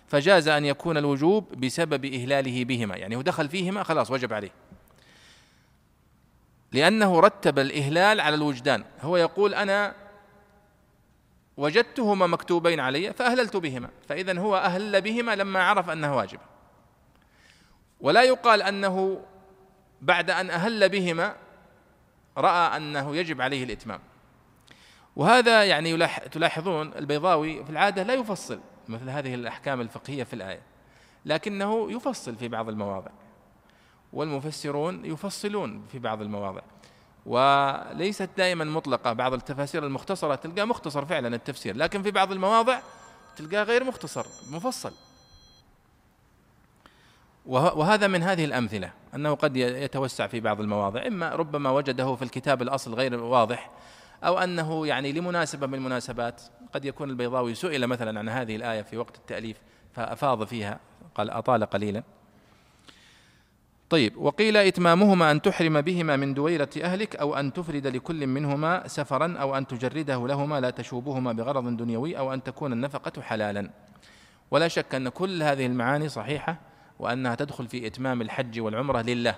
فجاز 0.07 0.49
أن 0.49 0.65
يكون 0.65 0.97
الوجوب 0.97 1.61
بسبب 1.61 2.05
إهلاله 2.05 2.65
بهما 2.65 2.97
يعني 2.97 3.17
هو 3.17 3.23
دخل 3.23 3.49
فيهما 3.49 3.83
خلاص 3.83 4.11
وجب 4.11 4.33
عليه. 4.33 4.51
لأنه 6.73 7.21
رتب 7.21 7.59
الإهلال 7.59 8.21
على 8.21 8.35
الوجدان 8.35 8.85
هو 9.01 9.17
يقول 9.17 9.55
أنا 9.55 9.95
وجدتهما 11.57 12.27
مكتوبين 12.27 12.81
علي 12.81 13.13
فأهللت 13.13 13.57
بهما 13.57 13.89
فإذا 14.09 14.39
هو 14.39 14.57
أهل 14.57 15.01
بهما 15.01 15.37
لما 15.37 15.63
عرف 15.63 15.91
أنه 15.91 16.17
واجب. 16.17 16.39
ولا 18.01 18.23
يقال 18.23 18.63
أنه 18.63 19.23
بعد 20.03 20.31
أن 20.31 20.51
أهل 20.51 20.89
بهما 20.89 21.37
رأى 22.39 22.77
أنه 22.77 23.17
يجب 23.17 23.41
عليه 23.41 23.65
الإتمام. 23.65 24.01
وهذا 25.17 25.65
يعني 25.65 26.07
تلاحظون 26.07 26.93
البيضاوي 26.97 27.65
في 27.65 27.71
العادة 27.71 28.03
لا 28.03 28.15
يفصل 28.15 28.61
مثل 28.89 29.11
هذه 29.11 29.35
الأحكام 29.35 29.81
الفقهية 29.81 30.25
في 30.25 30.33
الآية 30.33 30.61
لكنه 31.27 31.93
يفصل 31.93 32.37
في 32.37 32.49
بعض 32.49 32.69
المواضع 32.69 33.11
والمفسرون 34.13 35.05
يفصلون 35.05 35.87
في 35.93 35.99
بعض 35.99 36.23
المواضع 36.23 36.61
وليست 37.27 38.31
دائما 38.37 38.65
مطلقة 38.65 39.13
بعض 39.13 39.33
التفاسير 39.33 39.87
المختصرة 39.87 40.35
تلقى 40.35 40.67
مختصر 40.67 41.05
فعلا 41.07 41.37
التفسير 41.37 41.77
لكن 41.77 42.03
في 42.03 42.11
بعض 42.11 42.33
المواضع 42.33 42.81
تلقاه 43.37 43.63
غير 43.63 43.85
مختصر 43.85 44.27
مفصل. 44.51 44.93
وهذا 47.47 48.07
من 48.07 48.23
هذه 48.23 48.45
الأمثلة 48.45 48.91
أنه 49.15 49.35
قد 49.35 49.57
يتوسع 49.57 50.27
في 50.27 50.41
بعض 50.41 50.61
المواضع 50.61 51.07
إما 51.07 51.29
ربما 51.29 51.71
وجده 51.71 52.15
في 52.15 52.23
الكتاب 52.23 52.63
الأصل 52.63 52.95
غير 52.95 53.23
واضح 53.23 53.71
أو 54.25 54.39
أنه 54.39 54.87
يعني 54.87 55.13
لمناسبة 55.13 55.67
من 55.67 55.75
المناسبات 55.75 56.43
قد 56.75 56.85
يكون 56.85 57.11
البيضاوي 57.11 57.55
سئل 57.55 57.87
مثلا 57.87 58.19
عن 58.19 58.29
هذه 58.29 58.57
الآية 58.57 58.83
في 58.83 58.97
وقت 58.97 59.17
التأليف 59.17 59.57
فأفاض 59.93 60.45
فيها 60.45 60.81
قال 61.15 61.31
أطال 61.31 61.65
قليلا. 61.65 62.03
طيب 63.91 64.17
وقيل 64.17 64.57
إتمامهما 64.57 65.31
أن 65.31 65.43
تحرم 65.43 65.81
بهما 65.81 66.17
من 66.17 66.35
دويرة 66.35 66.71
أهلك 66.83 67.17
أو 67.17 67.35
أن 67.35 67.53
تفرد 67.53 67.87
لكل 67.87 68.27
منهما 68.27 68.89
سفرا 68.89 69.37
أو 69.41 69.59
أن 69.59 69.67
تجرده 69.67 70.29
لهما 70.29 70.61
لا 70.61 70.71
تشوبهما 70.71 71.33
بغرض 71.33 71.77
دنيوي 71.77 72.19
أو 72.19 72.35
أن 72.35 72.43
تكون 72.43 72.73
النفقة 72.73 73.23
حلالا. 73.23 73.71
ولا 74.51 74.69
شك 74.69 74.95
أن 74.95 75.09
كل 75.09 75.43
هذه 75.43 75.67
المعاني 75.67 76.09
صحيحة 76.09 76.72
وأنها 77.03 77.35
تدخل 77.35 77.69
في 77.69 77.87
إتمام 77.87 78.23
الحج 78.23 78.61
والعمرة 78.61 79.03
لله 79.03 79.35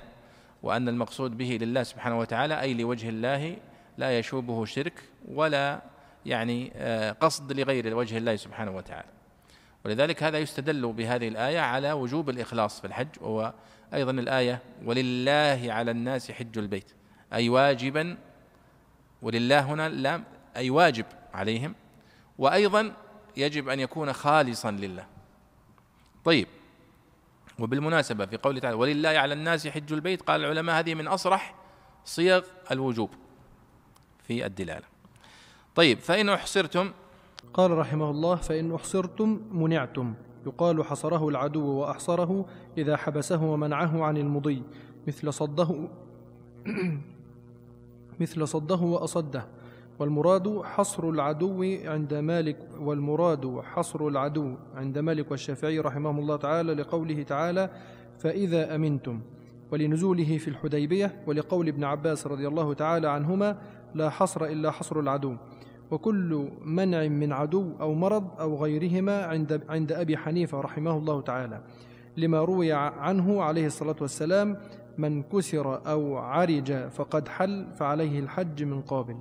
وأن 0.62 0.88
المقصود 0.88 1.36
به 1.36 1.58
لله 1.60 1.82
سبحانه 1.82 2.18
وتعالى 2.18 2.60
أي 2.60 2.74
لوجه 2.74 3.08
الله 3.08 3.56
لا 3.98 4.18
يشوبه 4.18 4.64
شرك 4.64 5.02
ولا 5.28 5.82
يعني 6.26 6.72
آه، 6.76 7.12
قصد 7.12 7.52
لغير 7.52 7.96
وجه 7.96 8.18
الله 8.18 8.36
سبحانه 8.36 8.76
وتعالى. 8.76 9.08
ولذلك 9.84 10.22
هذا 10.22 10.38
يستدل 10.38 10.92
بهذه 10.92 11.28
الآية 11.28 11.60
على 11.60 11.92
وجوب 11.92 12.30
الإخلاص 12.30 12.80
في 12.80 12.86
الحج 12.86 13.08
وهو 13.20 13.52
أيضا 13.94 14.10
الآية 14.10 14.58
ولله 14.84 15.66
على 15.68 15.90
الناس 15.90 16.30
حج 16.30 16.58
البيت 16.58 16.92
أي 17.32 17.48
واجبا 17.48 18.16
ولله 19.22 19.60
هنا 19.60 19.88
لا 19.88 20.22
أي 20.56 20.70
واجب 20.70 21.06
عليهم 21.34 21.74
وأيضا 22.38 22.92
يجب 23.36 23.68
أن 23.68 23.80
يكون 23.80 24.12
خالصا 24.12 24.70
لله. 24.70 25.06
طيب 26.24 26.48
وبالمناسبة 27.58 28.26
في 28.26 28.36
قوله 28.36 28.60
تعالى 28.60 28.76
ولله 28.76 29.08
على 29.08 29.34
الناس 29.34 29.68
حج 29.68 29.92
البيت 29.92 30.22
قال 30.22 30.40
العلماء 30.40 30.78
هذه 30.78 30.94
من 30.94 31.06
أصرح 31.06 31.54
صيغ 32.04 32.42
الوجوب 32.70 33.10
في 34.22 34.46
الدلالة. 34.46 34.86
طيب 35.74 35.98
فإن 35.98 36.28
أحصرتم 36.28 36.92
قال 37.54 37.70
رحمه 37.70 38.10
الله 38.10 38.36
فإن 38.36 38.74
أحصرتم 38.74 39.40
منعتم. 39.52 40.14
يقال 40.46 40.84
حصره 40.84 41.28
العدو 41.28 41.66
وأحصره 41.66 42.46
إذا 42.78 42.96
حبسه 42.96 43.42
ومنعه 43.42 44.04
عن 44.04 44.16
المضي 44.16 44.62
مثل 45.08 45.32
صده 45.32 45.88
مثل 48.20 48.48
صده 48.48 48.76
وأصده. 48.76 49.48
والمراد 49.98 50.62
حصر 50.62 51.08
العدو 51.08 51.62
عند 51.84 52.14
مالك 52.14 52.58
والمراد 52.80 53.60
حصر 53.60 54.08
العدو 54.08 54.54
عند 54.74 54.98
مالك 54.98 55.30
والشافعي 55.30 55.78
رحمهم 55.78 56.18
الله 56.18 56.36
تعالى 56.36 56.74
لقوله 56.74 57.22
تعالى 57.22 57.70
فإذا 58.18 58.74
أمنتم 58.74 59.20
ولنزوله 59.72 60.38
في 60.38 60.48
الحديبية 60.48 61.22
ولقول 61.26 61.68
ابن 61.68 61.84
عباس 61.84 62.26
رضي 62.26 62.48
الله 62.48 62.74
تعالى 62.74 63.08
عنهما 63.08 63.58
لا 63.94 64.10
حصر 64.10 64.44
إلا 64.44 64.70
حصر 64.70 65.00
العدو 65.00 65.36
وكل 65.90 66.48
منع 66.64 67.08
من 67.08 67.32
عدو 67.32 67.72
أو 67.80 67.94
مرض 67.94 68.40
أو 68.40 68.56
غيرهما 68.56 69.24
عند, 69.24 69.62
عند 69.68 69.92
أبي 69.92 70.16
حنيفة 70.16 70.60
رحمه 70.60 70.98
الله 70.98 71.20
تعالى. 71.20 71.60
لما 72.16 72.40
روي 72.40 72.72
عنه 72.72 73.42
عليه 73.42 73.66
الصلاة 73.66 73.96
والسلام 74.00 74.56
من 74.98 75.22
كسر 75.22 75.86
أو 75.90 76.16
عرج 76.16 76.72
فقد 76.72 77.28
حل 77.28 77.66
فعليه 77.76 78.18
الحج 78.20 78.62
من 78.62 78.80
قابل 78.80 79.16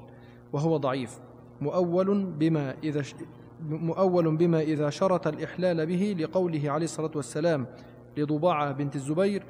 وهو 0.54 0.78
ضعيف. 0.78 1.20
مؤول 1.62 2.26
بما 2.26 2.76
إذا 2.84 3.04
مؤول 3.70 4.36
بما 4.36 4.62
إذا 4.62 4.90
شرط 4.90 5.28
الإحلال 5.28 5.86
به 5.86 6.16
لقوله 6.20 6.72
عليه 6.72 6.86
الصلاة 6.86 7.12
والسلام 7.16 7.68
لضباعة 8.18 8.72
بنت 8.72 8.96
الزبير 8.96 9.44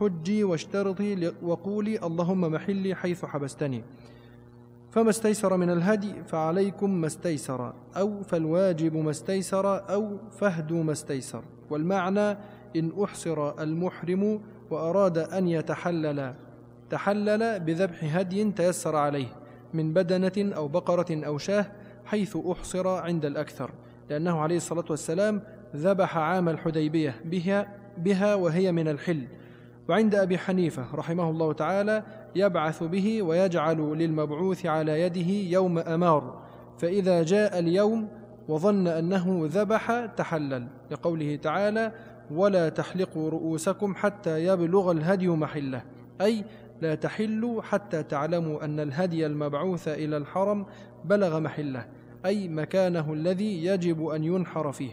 حجي 0.00 0.44
واشترطي 0.44 1.32
وقولي 1.42 1.98
اللهم 2.02 2.40
محلي 2.40 2.94
حيث 2.94 3.24
حبستني. 3.24 3.84
فما 4.90 5.10
استيسر 5.10 5.56
من 5.56 5.70
الهدي 5.70 6.12
فعليكم 6.24 6.90
ما 6.90 7.06
استيسر 7.06 7.72
أو 7.96 8.22
فالواجب 8.22 8.96
ما 8.96 9.10
استيسر 9.10 9.90
أو 9.90 10.16
فهدوا 10.30 10.82
ما 10.82 10.92
استيسر. 10.92 11.42
والمعنى 11.70 12.38
إن 12.76 12.92
أحصر 13.04 13.62
المحرم 13.62 14.40
وأراد 14.70 15.18
أن 15.18 15.48
يتحلل 15.48 16.34
تحلل 16.90 17.60
بذبح 17.60 18.16
هدي 18.16 18.50
تيسر 18.52 18.96
عليه. 18.96 19.45
من 19.76 19.92
بدنة 19.92 20.56
أو 20.56 20.68
بقرة 20.68 21.06
أو 21.26 21.38
شاة 21.38 21.66
حيث 22.04 22.36
أحصر 22.36 22.88
عند 22.88 23.24
الأكثر 23.24 23.70
لأنه 24.10 24.40
عليه 24.40 24.56
الصلاة 24.56 24.84
والسلام 24.90 25.42
ذبح 25.76 26.16
عام 26.16 26.48
الحديبية 26.48 27.14
بها, 27.24 27.68
بها 27.98 28.34
وهي 28.34 28.72
من 28.72 28.88
الحل. 28.88 29.26
وعند 29.88 30.14
أبي 30.14 30.38
حنيفة 30.38 30.84
رحمه 30.94 31.30
الله 31.30 31.52
تعالى 31.52 32.02
يبعث 32.36 32.82
به 32.82 33.22
ويجعل 33.22 33.76
للمبعوث 33.76 34.66
على 34.66 35.00
يده 35.00 35.30
يوم 35.30 35.78
أمار 35.78 36.42
فإذا 36.78 37.22
جاء 37.22 37.58
اليوم 37.58 38.08
وظن 38.48 38.86
أنه 38.86 39.40
ذبح 39.52 40.06
تحلل. 40.16 40.66
لقوله 40.90 41.36
تعالى 41.36 41.92
ولا 42.30 42.68
تحلقوا 42.68 43.30
رؤوسكم 43.30 43.94
حتى 43.94 44.46
يبلغ 44.46 44.90
الهدي 44.90 45.28
محله 45.28 45.82
أي 46.20 46.44
لا 46.80 46.94
تحلوا 46.94 47.62
حتى 47.62 48.02
تعلموا 48.02 48.64
أن 48.64 48.80
الهدي 48.80 49.26
المبعوث 49.26 49.88
إلى 49.88 50.16
الحرم 50.16 50.66
بلغ 51.04 51.40
محله 51.40 51.86
أي 52.26 52.48
مكانه 52.48 53.12
الذي 53.12 53.64
يجب 53.64 54.06
أن 54.06 54.24
ينحر 54.24 54.72
فيه. 54.72 54.90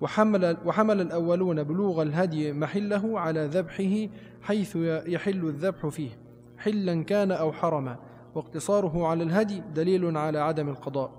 وحمل, 0.00 0.56
وحمل 0.64 1.00
الأولون 1.00 1.62
بلوغ 1.62 2.02
الهدي 2.02 2.52
محله 2.52 3.20
على 3.20 3.46
ذبحه 3.46 4.12
حيث 4.42 4.76
يحل 5.06 5.44
الذبح 5.44 5.86
فيه 5.86 6.10
حلا 6.58 7.02
كان 7.02 7.32
أو 7.32 7.52
حرما. 7.52 7.96
واقتصاره 8.34 9.06
على 9.06 9.22
الهدي 9.22 9.62
دليل 9.74 10.16
على 10.16 10.38
عدم 10.38 10.68
القضاء. 10.68 11.10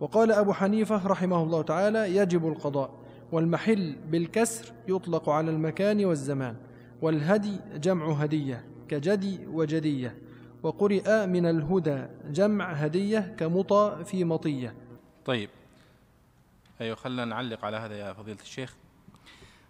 وقال 0.00 0.32
أبو 0.32 0.52
حنيفة 0.52 1.06
رحمه 1.06 1.42
الله 1.42 1.62
تعالى 1.62 2.16
يجب 2.16 2.48
القضاء 2.48 2.90
والمحل 3.32 3.96
بالكسر 4.10 4.72
يطلق 4.88 5.28
على 5.28 5.50
المكان 5.50 6.04
والزمان 6.04 6.56
والهدي 7.02 7.56
جمع 7.76 8.12
هدية. 8.12 8.69
كجدي 8.90 9.46
وجدية 9.46 10.18
وقرئ 10.62 11.26
من 11.26 11.46
الهدى 11.46 12.06
جمع 12.26 12.72
هدية 12.72 13.34
كمطى 13.38 14.04
في 14.04 14.24
مطية. 14.24 14.74
طيب. 15.24 15.50
أيوة 16.80 16.96
خلنا 16.96 17.24
نعلق 17.24 17.64
على 17.64 17.76
هذا 17.76 17.96
يا 17.96 18.12
فضيلة 18.12 18.40
الشيخ. 18.42 18.74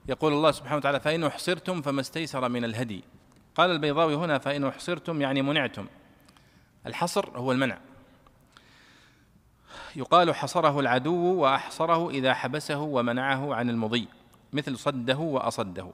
يقول 0.09 0.33
الله 0.33 0.51
سبحانه 0.51 0.77
وتعالى 0.77 1.01
فإن 1.01 1.25
أحصرتم 1.25 1.83
فما 1.83 2.01
استيسر 2.01 2.49
من 2.49 2.65
الهدي. 2.65 3.05
قال 3.55 3.71
البيضاوي 3.71 4.15
هنا 4.15 4.39
فإن 4.39 4.65
أحصرتم 4.65 5.21
يعني 5.21 5.43
منعتم. 5.43 5.87
الحصر 6.87 7.39
هو 7.39 7.53
المنع. 7.53 7.79
يقال 9.97 10.35
حصره 10.35 10.81
العدو 10.81 11.35
وأحصره 11.35 12.11
إذا 12.11 12.35
حبسه 12.35 12.81
ومنعه 12.81 13.55
عن 13.55 13.71
المضي 13.71 14.09
مثل 14.53 14.79
صده 14.79 15.19
وأصده. 15.19 15.91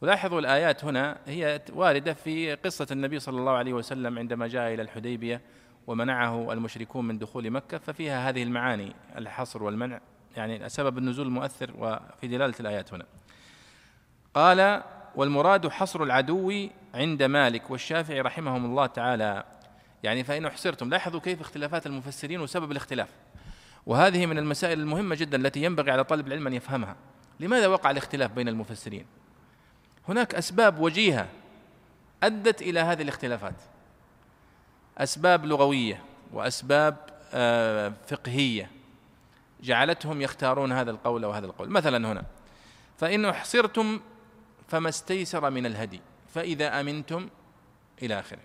ولاحظوا 0.00 0.40
الآيات 0.40 0.84
هنا 0.84 1.18
هي 1.26 1.60
واردة 1.72 2.14
في 2.14 2.54
قصة 2.54 2.86
النبي 2.90 3.18
صلى 3.18 3.38
الله 3.38 3.52
عليه 3.52 3.72
وسلم 3.72 4.18
عندما 4.18 4.48
جاء 4.48 4.74
إلى 4.74 4.82
الحديبية 4.82 5.40
ومنعه 5.86 6.52
المشركون 6.52 7.04
من 7.04 7.18
دخول 7.18 7.50
مكة 7.50 7.78
ففيها 7.78 8.28
هذه 8.28 8.42
المعاني 8.42 8.92
الحصر 9.16 9.62
والمنع 9.62 10.00
يعني 10.36 10.68
سبب 10.68 10.98
النزول 10.98 11.26
المؤثر 11.26 11.70
وفي 11.78 12.28
دلالة 12.28 12.54
الآيات 12.60 12.94
هنا. 12.94 13.06
قال 14.34 14.82
والمراد 15.16 15.68
حصر 15.68 16.02
العدو 16.02 16.68
عند 16.94 17.22
مالك. 17.22 17.70
والشافعي 17.70 18.20
رحمهم 18.20 18.64
الله 18.64 18.86
تعالى 18.86 19.44
يعني 20.02 20.24
فإن 20.24 20.46
أحصرتم 20.46 20.90
لاحظوا 20.90 21.20
كيف 21.20 21.40
اختلافات 21.40 21.86
المفسرين 21.86 22.40
وسبب 22.40 22.70
الاختلاف. 22.70 23.08
وهذه 23.86 24.26
من 24.26 24.38
المسائل 24.38 24.80
المهمة 24.80 25.14
جدا 25.14 25.36
التي 25.36 25.62
ينبغي 25.62 25.90
على 25.90 26.04
طالب 26.04 26.26
العلم 26.26 26.46
أن 26.46 26.52
يفهمها. 26.52 26.96
لماذا 27.40 27.66
وقع 27.66 27.90
الاختلاف 27.90 28.32
بين 28.32 28.48
المفسرين؟ 28.48 29.06
هناك 30.08 30.34
أسباب 30.34 30.80
وجيهة 30.80 31.28
أدت 32.22 32.62
إلى 32.62 32.80
هذه 32.80 33.02
الاختلافات. 33.02 33.54
أسباب 34.98 35.44
لغوية 35.44 36.02
وأسباب 36.32 36.96
آه، 37.34 37.92
فقهية 38.06 38.70
جعلتهم 39.60 40.22
يختارون 40.22 40.72
هذا 40.72 40.90
القول 40.90 41.24
وهذا 41.24 41.46
القول. 41.46 41.70
مثلا 41.70 42.12
هنا 42.12 42.24
فإن 42.98 43.24
أحصرتم 43.24 44.00
فما 44.68 44.88
استيسر 44.88 45.50
من 45.50 45.66
الهدي 45.66 46.00
فإذا 46.34 46.80
أمنتم 46.80 47.28
إلى 48.02 48.20
آخره. 48.20 48.38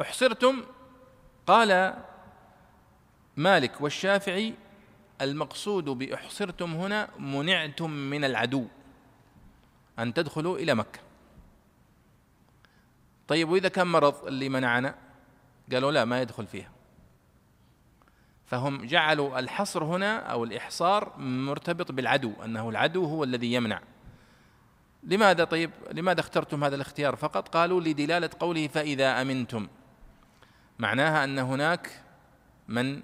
أحصرتم 0.00 0.62
قال 1.46 1.94
مالك 3.36 3.80
والشافعي 3.80 4.54
المقصود 5.20 5.84
بأحصرتم 5.84 6.74
هنا 6.74 7.08
منعتم 7.18 7.90
من 7.90 8.24
العدو. 8.24 8.66
أن 10.02 10.14
تدخلوا 10.14 10.58
إلى 10.58 10.74
مكة. 10.74 11.00
طيب 13.28 13.48
وإذا 13.48 13.68
كان 13.68 13.86
مرض 13.86 14.26
اللي 14.26 14.48
منعنا؟ 14.48 14.94
قالوا 15.72 15.92
لا 15.92 16.04
ما 16.04 16.22
يدخل 16.22 16.46
فيها. 16.46 16.70
فهم 18.46 18.86
جعلوا 18.86 19.38
الحصر 19.38 19.84
هنا 19.84 20.18
أو 20.18 20.44
الإحصار 20.44 21.18
مرتبط 21.18 21.92
بالعدو 21.92 22.32
أنه 22.44 22.68
العدو 22.68 23.04
هو 23.04 23.24
الذي 23.24 23.52
يمنع. 23.52 23.80
لماذا؟ 25.02 25.44
طيب 25.44 25.70
لماذا 25.92 26.20
اخترتم 26.20 26.64
هذا 26.64 26.74
الاختيار 26.74 27.16
فقط؟ 27.16 27.48
قالوا 27.48 27.80
لدلالة 27.80 28.30
قوله 28.40 28.68
فإذا 28.68 29.22
أمنتم. 29.22 29.68
معناها 30.78 31.24
أن 31.24 31.38
هناك 31.38 32.02
من 32.68 33.02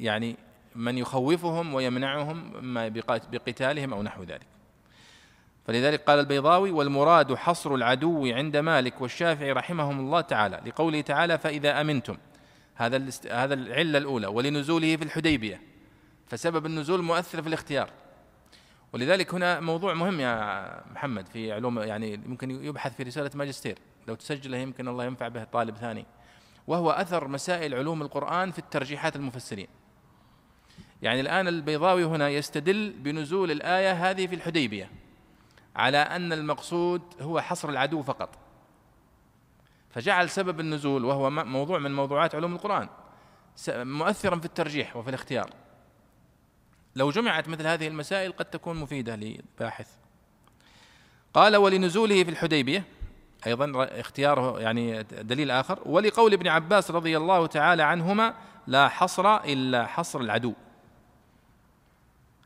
يعني 0.00 0.36
من 0.74 0.98
يخوفهم 0.98 1.74
ويمنعهم 1.74 2.52
بقتالهم 3.32 3.92
أو 3.92 4.02
نحو 4.02 4.22
ذلك. 4.22 4.53
فلذلك 5.66 6.00
قال 6.00 6.18
البيضاوي 6.18 6.70
والمراد 6.70 7.34
حصر 7.34 7.74
العدو 7.74 8.26
عند 8.26 8.56
مالك 8.56 9.00
والشافعي 9.00 9.52
رحمهم 9.52 10.00
الله 10.00 10.20
تعالى. 10.20 10.60
لقوله 10.66 11.00
تعالى 11.00 11.38
فإذا 11.38 11.80
أمنتم. 11.80 12.16
هذا 12.74 13.10
هذا 13.30 13.54
العلة 13.54 13.98
الأولى. 13.98 14.26
ولنزوله 14.26 14.96
في 14.96 15.04
الحديبية. 15.04 15.60
فسبب 16.26 16.66
النزول 16.66 17.02
مؤثر 17.02 17.42
في 17.42 17.48
الاختيار. 17.48 17.90
ولذلك 18.92 19.34
هنا 19.34 19.60
موضوع 19.60 19.94
مهم 19.94 20.20
يا 20.20 20.90
محمد 20.92 21.28
في 21.28 21.52
علوم 21.52 21.78
يعني 21.78 22.16
ممكن 22.16 22.50
يبحث 22.50 22.96
في 22.96 23.02
رسالة 23.02 23.30
ماجستير. 23.34 23.78
لو 24.08 24.14
تسجله 24.14 24.56
يمكن 24.56 24.88
الله 24.88 25.04
ينفع 25.04 25.28
به 25.28 25.44
طالب 25.44 25.76
ثاني. 25.76 26.06
وهو 26.66 26.90
أثر 26.90 27.28
مسائل 27.28 27.74
علوم 27.74 28.02
القرآن 28.02 28.50
في 28.50 28.58
الترجيحات 28.58 29.16
المفسرين 29.16 29.66
يعني 31.02 31.20
الآن 31.20 31.48
البيضاوي 31.48 32.04
هنا 32.04 32.28
يستدل 32.28 32.92
بنزول 32.92 33.50
الآية 33.50 34.10
هذه 34.10 34.26
في 34.26 34.34
الحديبية. 34.34 34.90
على 35.76 35.98
أن 35.98 36.32
المقصود 36.32 37.02
هو 37.20 37.40
حصر 37.40 37.68
العدو 37.68 38.02
فقط. 38.02 38.38
فجعل 39.90 40.30
سبب 40.30 40.60
النزول 40.60 41.04
وهو 41.04 41.30
موضوع 41.30 41.78
من 41.78 41.94
موضوعات 41.94 42.34
علوم 42.34 42.54
القرآن 42.54 42.88
مؤثرا 43.68 44.38
في 44.38 44.44
الترجيح 44.44 44.96
وفي 44.96 45.08
الاختيار. 45.08 45.50
لو 46.96 47.10
جمعت 47.10 47.48
مثل 47.48 47.66
هذه 47.66 47.88
المسائل 47.88 48.32
قد 48.32 48.44
تكون 48.44 48.76
مفيدة 48.76 49.16
للباحث. 49.16 49.88
قال 51.34 51.56
ولنزوله 51.56 52.24
في 52.24 52.30
الحديبية 52.30 52.84
أيضا 53.46 53.88
اختياره 54.00 54.60
يعني 54.60 55.02
دليل 55.02 55.50
آخر 55.50 55.78
ولقول 55.86 56.32
ابن 56.32 56.48
عباس 56.48 56.90
رضي 56.90 57.16
الله 57.16 57.46
تعالى 57.46 57.82
عنهما 57.82 58.34
لا 58.66 58.88
حصر 58.88 59.36
إلا 59.36 59.86
حصر 59.86 60.20
العدو 60.20 60.54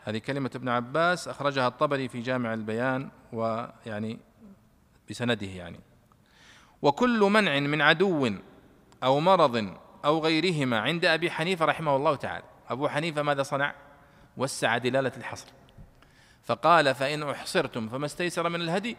هذه 0.05 0.19
كلمة 0.19 0.51
ابن 0.55 0.69
عباس 0.69 1.29
أخرجها 1.29 1.69
الطبري 1.69 2.09
في 2.09 2.21
جامع 2.21 2.55
البيان 2.55 3.11
ويعني 3.33 4.19
بسنده 5.11 5.47
يعني. 5.47 5.81
وكل 6.83 7.21
منع 7.21 7.61
من 7.61 7.83
عدو 7.83 8.31
أو 9.03 9.21
مرض 9.21 9.77
أو 10.05 10.19
غيرهما 10.19 10.79
عند 10.79 11.05
أبي 11.05 11.31
حنيفة 11.31 11.65
رحمه 11.65 11.97
الله 11.97 12.17
تعالى. 12.17 12.45
أبو 12.69 12.89
حنيفة 12.89 13.23
ماذا 13.23 13.43
صنع؟ 13.43 13.75
وسع 14.37 14.79
دلالة 14.79 15.13
الحصر. 15.17 15.47
فقال 16.45 16.95
فإن 16.95 17.23
أحصرتم 17.23 17.89
فما 17.89 18.07
استيسر 18.07 18.49
من 18.49 18.61
الهدي 18.61 18.97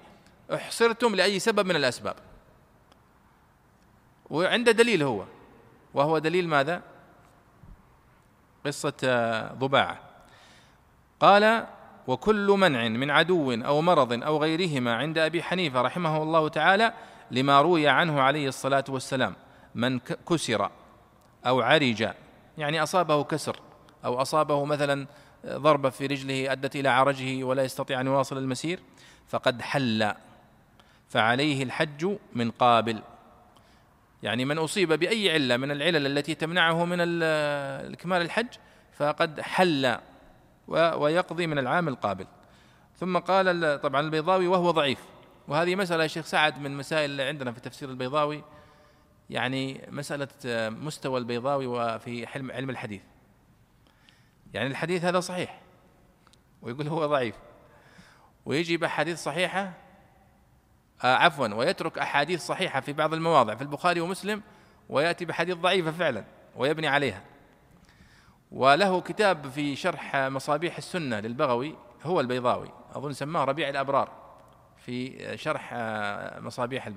أحصرتم 0.54 1.16
لأي 1.16 1.40
سبب 1.40 1.66
من 1.66 1.76
الأسباب. 1.76 2.16
وعند 4.30 4.70
دليل 4.70 5.04
هو. 5.04 5.26
وهو 5.94 6.18
دليل 6.18 6.48
ماذا؟ 6.48 6.82
قصة 8.66 8.94
ضباعة. 9.54 10.00
قال 11.20 11.68
وكل 12.08 12.48
منع 12.48 12.88
من 12.88 13.10
عدو 13.10 13.52
أو 13.52 13.82
مرض 13.82 14.24
أو 14.24 14.38
غيرهما 14.38 14.96
عند 14.96 15.18
أبي 15.18 15.44
حنيفة 15.44 15.82
رحمه 15.82 16.24
الله 16.24 16.48
تعالى 16.48 16.94
لما 17.32 17.62
روي 17.62 17.88
عنه 17.88 18.22
عليه 18.22 18.48
الصلاة 18.48 18.84
والسلام 18.90 19.36
من 19.76 20.00
كسر 20.00 20.70
أو 21.46 21.62
عرج 21.62 22.10
يعني 22.58 22.84
أصابه 22.84 23.24
كسر 23.24 23.60
أو 24.06 24.22
أصابه 24.22 24.66
مثلا 24.66 25.08
ضربه 25.46 25.90
في 25.90 26.06
رجله 26.06 26.52
أدت 26.52 26.76
إلى 26.76 26.90
عرجه 26.90 27.44
ولا 27.44 27.64
يستطيع 27.64 28.02
أن 28.02 28.06
يواصل 28.06 28.38
المسير 28.38 28.80
فقد 29.28 29.62
حل. 29.62 30.14
فعليه 31.10 31.64
الحج 31.64 32.18
من 32.34 32.52
قابل. 32.52 33.02
يعني 34.24 34.46
من 34.46 34.58
أصيب 34.58 34.94
بأي 34.94 35.32
علة 35.32 35.58
من 35.58 35.72
العلل 35.72 36.08
التي 36.08 36.36
تمنعه 36.36 36.86
من 36.86 37.00
اكمال 37.94 38.22
الحج 38.22 38.48
فقد 38.98 39.42
حل. 39.42 39.98
ويقضي 40.70 41.48
من 41.48 41.60
العام 41.60 41.88
القابل. 41.88 42.28
ثم 42.98 43.18
قال 43.18 43.82
طبعا 43.82 44.02
البيضاوي 44.02 44.48
وهو 44.48 44.72
ضعيف. 44.72 45.00
وهذه 45.48 45.76
مسألة 45.76 46.04
يا 46.04 46.08
شيخ 46.08 46.26
سعد 46.26 46.60
من 46.60 46.78
مسائل 46.78 47.22
عندنا 47.22 47.52
في 47.52 47.60
تفسير 47.60 47.90
البيضاوي 47.90 48.44
يعني 49.30 49.88
مسألة 49.92 50.28
مستوى 50.70 51.20
البيضاوي 51.20 51.68
وفي 51.68 52.26
علم 52.26 52.70
الحديث. 52.70 53.02
يعني 54.54 54.68
الحديث 54.68 55.06
هذا 55.06 55.20
صحيح 55.20 55.62
ويقول 56.62 56.88
هو 56.88 57.06
ضعيف. 57.06 57.36
ويجي 58.46 58.78
بأحاديث 58.78 59.24
صحيحة 59.24 59.74
آه 61.04 61.16
عفوا 61.16 61.48
ويترك 61.48 61.98
أحاديث 61.98 62.46
صحيحة 62.46 62.80
في 62.80 62.94
بعض 62.94 63.14
المواضع 63.14 63.56
في 63.56 63.62
البخاري 63.62 64.02
ومسلم 64.02 64.42
ويأتي 64.90 65.26
بحديث 65.26 65.58
ضعيفة 65.58 65.92
فعلا 65.92 66.24
ويبني 66.56 66.88
عليها. 66.88 67.29
وله 68.52 69.02
كتاب 69.02 69.50
في 69.50 69.76
شرح 69.76 70.16
مصابيح 70.16 70.78
السنة 70.78 71.20
للبغوي 71.20 71.76
هو 72.04 72.20
البيضاوي 72.20 72.72
أظن 72.94 73.14
سماه 73.14 73.44
ربيع 73.44 73.70
الأبرار 73.70 74.12
في 74.78 75.38
شرح 75.38 75.74
مصابيح 76.40 76.90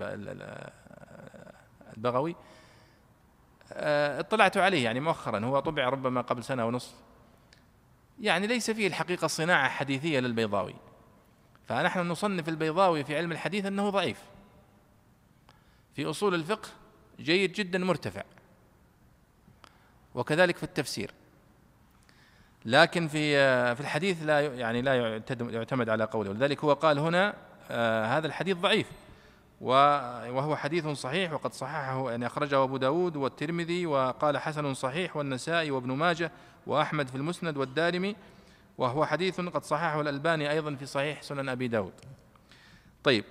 البغوي. 1.97 2.37
اطلعت 3.73 4.57
عليه 4.57 4.85
يعني 4.85 5.01
مؤخرا 5.01 5.45
هو 5.45 5.61
طبع 5.61 5.89
ربما 5.89 6.21
قبل 6.21 6.45
سنة 6.45 6.67
ونصف 6.67 6.95
يعني 8.21 8.47
ليس 8.47 8.71
فيه 8.71 8.87
الحقيقة 8.87 9.27
صناعة 9.27 9.69
حديثية 9.69 10.21
للبيضاوي. 10.21 10.75
فنحن 11.69 12.01
نصنف 12.01 12.49
البيضاوي 12.49 13.05
في 13.05 13.17
علم 13.17 13.33
الحديث 13.33 13.67
أنه 13.67 13.91
ضعيف. 13.91 14.23
في 15.95 16.11
أصول 16.11 16.35
الفقه 16.35 16.69
جيد 17.21 17.53
جدا 17.53 17.79
مرتفع. 17.79 18.23
وكذلك 20.15 20.57
في 20.57 20.63
التفسير. 20.63 21.15
لكن 22.65 23.09
في 23.09 23.35
في 23.75 23.81
الحديث 23.81 24.23
لا 24.23 24.41
يعني 24.41 24.83
لا 24.83 25.21
يعتمد 25.51 25.89
على 25.89 26.05
قوله. 26.05 26.31
ولذلك 26.31 26.65
هو 26.65 26.73
قال 26.73 26.99
هنا 26.99 27.35
آه، 27.71 28.05
هذا 28.19 28.27
الحديث 28.27 28.57
ضعيف. 28.57 28.87
وهو 29.61 30.57
حديث 30.57 30.87
صحيح 30.87 31.33
وقد 31.33 31.53
صححه 31.53 32.11
يعني 32.11 32.27
أخرجه 32.27 32.63
أبو 32.63 32.77
داود 32.77 33.17
والترمذي 33.17 33.87
وقال 33.87 34.39
حسن 34.39 34.75
صحيح 34.75 35.17
والنسائي 35.17 35.71
وابن 35.71 35.93
ماجه 35.93 36.33
وأحمد 36.67 37.09
في 37.09 37.15
المسند 37.15 37.57
والدارمي 37.57 38.17
وهو 38.79 39.07
حديث 39.07 39.41
قد 39.41 39.65
صححه 39.65 40.01
الألباني 40.01 40.51
أيضا 40.51 40.75
في 40.75 40.87
صحيح 40.87 41.23
سنن 41.23 41.49
أبي 41.49 41.69
داود. 41.69 41.93
طيب 43.05 43.25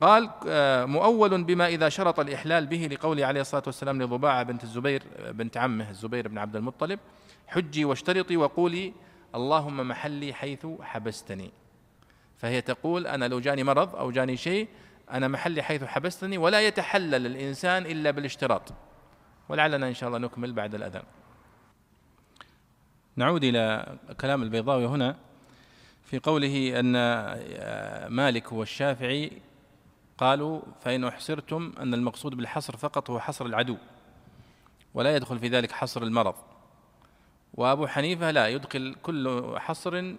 قال 0.00 0.30
آه، 0.48 0.84
مؤول 0.84 1.44
بما 1.44 1.66
إذا 1.66 1.88
شرط 1.88 2.20
الإحلال 2.20 2.66
به 2.66 2.88
لقوله 2.92 3.26
عليه 3.26 3.40
الصلاة 3.40 3.62
والسلام 3.66 4.02
لضباعة 4.02 4.42
بنت 4.42 4.64
الزبير 4.64 5.02
بنت 5.30 5.56
عمه 5.56 5.90
الزبير 5.90 6.28
بن 6.28 6.38
عبد 6.38 6.56
المطلب 6.56 6.98
حجي 7.46 7.84
واشترطي 7.84 8.36
وقولي 8.36 8.92
اللهم 9.34 9.88
محلي 9.88 10.32
حيث 10.32 10.66
حبستني. 10.80 11.50
فهي 12.36 12.60
تقول 12.60 13.06
أنا 13.06 13.28
لو 13.28 13.40
جاني 13.40 13.64
مرض 13.64 13.96
أو 13.96 14.10
جاني 14.10 14.36
شيء 14.36 14.68
أنا 15.10 15.28
محلي 15.28 15.62
حيث 15.62 15.84
حبستني 15.84 16.38
ولا 16.38 16.60
يتحلل 16.60 17.26
الإنسان 17.26 17.86
إلا 17.86 18.10
بالاشتراط. 18.10 18.72
ولعلنا 19.48 19.88
إن 19.88 19.94
شاء 19.94 20.08
الله 20.08 20.18
نكمل 20.18 20.52
بعد 20.52 20.74
الأذان. 20.74 21.02
نعود 23.16 23.44
إلى 23.44 23.96
كلام 24.20 24.42
البيضاوي 24.42 24.86
هنا 24.86 25.16
في 26.04 26.18
قوله 26.18 26.80
أن 26.80 26.92
مالك 28.08 28.52
والشافعي 28.52 29.32
قالوا 30.18 30.60
فإن 30.80 31.04
أحصرتم 31.04 31.72
أن 31.78 31.94
المقصود 31.94 32.34
بالحصر 32.34 32.76
فقط 32.76 33.10
هو 33.10 33.20
حصر 33.20 33.46
العدو 33.46 33.76
ولا 34.94 35.16
يدخل 35.16 35.38
في 35.38 35.48
ذلك 35.48 35.72
حصر 35.72 36.02
المرض. 36.02 36.34
وأبو 37.56 37.86
حنيفة 37.86 38.30
لا 38.30 38.48
يدخل 38.48 38.94
كل 39.02 39.54
حصر 39.58 40.14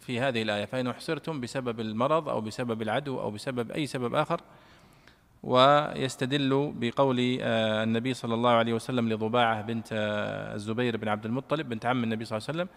في 0.00 0.20
هذه 0.20 0.42
الآية 0.42 0.64
فإن 0.64 0.86
أحصرتم 0.86 1.40
بسبب 1.40 1.80
المرض 1.80 2.28
أو 2.28 2.40
بسبب 2.40 2.82
العدو 2.82 3.20
أو 3.20 3.30
بسبب 3.30 3.70
أي 3.70 3.86
سبب 3.86 4.14
آخر 4.14 4.40
ويستدل 5.42 6.72
بقول 6.76 7.38
آه، 7.40 7.84
النبي 7.84 8.14
صلى 8.14 8.34
الله 8.34 8.50
عليه 8.50 8.72
وسلم 8.72 9.08
لضباعة 9.08 9.62
بنت 9.62 9.88
آه، 9.92 10.54
الزبير 10.54 10.96
بن 10.96 11.08
عبد 11.08 11.26
المطلب 11.26 11.68
بنت 11.68 11.86
عم 11.86 12.04
النبي 12.04 12.24
صلى 12.24 12.38
الله 12.38 12.48
عليه 12.48 12.58
وسلم 12.58 12.68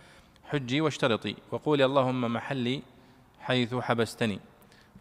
حجي 0.49 0.81
واشترطي 0.81 1.35
وقولي 1.51 1.85
اللهم 1.85 2.33
محلي 2.33 2.81
حيث 3.39 3.75
حبستني 3.75 4.39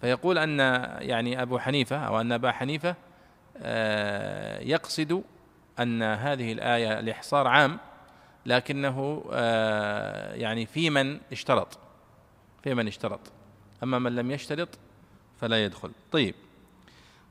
فيقول 0.01 0.38
أن 0.38 0.59
يعني 1.01 1.42
أبو 1.42 1.59
حنيفة 1.59 1.96
أو 1.96 2.20
أن 2.20 2.32
أبا 2.32 2.53
حنيفة 2.53 2.94
آه، 3.57 4.61
يقصد 4.61 5.22
أن 5.80 6.03
هذه 6.03 6.53
الآية 6.53 6.98
الإحصار 6.98 7.46
عام 7.46 7.78
لكنه 8.47 9.24
آه، 9.32 10.34
يعني 10.34 10.66
في 10.66 10.91
من 10.91 11.20
اشترط 11.32 11.78
في 12.62 12.74
من 12.74 12.86
اشترط. 12.86 13.20
أما 13.82 13.99
من 13.99 14.14
لم 14.14 14.30
يشترط 14.30 14.68
فلا 15.41 15.64
يدخل. 15.64 15.91
طيب. 16.12 16.34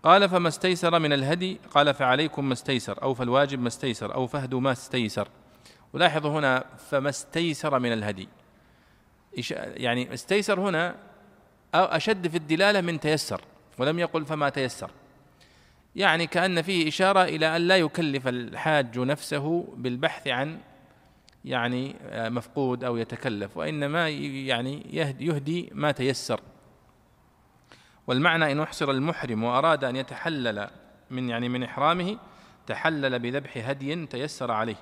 قال 0.04 0.30
فما 0.30 0.48
استيسر 0.48 1.00
من 1.00 1.14
الهدي؟ 1.14 1.60
قال 1.72 1.94
فعليكم 1.94 2.46
ما 2.46 2.54
استيسر 2.54 3.04
أو 3.04 3.14
فالواجب 3.14 3.60
ما 3.60 3.68
استيسر 3.68 4.16
أو 4.16 4.28
فهدوا 4.28 4.62
ما 4.62 4.72
استيسر. 4.72 5.28
ولاحظوا 5.94 6.40
هنا 6.40 6.66
فما 6.90 7.10
استيسر 7.10 7.80
من 7.80 7.94
الهدي. 7.94 8.28
يعني 9.58 10.14
استيسر 10.14 10.60
هنا 10.60 10.96
أشد 11.74 12.28
في 12.28 12.38
الدلالة 12.38 12.82
من 12.82 13.00
تيسر 13.00 13.42
ولم 13.78 14.00
يقل 14.00 14.26
فما 14.26 14.50
تيسر. 14.50 14.92
يعني 15.96 16.28
كأن 16.28 16.62
فيه 16.62 16.88
إشارة 16.88 17.24
إلى 17.24 17.56
أن 17.56 17.62
لا 17.62 17.78
يكلف 17.78 18.28
الحاج 18.28 19.00
نفسه 19.00 19.74
بالبحث 19.78 20.28
عن 20.28 20.58
يعني 21.46 21.96
آه، 22.02 22.30
مفقود 22.30 22.84
أو 22.84 22.98
يتكلف. 22.98 23.58
وإنما 23.58 24.10
يعني 24.10 24.86
يهدي 25.20 25.70
ما 25.74 25.92
تيسر. 25.92 26.40
والمعنى 28.08 28.52
إن 28.52 28.60
أحصر 28.60 28.92
المحرم 28.92 29.44
وأراد 29.44 29.84
أن 29.84 29.96
يتحلل 29.96 30.70
من 31.10 31.30
يعني 31.30 31.50
من 31.50 31.64
إحرامه 31.64 32.18
تحلل 32.68 33.20
بذبح 33.20 33.58
هدي 33.70 34.06
تيسر 34.06 34.52
عليه 34.52 34.76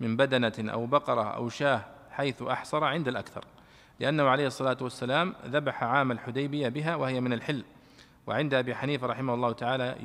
من 0.00 0.16
بدنة 0.16 0.52
أو 0.58 0.86
بقرة 0.86 1.34
أو 1.34 1.48
شاة 1.48 1.84
حيث 2.10 2.42
أحصر 2.42 2.84
عند 2.84 3.08
الأكثر. 3.08 3.44
لأنه 4.00 4.28
عليه 4.28 4.46
الصلاة 4.46 4.76
والسلام 4.80 5.34
ذبح 5.46 5.84
عام 5.84 6.12
الحديبية 6.12 6.68
بها 6.68 6.96
وهي 6.96 7.20
من 7.20 7.32
الحل. 7.32 7.64
وعند 8.26 8.54
أبي 8.54 8.74
حنيفة 8.74 9.06
رحمه 9.06 9.34
الله 9.34 9.52
تعالى 9.52 9.96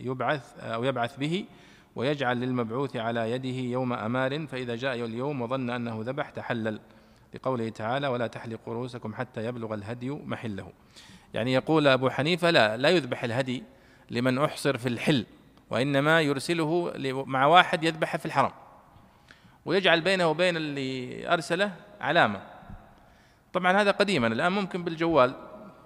يبعث 0.00 0.58
أو 0.60 0.84
يبعث 0.84 1.16
به 1.16 1.44
ويجعل 1.96 2.40
للمبعوث 2.40 2.96
على 2.96 3.30
يده 3.30 3.48
يوم 3.48 3.92
أمار 3.92 4.46
فإذا 4.46 4.76
جاء 4.76 4.94
اليوم 4.94 5.42
وظن 5.42 5.70
أنه 5.70 6.02
ذبح 6.04 6.30
تحلل. 6.30 6.80
لقوله 7.34 7.68
تعالى 7.68 8.08
ولا 8.08 8.26
تحلقوا 8.26 8.74
رؤوسكم 8.74 9.14
حتى 9.14 9.44
يبلغ 9.44 9.74
الهدي 9.74 10.10
محله. 10.10 10.72
يعني 11.34 11.52
يقول 11.52 11.86
أبو 11.86 12.10
حنيفة 12.10 12.50
لا 12.50 12.76
لا 12.76 12.88
يذبح 12.88 13.24
الهدي 13.24 13.62
لمن 14.10 14.38
أحصر 14.38 14.78
في 14.78 14.88
الحل 14.88 15.26
وإنما 15.70 16.20
يرسله 16.20 16.92
مع 17.26 17.46
واحد 17.46 17.84
يذبح 17.84 18.16
في 18.16 18.26
الحرم. 18.26 18.52
ويجعل 19.64 20.00
بينه 20.00 20.26
وبين 20.26 20.56
اللي 20.56 21.32
أرسله 21.32 21.72
علامة. 22.00 22.42
طبعا 23.52 23.82
هذا 23.82 23.90
قديما 23.90 24.26
الآن 24.26 24.52
ممكن 24.52 24.84
بالجوال 24.84 25.34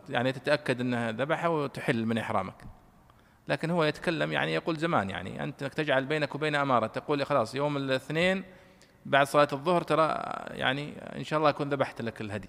يعني 0.08 0.32
تتأكد 0.32 0.80
أنها 0.80 1.12
ذبحه 1.12 1.48
وتحل 1.48 2.06
من 2.06 2.18
إحرامك. 2.18 2.79
لكن 3.50 3.70
هو 3.70 3.84
يتكلم 3.84 4.32
يعني 4.32 4.54
يقول 4.54 4.76
زمان 4.76 5.10
يعني 5.10 5.42
أنت 5.44 5.64
تجعل 5.64 6.04
بينك 6.04 6.34
وبين 6.34 6.54
أمارة 6.54 6.86
تقول 6.86 7.26
خلاص 7.26 7.54
يوم 7.54 7.76
الاثنين 7.76 8.44
بعد 9.06 9.26
صلاة 9.26 9.48
الظهر 9.52 9.82
ترى 9.82 10.22
يعني 10.50 10.94
إن 11.16 11.24
شاء 11.24 11.38
الله 11.38 11.50
أكون 11.50 11.68
ذبحت 11.68 12.02
لك 12.02 12.20
الهدي. 12.20 12.48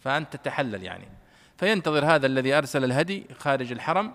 فأنت 0.00 0.36
تتحلل 0.36 0.82
يعني. 0.82 1.08
فينتظر 1.56 2.04
هذا 2.04 2.26
الذي 2.26 2.52
أرسل 2.52 2.84
الهدي 2.84 3.26
خارج 3.38 3.72
الحرم 3.72 4.12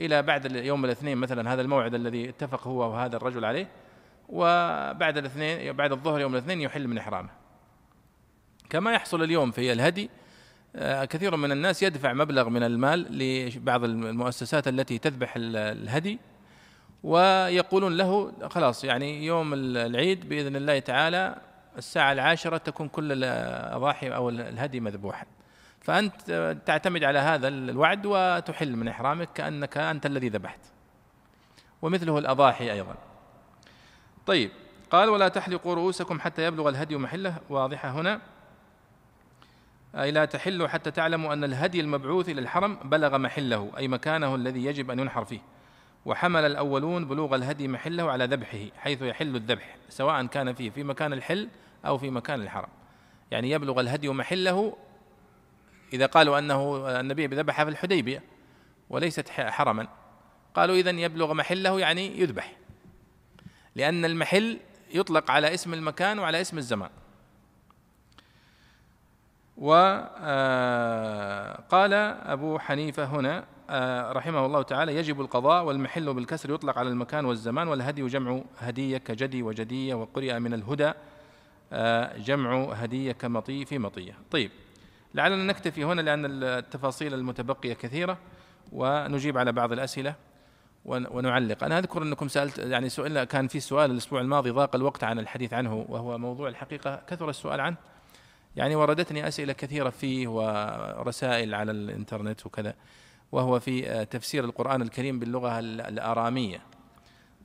إلى 0.00 0.22
بعد 0.22 0.56
يوم 0.56 0.84
الاثنين 0.84 1.18
مثلا 1.18 1.52
هذا 1.52 1.62
الموعد 1.62 1.94
الذي 1.94 2.28
اتفق 2.28 2.66
هو 2.68 2.92
وهذا 2.92 3.16
الرجل 3.16 3.44
عليه. 3.44 3.68
وبعد 4.28 5.18
الاثنين 5.18 5.72
بعد 5.72 5.92
الظهر 5.92 6.20
يوم 6.20 6.32
الاثنين 6.32 6.60
يحل 6.60 6.88
من 6.88 6.98
إحرامه. 6.98 7.30
كما 8.70 8.92
يحصل 8.92 9.22
اليوم 9.22 9.50
في 9.50 9.72
الهدي 9.72 10.10
كثير 10.82 11.36
من 11.36 11.52
الناس 11.52 11.82
يدفع 11.82 12.12
مبلغ 12.12 12.48
من 12.48 12.62
المال 12.62 13.18
لبعض 13.18 13.84
المؤسسات 13.84 14.68
التي 14.68 14.98
تذبح 14.98 15.34
الهدي 15.36 16.18
ويقولون 17.02 17.96
له 17.96 18.32
خلاص 18.50 18.84
يعني 18.84 19.26
يوم 19.26 19.54
العيد 19.54 20.28
بإذن 20.28 20.56
الله 20.56 20.78
تعالى 20.78 21.36
الساعة 21.78 22.12
العاشرة 22.12 22.56
تكون 22.56 22.88
كل 22.88 23.12
الأضاحي 23.12 24.08
أو 24.08 24.28
الهدي 24.28 24.80
مذبوحا. 24.80 25.26
فأنت 25.80 26.56
تعتمد 26.66 27.04
على 27.04 27.18
هذا 27.18 27.48
الوعد 27.48 28.06
وتحل 28.06 28.76
من 28.76 28.88
إحرامك 28.88 29.28
كأنك 29.34 29.78
أنت 29.78 30.06
الذي 30.06 30.28
ذبحت. 30.28 30.60
ومثله 31.82 32.18
الأضاحي 32.18 32.72
أيضا. 32.72 32.94
طيب 34.26 34.50
قال 34.90 35.08
ولا 35.08 35.28
تحلقوا 35.28 35.74
رؤوسكم 35.74 36.20
حتى 36.20 36.44
يبلغ 36.44 36.68
الهدي 36.68 36.96
محله. 36.96 37.36
واضحة 37.48 37.90
هنا. 37.90 38.20
أي 39.94 40.10
لا 40.10 40.24
تحلوا 40.24 40.68
حتى 40.68 40.90
تعلموا 40.90 41.32
أن 41.32 41.44
الهدي 41.44 41.80
المبعوث 41.80 42.28
إلى 42.28 42.40
الحرم 42.40 42.78
بلغ 42.84 43.18
محله 43.18 43.72
أي 43.76 43.88
مكانه 43.88 44.34
الذي 44.34 44.64
يجب 44.64 44.90
أن 44.90 44.98
ينحر 44.98 45.24
فيه. 45.24 45.40
وحمل 46.04 46.44
الأولون 46.44 47.04
بلوغ 47.04 47.34
الهدي 47.34 47.68
محله 47.68 48.10
على 48.10 48.24
ذبحه 48.24 48.58
حيث 48.78 49.02
يحل 49.02 49.36
الذبح 49.36 49.76
سواء 49.88 50.26
كان 50.26 50.54
فيه 50.54 50.70
في 50.70 50.84
مكان 50.84 51.12
الحل 51.12 51.48
أو 51.86 51.98
في 51.98 52.10
مكان 52.10 52.42
الحرم. 52.42 52.68
يعني 53.30 53.50
يبلغ 53.50 53.80
الهدي 53.80 54.08
محله 54.08 54.76
إذا 55.92 56.06
قالوا 56.06 56.38
أنه 56.38 56.90
النبي 57.00 57.26
ذبح 57.26 57.62
في 57.62 57.70
الحديبية 57.70 58.22
وليست 58.90 59.28
حرما. 59.28 59.88
قالوا 60.54 60.76
إذن 60.76 60.98
يبلغ 60.98 61.34
محله 61.34 61.80
يعني 61.80 62.20
يذبح. 62.20 62.52
لأن 63.74 64.04
المحل 64.04 64.58
يطلق 64.94 65.30
على 65.30 65.54
اسم 65.54 65.74
المكان 65.74 66.18
وعلى 66.18 66.40
اسم 66.40 66.58
الزمان. 66.58 66.90
وقال 69.56 70.08
آه، 71.92 72.32
أبو 72.32 72.58
حنيفة 72.58 73.04
هنا 73.04 73.44
آه، 73.70 74.12
رحمه 74.12 74.46
الله 74.46 74.62
تعالى 74.62 74.96
يجب 74.96 75.20
القضاء 75.20 75.64
والمحل 75.64 76.14
بالكسر 76.14 76.54
يطلق 76.54 76.78
على 76.78 76.88
المكان 76.88 77.24
والزمان 77.24 77.68
والهدي 77.68 78.06
جمع 78.06 78.40
هدية 78.58 78.98
كجدي 78.98 79.42
وجدية 79.42 79.94
وقرئ 79.94 80.38
من 80.38 80.54
الهدى 80.54 80.92
آه، 81.72 82.18
جمع 82.18 82.72
هدية 82.72 83.12
كمطي 83.12 83.64
في 83.64 83.78
مطية. 83.78 84.18
طيب 84.30 84.50
لعلنا 85.14 85.44
نكتفي 85.44 85.84
هنا 85.84 86.00
لأن 86.00 86.42
التفاصيل 86.42 87.14
المتبقية 87.14 87.74
كثيرة 87.74 88.18
ونجيب 88.72 89.38
على 89.38 89.52
بعض 89.52 89.72
الأسئلة 89.72 90.14
ونعلق. 90.84 91.64
أنا 91.64 91.78
أذكر 91.78 92.02
أنكم 92.02 92.28
سألت 92.28 92.58
يعني 92.58 92.88
سؤال 92.88 93.24
كان 93.24 93.48
في 93.48 93.60
سؤال 93.60 93.90
الأسبوع 93.90 94.20
الماضي 94.20 94.50
ضاق 94.50 94.76
الوقت 94.76 95.04
عن 95.04 95.18
الحديث 95.18 95.52
عنه 95.52 95.86
وهو 95.88 96.18
موضوع 96.18 96.48
الحقيقة. 96.48 97.02
كثر 97.06 97.30
السؤال 97.30 97.60
عنه. 97.60 97.76
يعني 98.56 98.76
وردتني 98.76 99.28
أسئلة 99.28 99.52
كثيرة 99.52 99.90
فيه 99.90 100.28
ورسائل 100.28 101.54
على 101.54 101.72
الإنترنت 101.72 102.46
وكذا 102.46 102.74
وهو 103.32 103.60
في 103.60 104.06
تفسير 104.10 104.44
القرآن 104.44 104.82
الكريم 104.82 105.18
باللغة 105.18 105.58
الآرامية. 105.58 106.60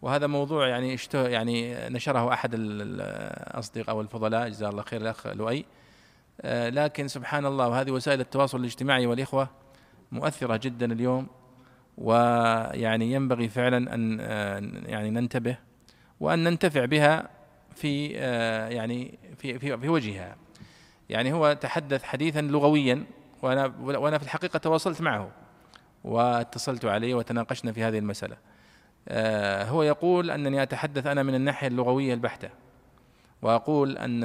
وهذا 0.01 0.27
موضوع 0.27 0.67
يعني 0.67 0.93
اشته 0.93 1.27
يعني 1.27 1.75
نشره 1.89 2.33
أحد 2.33 2.51
الأصدقاء 2.53 3.89
أو 3.89 4.01
الفضلاء 4.01 4.49
جزاه 4.49 4.69
الله 4.69 4.81
خير 4.81 5.01
الأخ 5.01 5.27
لؤي. 5.27 5.65
لكن 6.45 7.07
سبحان 7.07 7.45
الله 7.45 7.67
وهذه 7.67 7.91
وسائل 7.91 8.19
التواصل 8.19 8.59
الاجتماعي 8.59 9.05
والإخوة 9.05 9.49
مؤثرة 10.11 10.57
جدا 10.63 10.93
اليوم 10.93 11.27
ويعني 11.97 13.11
ينبغي 13.11 13.49
فعلا 13.49 13.95
أن 13.95 14.19
يعني 14.85 15.09
ننتبه 15.09 15.57
وأن 16.19 16.43
ننتفع 16.43 16.85
بها 16.85 17.29
في 17.75 18.07
يعني 18.07 19.19
في 19.37 19.59
في, 19.59 19.77
في 19.77 19.89
وجهها. 19.89 20.35
يعني 21.09 21.33
هو 21.33 21.53
تحدث 21.53 22.03
حديثا 22.03 22.41
لغويا 22.41 23.05
وأنا 23.41 23.73
وأنا 23.79 24.17
في 24.17 24.23
الحقيقة 24.23 24.59
تواصلت 24.59 25.01
معه 25.01 25.31
واتصلت 26.03 26.85
عليه 26.85 27.13
وتناقشنا 27.13 27.71
في 27.71 27.83
هذه 27.83 27.97
المسألة. 27.97 28.37
آه، 29.07 29.63
هو 29.63 29.83
يقول 29.83 30.31
أنني 30.31 30.63
أتحدث 30.63 31.07
أنا 31.07 31.23
من 31.23 31.35
الناحية 31.35 31.67
اللغوية 31.67 32.13
البحتة 32.13 32.49
وأقول 33.41 33.97
أن 33.97 34.23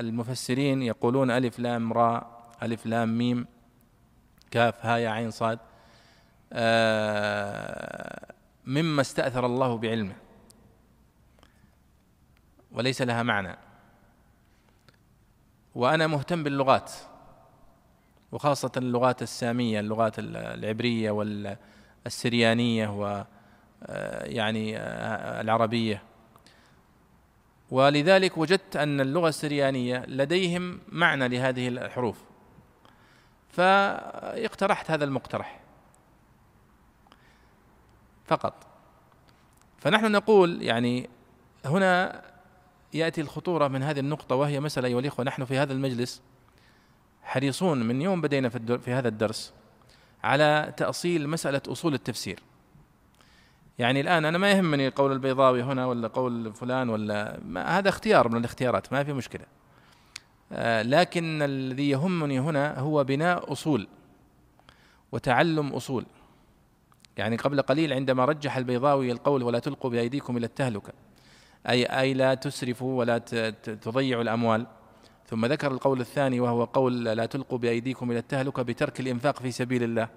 المفسرين 0.00 0.82
يقولون 0.82 1.30
ألف 1.30 1.58
لام 1.58 1.92
راء 1.92 2.52
ألف 2.62 2.86
لام 2.86 3.18
ميم 3.18 3.46
كاف 4.50 4.86
ها 4.86 4.96
يا 4.96 5.10
عين 5.10 5.30
صاد 5.30 5.58
آه، 6.52 8.32
مما 8.66 9.00
استأثر 9.00 9.46
الله 9.46 9.78
بعلمه 9.78 10.14
وليس 12.72 13.02
لها 13.02 13.22
معنى. 13.22 13.65
وأنا 15.76 16.06
مهتم 16.06 16.42
باللغات 16.42 16.92
وخاصة 18.32 18.72
اللغات 18.76 19.22
السامية 19.22 19.80
اللغات 19.80 20.14
العبرية 20.18 21.10
والسريانية 21.10 22.88
و 22.88 23.24
آه، 23.82 24.24
يعني 24.24 24.76
آه، 24.78 25.40
العربية. 25.40 26.02
ولذلك 27.70 28.38
وجدت 28.38 28.76
أن 28.76 29.00
اللغة 29.00 29.28
السريانية 29.28 30.04
لديهم 30.06 30.80
معنى 30.88 31.28
لهذه 31.28 31.68
الحروف. 31.68 32.24
فاقترحت 33.50 34.90
هذا 34.90 35.04
المقترح 35.04 35.60
فقط. 38.24 38.54
فنحن 39.78 40.12
نقول 40.12 40.62
يعني 40.62 41.10
هنا 41.64 42.22
يأتي 42.94 43.20
الخطورة 43.20 43.68
من 43.68 43.82
هذه 43.82 44.00
النقطة 44.00 44.34
وهي 44.36 44.60
مسألة 44.60 44.88
أيها 44.88 45.00
الإخوة 45.00 45.24
نحن 45.24 45.44
في 45.44 45.58
هذا 45.58 45.72
المجلس 45.72 46.22
حريصون 47.22 47.82
من 47.82 48.02
يوم 48.02 48.20
بدينا 48.20 48.48
في, 48.48 48.78
في 48.78 48.92
هذا 48.92 49.08
الدرس 49.08 49.52
على 50.24 50.74
تأصيل 50.76 51.28
مسألة 51.28 51.62
أصول 51.68 51.94
التفسير. 51.94 52.42
يعني 53.78 54.00
الآن 54.00 54.24
أنا 54.24 54.38
ما 54.38 54.50
يهمني 54.50 54.88
قول 54.88 55.12
البيضاوي 55.12 55.62
هنا 55.62 55.86
ولا 55.86 56.08
قول 56.08 56.54
فلان 56.54 56.88
ولا 56.88 57.40
ما 57.46 57.78
هذا 57.78 57.88
اختيار 57.88 58.28
من 58.28 58.36
الاختيارات 58.36 58.92
ما 58.92 59.04
في 59.04 59.12
مشكلة. 59.12 59.44
آه 60.52 60.82
لكن 60.82 61.42
الذي 61.42 61.90
يهمني 61.90 62.40
هنا 62.40 62.78
هو 62.78 63.04
بناء 63.04 63.52
أصول 63.52 63.88
وتعلم 65.12 65.68
أصول. 65.68 66.06
يعني 67.16 67.36
قبل 67.36 67.62
قليل 67.62 67.92
عندما 67.92 68.24
رجح 68.24 68.56
البيضاوي 68.56 69.12
القول 69.12 69.42
ولا 69.42 69.58
تلقوا 69.58 69.90
بأيديكم 69.90 70.36
إلى 70.36 70.46
التهلكة. 70.46 70.92
أي 71.68 71.84
أي 71.84 72.14
لا 72.14 72.34
تسرفوا 72.34 72.98
ولا 72.98 73.18
تضيعوا 73.82 74.22
الأموال. 74.22 74.66
ثم 75.26 75.46
ذكر 75.46 75.70
القول 75.72 76.00
الثاني 76.00 76.40
وهو 76.40 76.64
قول 76.64 77.04
لا 77.04 77.26
تلقوا 77.26 77.58
بأيديكم 77.58 78.10
إلى 78.10 78.18
التهلكة 78.18 78.62
بترك 78.62 79.00
الإنفاق 79.00 79.38
في 79.38 79.50
سبيل 79.50 79.82
الله. 79.82 80.08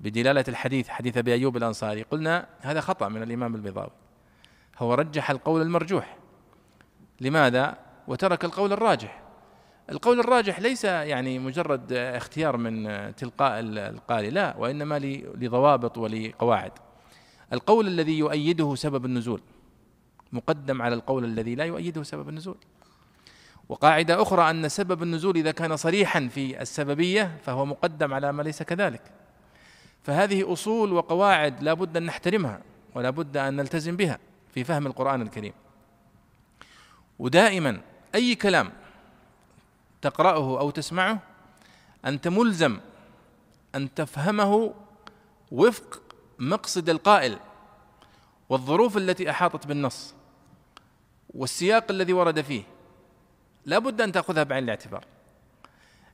بدلالة 0.00 0.44
الحديث 0.48 0.88
حديث 0.88 1.16
أبي 1.16 1.34
أيوب 1.34 1.56
الأنصاري. 1.56 2.02
قلنا 2.02 2.46
هذا 2.60 2.80
خطأ 2.80 3.08
من 3.08 3.22
الإمام 3.22 3.54
البيضاوي. 3.54 3.90
هو 4.78 4.94
رجح 4.94 5.30
القول 5.30 5.62
المرجوح. 5.62 6.16
لماذا؟ 7.20 7.78
وترك 8.08 8.44
القول 8.44 8.72
الراجح. 8.72 9.22
القول 9.90 10.20
الراجح 10.20 10.60
ليس 10.60 10.84
يعني 10.84 11.38
مجرد 11.38 11.92
اختيار 11.92 12.56
من 12.56 12.84
تلقاء 13.14 13.60
القارئ 13.60 14.30
لا 14.30 14.56
وإنما 14.56 14.98
لضوابط 15.34 15.98
ولقواعد. 15.98 16.72
القول 17.52 17.86
الذي 17.86 18.18
يؤيده 18.18 18.74
سبب 18.74 19.04
النزول. 19.04 19.40
مقدم 20.32 20.82
على 20.82 20.94
القول 20.94 21.24
الذي 21.24 21.54
لا 21.54 21.64
يؤيده 21.64 22.02
سبب 22.02 22.28
النزول. 22.28 22.56
وقاعدة 23.68 24.22
أخرى 24.22 24.50
أن 24.50 24.68
سبب 24.68 25.02
النزول 25.02 25.36
إذا 25.36 25.50
كان 25.50 25.76
صريحا 25.76 26.28
في 26.34 26.62
السببية 26.62 27.38
فهو 27.44 27.64
مقدم 27.64 28.14
على 28.14 28.32
ما 28.32 28.42
ليس 28.42 28.62
كذلك. 28.62 29.02
فهذه 30.02 30.52
أصول 30.52 30.92
وقواعد 30.92 31.62
لا 31.62 31.74
بد 31.74 31.96
أن 31.96 32.02
نحترمها 32.02 32.60
ولا 32.94 33.10
بد 33.10 33.36
أن 33.36 33.56
نلتزم 33.56 33.96
بها 33.96 34.18
في 34.54 34.64
فهم 34.64 34.86
القرآن 34.86 35.22
الكريم. 35.22 35.52
ودائما 37.18 37.80
أي 38.14 38.34
كلام 38.34 38.72
تقرأه 40.02 40.60
أو 40.60 40.70
تسمعه 40.70 41.18
أنت 42.04 42.28
ملزم 42.28 42.78
أن 43.74 43.94
تفهمه 43.94 44.74
وفق 45.52 46.02
مقصد 46.38 46.88
القائل 46.88 47.38
والظروف 48.48 48.96
التي 48.96 49.30
أحاطت 49.30 49.66
بالنص. 49.66 50.14
والسياق 51.38 51.90
الذي 51.90 52.12
ورد 52.12 52.40
فيه 52.40 52.62
لا 53.66 53.78
بد 53.78 54.00
أن 54.00 54.12
تأخذها 54.12 54.42
بعين 54.42 54.64
الاعتبار. 54.64 55.04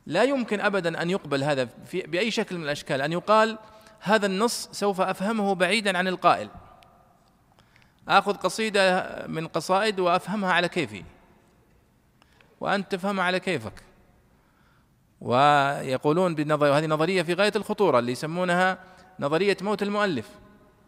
لا 0.07 0.23
يمكن 0.23 0.61
أبدا 0.61 1.03
أن 1.03 1.11
يقبل 1.11 1.45
هذا 1.45 1.65
في 1.87 2.03
بأي 2.03 2.31
شكل 2.31 2.59
من 2.59 2.65
الأشكال 2.65 3.03
أن 3.03 3.13
يقال 3.13 3.59
هذا 4.01 4.27
النص 4.27 4.69
سوف 4.73 5.01
أفهمه 5.01 5.55
بعيدا 5.55 5.99
عن 5.99 6.09
القائل. 6.09 6.49
آخذ 8.09 8.35
قصيدة 8.35 9.09
من 9.27 9.47
قصائد 9.47 10.01
وأفهمها 10.01 10.53
على 10.53 10.69
كيفي. 10.69 11.05
وأنت 12.61 12.93
تفهمها 12.93 13.25
على 13.25 13.41
كيفك. 13.41 13.83
ويقولون 15.21 16.35
بنظرية 16.35 16.79
هذه 16.79 16.87
نظرية 16.87 17.23
في 17.23 17.35
غاية 17.35 17.53
الخطورة 17.57 17.99
اللي 17.99 18.13
يسمونها 18.13 18.79
نظرية 19.21 19.57
موت 19.61 19.83
المؤلف. 19.83 20.29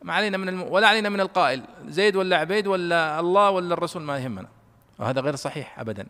ما 0.03 0.15
علينا 0.15 0.37
من 0.37 0.49
الم... 0.49 0.63
ولا 0.63 0.89
علينا 0.89 1.09
من 1.09 1.21
القائل. 1.21 1.63
زيد 1.87 2.17
ولا 2.17 2.37
عبيد 2.37 2.67
ولا 2.67 3.21
الله 3.21 3.51
ولا 3.51 3.75
الرسول 3.75 4.03
ما 4.03 4.19
يهمنا. 4.19 4.49
وهذا 4.99 5.21
غير 5.21 5.37
صحيح 5.37 5.81
ابدا. 5.81 6.07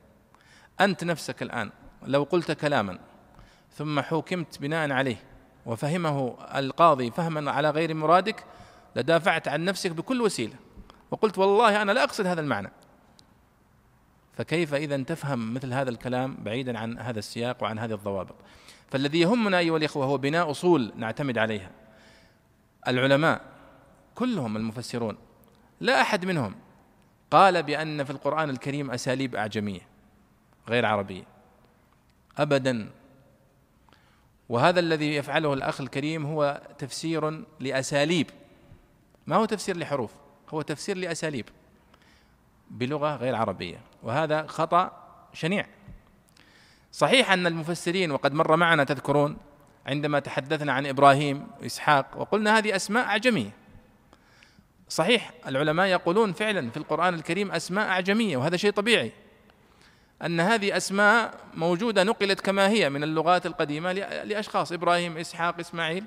أنت 0.81 1.05
نفسك 1.05 1.43
الآن 1.43 1.71
لو 2.07 2.23
قلت 2.23 2.53
كلاما 2.53 2.99
ثم 3.73 4.01
حكمت 4.01 4.61
بناء 4.61 4.91
عليه 4.91 5.17
وفهمه 5.67 6.37
القاضي 6.55 7.11
فهما 7.11 7.51
على 7.51 7.71
غير 7.71 7.95
مرادك 7.95 8.45
لدافعت 8.97 9.49
عن 9.49 9.65
نفسك 9.65 9.91
بكل 9.91 10.23
وسيلة 10.23 10.55
وقلت 11.11 11.39
والله 11.39 11.83
أنا 11.83 11.93
لا 11.93 12.05
أقصد 12.05 12.27
هذا 12.27 12.41
المعنى. 12.41 12.71
فكيف 14.33 14.75
إذا 14.75 14.97
تفهم 14.97 15.55
مثل 15.55 15.73
هذا 15.73 15.91
الكلام 15.91 16.37
بعيدا 16.41 16.79
عن 16.79 16.99
هذا 16.99 17.19
السياق 17.19 17.63
وعن 17.63 17.79
هذه 17.79 17.93
الضوابط؟ 17.93 18.35
فالذي 18.91 19.21
يهمنا 19.21 19.59
أيها 19.59 19.77
الإخوة 19.77 20.07
هو 20.07 20.19
بناء 20.19 20.51
أصول 20.51 20.93
نعتمد 20.97 21.39
عليها. 21.39 21.71
العلماء 22.89 23.41
كلهم 24.17 24.57
المفسرون 24.57 25.17
لا 25.81 26.01
أحد 26.01 26.25
منهم 26.25 26.55
قال 27.31 27.63
بأن 27.63 28.05
في 28.05 28.11
القرآن 28.11 28.51
الكريم 28.51 28.91
أساليب 28.91 29.37
أعجمية 29.37 29.81
غير 30.69 30.87
عربية 30.87 31.25
أبدا. 32.39 32.91
وهذا 34.49 34.81
الذي 34.81 35.17
يفعله 35.17 35.53
الأخ 35.53 35.81
الكريم 35.81 36.27
هو 36.27 36.63
تفسير 36.79 37.45
لأساليب 37.61 38.31
ما 39.27 39.37
هو 39.37 39.45
تفسير 39.45 39.77
لحروف 39.77 40.13
هو 40.49 40.63
تفسير 40.63 40.97
لأساليب 40.97 41.45
بلغة 42.71 43.17
غير 43.17 43.35
عربية 43.35 43.81
وهذا 44.03 44.47
خطأ 44.47 44.93
شنيع. 45.33 45.67
صحيح 46.93 47.33
أن 47.33 47.47
المفسرين 47.47 48.11
وقد 48.11 48.33
مر 48.33 48.57
معنا 48.57 48.85
تذكرون 48.85 49.37
عندما 49.87 50.19
تحدثنا 50.19 50.73
عن 50.73 50.87
إبراهيم 50.87 51.47
وإسحاق 51.61 52.07
وقلنا 52.17 52.59
هذه 52.59 52.77
أسماء 52.77 53.07
أعجمية. 53.07 53.66
صحيح 54.89 55.33
العلماء 55.47 55.87
يقولون 55.87 56.33
فعلا 56.33 56.71
في 56.71 56.77
القرآن 56.77 57.15
الكريم 57.15 57.53
أسماء 57.53 57.89
أعجمية 57.89 58.37
وهذا 58.37 58.57
شيء 58.57 58.71
طبيعي. 58.71 59.13
أن 60.23 60.41
هذه 60.41 60.77
أسماء 60.77 61.35
موجودة 61.55 62.03
نقلت 62.03 62.41
كما 62.41 62.69
هي 62.69 62.91
من 62.91 63.03
اللغات 63.03 63.47
القديمة 63.47 63.93
لأشخاص 63.93 64.73
إبراهيم 64.73 65.17
إسحاق 65.17 65.61
إسماعيل. 65.61 66.05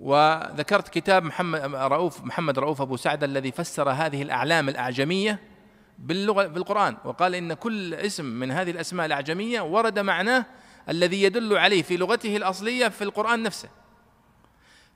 وذكرت 0.00 0.88
كتاب 0.88 1.24
محمد 1.24 1.74
رؤوف 1.74 2.24
محمد 2.24 2.58
رؤوف 2.58 2.80
أبو 2.80 2.96
سعد 2.96 3.24
الذي 3.24 3.52
فسر 3.52 3.90
هذه 3.90 4.22
الأعلام 4.22 4.68
الأعجمية 4.68 5.40
باللغة 5.98 6.46
بالقرآن 6.46 6.96
وقال 7.04 7.34
إن 7.34 7.54
كل 7.54 7.94
اسم 7.94 8.24
من 8.24 8.50
هذه 8.50 8.70
الأسماء 8.70 9.06
الأعجمية 9.06 9.60
ورد 9.60 9.98
معناه 9.98 10.46
الذي 10.88 11.22
يدل 11.22 11.56
عليه 11.56 11.82
في 11.82 11.96
لغته 11.96 12.36
الأصلية 12.36 12.88
في 12.88 13.04
القرآن 13.04 13.42
نفسه. 13.42 13.68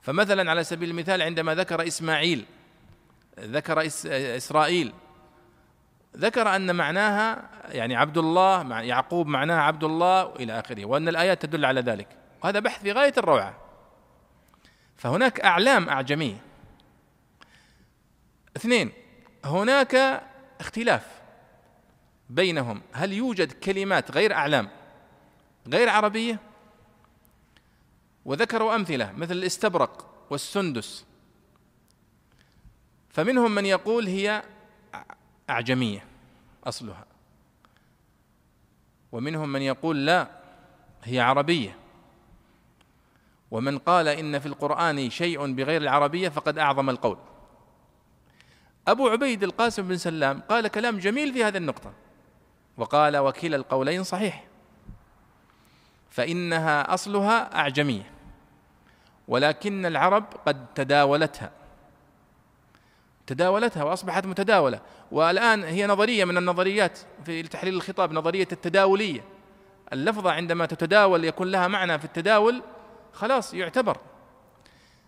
فمثلا 0.01 0.51
على 0.51 0.63
سبيل 0.63 0.89
المثال 0.89 1.21
عندما 1.21 1.55
ذكر 1.55 1.87
إسماعيل 1.87 2.45
ذكر 3.39 3.85
إسرائيل 4.37 4.93
ذكر 6.17 6.55
أن 6.55 6.75
معناها 6.75 7.49
يعني 7.69 7.95
عبد 7.95 8.17
الله 8.17 8.81
يعقوب 8.81 9.27
معناها 9.27 9.61
عبد 9.61 9.83
الله 9.83 10.35
إلى 10.35 10.59
آخره 10.59 10.85
وأن 10.85 11.07
الآيات 11.07 11.41
تدل 11.41 11.65
على 11.65 11.81
ذلك. 11.81 12.07
وهذا 12.43 12.59
بحث 12.59 12.81
في 12.81 12.91
غاية 12.91 13.13
الروعة. 13.17 13.57
فهناك 14.97 15.39
أعلام 15.39 15.89
أعجمية. 15.89 16.37
اثنين 18.57 18.91
هناك 19.45 20.23
اختلاف 20.59 21.21
بينهم. 22.29 22.81
هل 22.93 23.13
يوجد 23.13 23.51
كلمات 23.51 24.11
غير 24.11 24.33
أعلام 24.33 24.69
غير 25.67 25.89
عربية؟ 25.89 26.39
وذكروا 28.25 28.75
أمثلة 28.75 29.11
مثل 29.11 29.31
الاستبرق 29.31 30.25
والسندس. 30.29 31.05
فمنهم 33.09 33.55
من 33.55 33.65
يقول 33.65 34.07
هي 34.07 34.43
أعجمية 35.49 36.05
أصلها. 36.63 37.05
ومنهم 39.11 39.51
من 39.51 39.61
يقول 39.61 40.05
لا 40.05 40.27
هي 41.03 41.19
عربية. 41.19 41.77
ومن 43.51 43.77
قال 43.77 44.07
إن 44.07 44.39
في 44.39 44.45
القرآن 44.45 45.09
شيء 45.09 45.53
بغير 45.53 45.81
العربية 45.81 46.29
فقد 46.29 46.57
أعظم 46.57 46.89
القول. 46.89 47.17
أبو 48.87 49.07
عبيد 49.07 49.43
القاسم 49.43 49.87
بن 49.87 49.97
سلام 49.97 50.41
قال 50.41 50.67
كلام 50.67 50.97
جميل 50.97 51.33
في 51.33 51.43
هذه 51.43 51.57
النقطة. 51.57 51.93
وقال 52.77 53.17
وكلا 53.17 53.55
القولين 53.55 54.03
صحيح. 54.03 54.47
فإنها 56.09 56.93
أصلها 56.93 57.55
أعجمية. 57.55 58.10
ولكن 59.31 59.85
العرب 59.85 60.25
قد 60.45 60.65
تداولتها. 60.75 61.51
تداولتها 63.27 63.83
وأصبحت 63.83 64.25
متداولة. 64.25 64.79
والآن 65.11 65.63
هي 65.63 65.87
نظرية 65.87 66.25
من 66.25 66.37
النظريات 66.37 66.99
في 67.25 67.43
تحليل 67.43 67.73
الخطاب 67.73 68.13
نظرية 68.13 68.47
التداولية. 68.51 69.23
اللفظة 69.93 70.31
عندما 70.31 70.65
تتداول 70.65 71.25
يكون 71.25 71.51
لها 71.51 71.67
معنى 71.67 71.99
في 71.99 72.05
التداول 72.05 72.61
خلاص 73.13 73.53
يعتبر. 73.53 73.97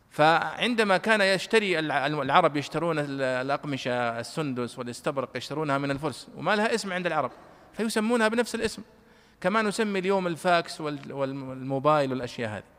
فعندما 0.09 0.97
كان 0.97 1.21
يشتري 1.21 1.79
العرب 1.79 2.57
يشترون 2.57 2.95
الأقمشة 3.19 4.19
السندس 4.19 4.79
والاستبرق 4.79 5.37
يشترونها 5.37 5.77
من 5.77 5.91
الفرس 5.91 6.27
وما 6.37 6.55
لها 6.55 6.75
اسم 6.75 6.93
عند 6.93 7.05
العرب 7.05 7.31
فيسمونها 7.73 8.27
بنفس 8.27 8.55
الاسم. 8.55 8.81
كما 9.41 9.61
نسمي 9.61 9.99
اليوم 9.99 10.27
الفاكس 10.27 10.81
والموبايل 10.81 12.11
والأشياء 12.11 12.49
هذه. 12.49 12.72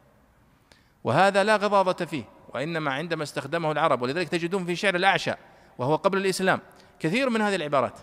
وهذا 1.05 1.45
لا 1.45 1.57
غضاضة 1.57 2.05
فيه 2.05 2.25
وإنما 2.55 2.93
عندما 2.93 3.23
استخدمه 3.23 3.73
العرب 3.73 4.03
ولذلك 4.03 4.29
تجدون 4.29 4.65
في 4.65 4.77
شعر 4.77 4.95
الأعشى 4.95 5.33
وهو 5.79 5.97
قبل 5.97 6.19
الإسلام 6.19 6.61
كثير 7.01 7.31
من 7.31 7.41
هذه 7.41 7.55
العبارات 7.55 7.99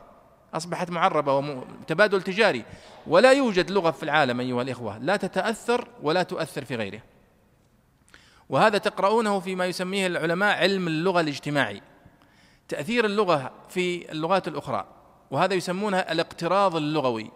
أصبحت 0.54 0.90
معربة 0.90 1.38
وتبادل 1.38 2.22
تجاري. 2.22 2.66
ولا 3.08 3.32
يوجد 3.32 3.72
لغة 3.72 3.92
في 3.92 4.04
العالم 4.04 4.40
أيها 4.40 4.62
الإخوة 4.62 4.98
لا 4.98 5.16
تتأثر 5.16 5.88
ولا 6.02 6.24
تؤثر 6.24 6.66
في 6.66 6.76
غيره 6.76 7.02
وهذا 8.50 8.78
تقرؤونه 8.78 9.40
فيما 9.40 9.66
يسميه 9.66 10.08
العلماء 10.08 10.58
علم 10.58 10.88
اللغة 10.88 11.22
الاجتماعي 11.22 11.82
تأثير 12.68 13.06
اللغة 13.06 13.52
في 13.70 14.12
اللغات 14.12 14.48
الأخرى. 14.48 14.86
وهذا 15.32 15.54
يسمونه 15.54 15.98
الاقتراض 15.98 16.76
اللغوي. 16.76 17.32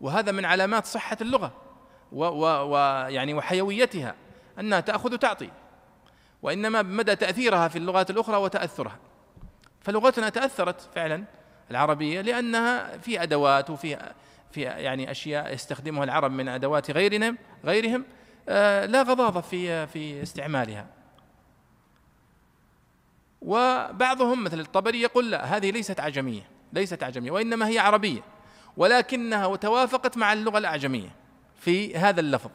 وهذا 0.00 0.32
من 0.32 0.44
علامات 0.44 0.86
صحة 0.86 1.16
اللغة 1.20 1.52
ويعني 2.12 3.34
وحيويتها. 3.34 4.14
أنها 4.58 4.80
تأخذ 4.80 5.12
وتعطي 5.12 5.50
وإنما 6.42 6.82
بمدى 6.82 7.16
تأثيرها 7.16 7.68
في 7.68 7.78
اللغات 7.78 8.10
الأخرى 8.10 8.36
وتأثرها 8.36 8.98
فلغتنا 9.80 10.28
تأثرت 10.28 10.80
فعلا 10.94 11.24
العربية 11.70 12.20
لأنها 12.20 12.98
في 12.98 13.22
أدوات 13.22 13.70
وفي 13.70 14.12
في 14.52 14.62
يعني 14.62 15.10
أشياء 15.10 15.54
يستخدمها 15.54 16.04
العرب 16.04 16.30
من 16.30 16.48
أدوات 16.48 16.90
غيرنا 16.90 17.36
غيرهم 17.64 18.04
آه، 18.48 18.86
لا 18.86 19.02
غضاضة 19.02 19.40
في 19.40 19.86
في 19.86 20.22
استعمالها. 20.22 20.86
وبعضهم 23.42 24.44
مثل 24.44 24.60
الطبري 24.60 25.00
يقول 25.00 25.30
لا 25.30 25.44
هذه 25.44 25.70
ليست 25.70 26.00
عجمية 26.00 26.42
ليست 26.72 27.02
عجمية 27.02 27.30
وإنما 27.30 27.68
هي 27.68 27.78
عربية 27.78 28.20
ولكنها 28.76 29.56
توافقت 29.56 30.16
مع 30.16 30.32
اللغة 30.32 30.58
الأعجمية 30.58 31.08
في 31.60 31.96
هذا 31.96 32.20
اللفظ. 32.20 32.50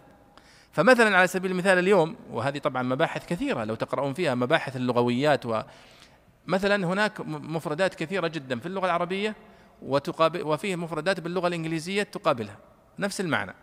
فمثلا 0.72 1.18
على 1.18 1.28
سبيل 1.28 1.52
المثال 1.52 1.80
اليوم 1.80 2.16
وهذه 2.32 2.58
طبعا 2.58 2.84
مباحث 2.84 3.26
كثيرة 3.26 3.64
لو 3.64 3.76
تقرؤون 3.76 4.14
فيها 4.14 4.36
مباحث 4.36 4.76
اللغويات 4.76 5.46
ومثلا 5.46 6.88
هناك 6.88 7.20
مفردات 7.28 7.96
كثيرة 7.96 8.28
جدا 8.28 8.60
في 8.60 8.66
اللغة 8.66 8.86
العربية 8.86 9.36
وتقابل 9.82 10.44
وفيه 10.44 10.76
مفردات 10.76 11.20
باللغة 11.20 11.48
الإنجليزية 11.48 12.04
تقابلها. 12.04 12.58
نفس 13.00 13.22
المعنى. 13.22 13.54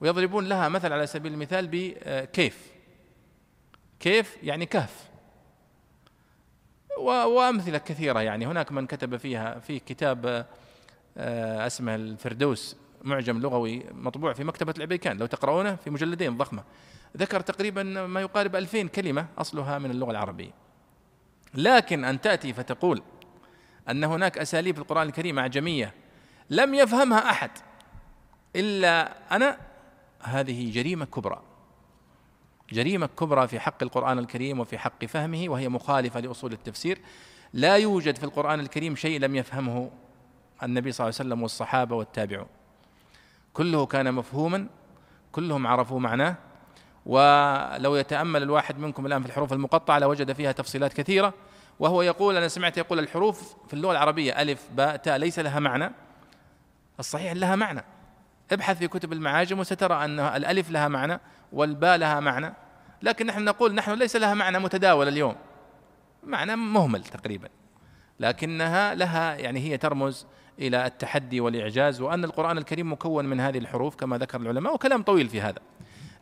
ويضربون 0.00 0.48
لها 0.48 0.68
مثل 0.68 0.92
على 0.92 1.06
سبيل 1.06 1.32
المثال 1.32 1.68
بكيف 1.72 2.72
كيف. 4.00 4.36
يعني 4.42 4.66
كهف. 4.66 5.08
وأمثلة 6.98 7.78
كثيرة 7.78 8.20
يعني. 8.20 8.46
هناك 8.46 8.72
من 8.72 8.86
كتب 8.86 9.16
فيها 9.16 9.58
في 9.58 9.78
كتاب 9.78 10.46
آه، 11.18 11.66
اسمه 11.66 11.94
الفردوس 11.94 12.76
معجم 13.06 13.38
لغوي 13.38 13.84
مطبوع 13.92 14.32
في 14.32 14.44
مكتبة 14.44 14.74
العبيكان 14.76 15.18
لو 15.18 15.26
تقرؤونه 15.26 15.74
في 15.76 15.90
مجلدين 15.90 16.36
ضخمة. 16.36 16.64
ذكر 17.16 17.40
تقريبا 17.40 17.82
ما 17.82 18.20
يقارب 18.20 18.56
ألفين 18.56 18.88
كلمة 18.88 19.26
أصلها 19.38 19.78
من 19.78 19.90
اللغة 19.90 20.10
العربية. 20.10 20.50
لكن 21.54 22.04
أن 22.04 22.20
تأتي 22.20 22.52
فتقول 22.52 23.02
أن 23.90 24.04
هناك 24.04 24.38
أساليب 24.38 24.74
في 24.74 24.80
القرآن 24.80 25.06
الكريم 25.06 25.38
أعجمية 25.38 25.94
لم 26.50 26.74
يفهمها 26.74 27.30
أحد 27.30 27.50
إلا 28.56 29.16
أنا 29.36 29.58
هذه 30.22 30.72
جريمة 30.72 31.04
كبرى. 31.04 31.42
جريمة 32.72 33.06
كبرى 33.06 33.48
في 33.48 33.60
حق 33.60 33.82
القرآن 33.82 34.18
الكريم 34.18 34.60
وفي 34.60 34.78
حق 34.78 35.04
فهمه 35.04 35.44
وهي 35.48 35.68
مخالفة 35.68 36.20
لأصول 36.20 36.52
التفسير. 36.52 36.98
لا 37.52 37.76
يوجد 37.76 38.16
في 38.16 38.24
القرآن 38.24 38.60
الكريم 38.60 38.96
شيء 38.96 39.20
لم 39.20 39.36
يفهمه 39.36 39.90
النبي 40.62 40.92
صلى 40.92 41.04
الله 41.04 41.16
عليه 41.18 41.28
وسلم 41.28 41.42
والصحابة 41.42 41.96
والتابعون. 41.96 42.46
كله 43.56 43.86
كان 43.86 44.14
مفهوما 44.14 44.66
كلهم 45.32 45.66
عرفوا 45.66 46.00
معناه 46.00 46.36
ولو 47.06 47.96
يتأمل 47.96 48.42
الواحد 48.42 48.78
منكم 48.78 49.06
الآن 49.06 49.22
في 49.22 49.28
الحروف 49.28 49.52
المقطعة 49.52 49.98
لوجد 49.98 50.32
فيها 50.32 50.52
تفصيلات 50.52 50.92
كثيرة 50.92 51.34
وهو 51.80 52.02
يقول 52.02 52.36
أنا 52.36 52.48
سمعت 52.48 52.78
يقول 52.78 52.98
الحروف 52.98 53.56
في 53.68 53.74
اللغة 53.74 53.92
العربية 53.92 54.42
ألف 54.42 54.68
باء 54.74 54.96
تاء 54.96 55.16
ليس 55.16 55.38
لها 55.38 55.60
معنى. 55.60 55.92
الصحيح 57.00 57.32
لها 57.32 57.56
معنى. 57.56 57.84
ابحث 58.52 58.78
في 58.78 58.88
كتب 58.88 59.12
المعاجم 59.12 59.58
وسترى 59.58 60.04
أن 60.04 60.20
الألف 60.20 60.70
لها 60.70 60.88
معنى 60.88 61.20
والباء 61.52 61.96
لها 61.96 62.20
معنى. 62.20 62.54
لكن 63.02 63.26
نحن 63.26 63.44
نقول 63.44 63.74
نحن 63.74 63.92
ليس 63.92 64.16
لها 64.16 64.34
معنى 64.34 64.58
متداول 64.58 65.08
اليوم. 65.08 65.34
معنى 66.22 66.56
مهمل 66.56 67.04
تقريبا. 67.04 67.48
لكنها 68.20 68.94
لها 68.94 69.34
يعني 69.34 69.60
هي 69.60 69.76
ترمز 69.76 70.26
إلى 70.58 70.86
التحدي 70.86 71.40
والإعجاز 71.40 72.00
وأن 72.00 72.24
القرآن 72.24 72.58
الكريم 72.58 72.92
مكون 72.92 73.24
من 73.24 73.40
هذه 73.40 73.58
الحروف 73.58 73.94
كما 73.96 74.18
ذكر 74.18 74.40
العلماء 74.40 74.74
وكلام 74.74 75.02
طويل 75.02 75.28
في 75.28 75.40
هذا. 75.40 75.58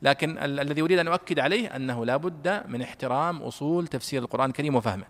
لكن 0.03 0.39
ال- 0.39 0.61
الذي 0.61 0.83
أريد 0.83 0.99
أن 0.99 1.09
أؤكد 1.09 1.39
عليه 1.39 1.77
أنه 1.77 2.05
لا 2.07 2.17
بد 2.17 2.63
من 2.69 2.83
احترام 2.83 3.43
أصول 3.43 3.87
تفسير 3.87 4.23
القرآن 4.23 4.51
الكريم 4.51 4.75
وفهمه 4.75 5.05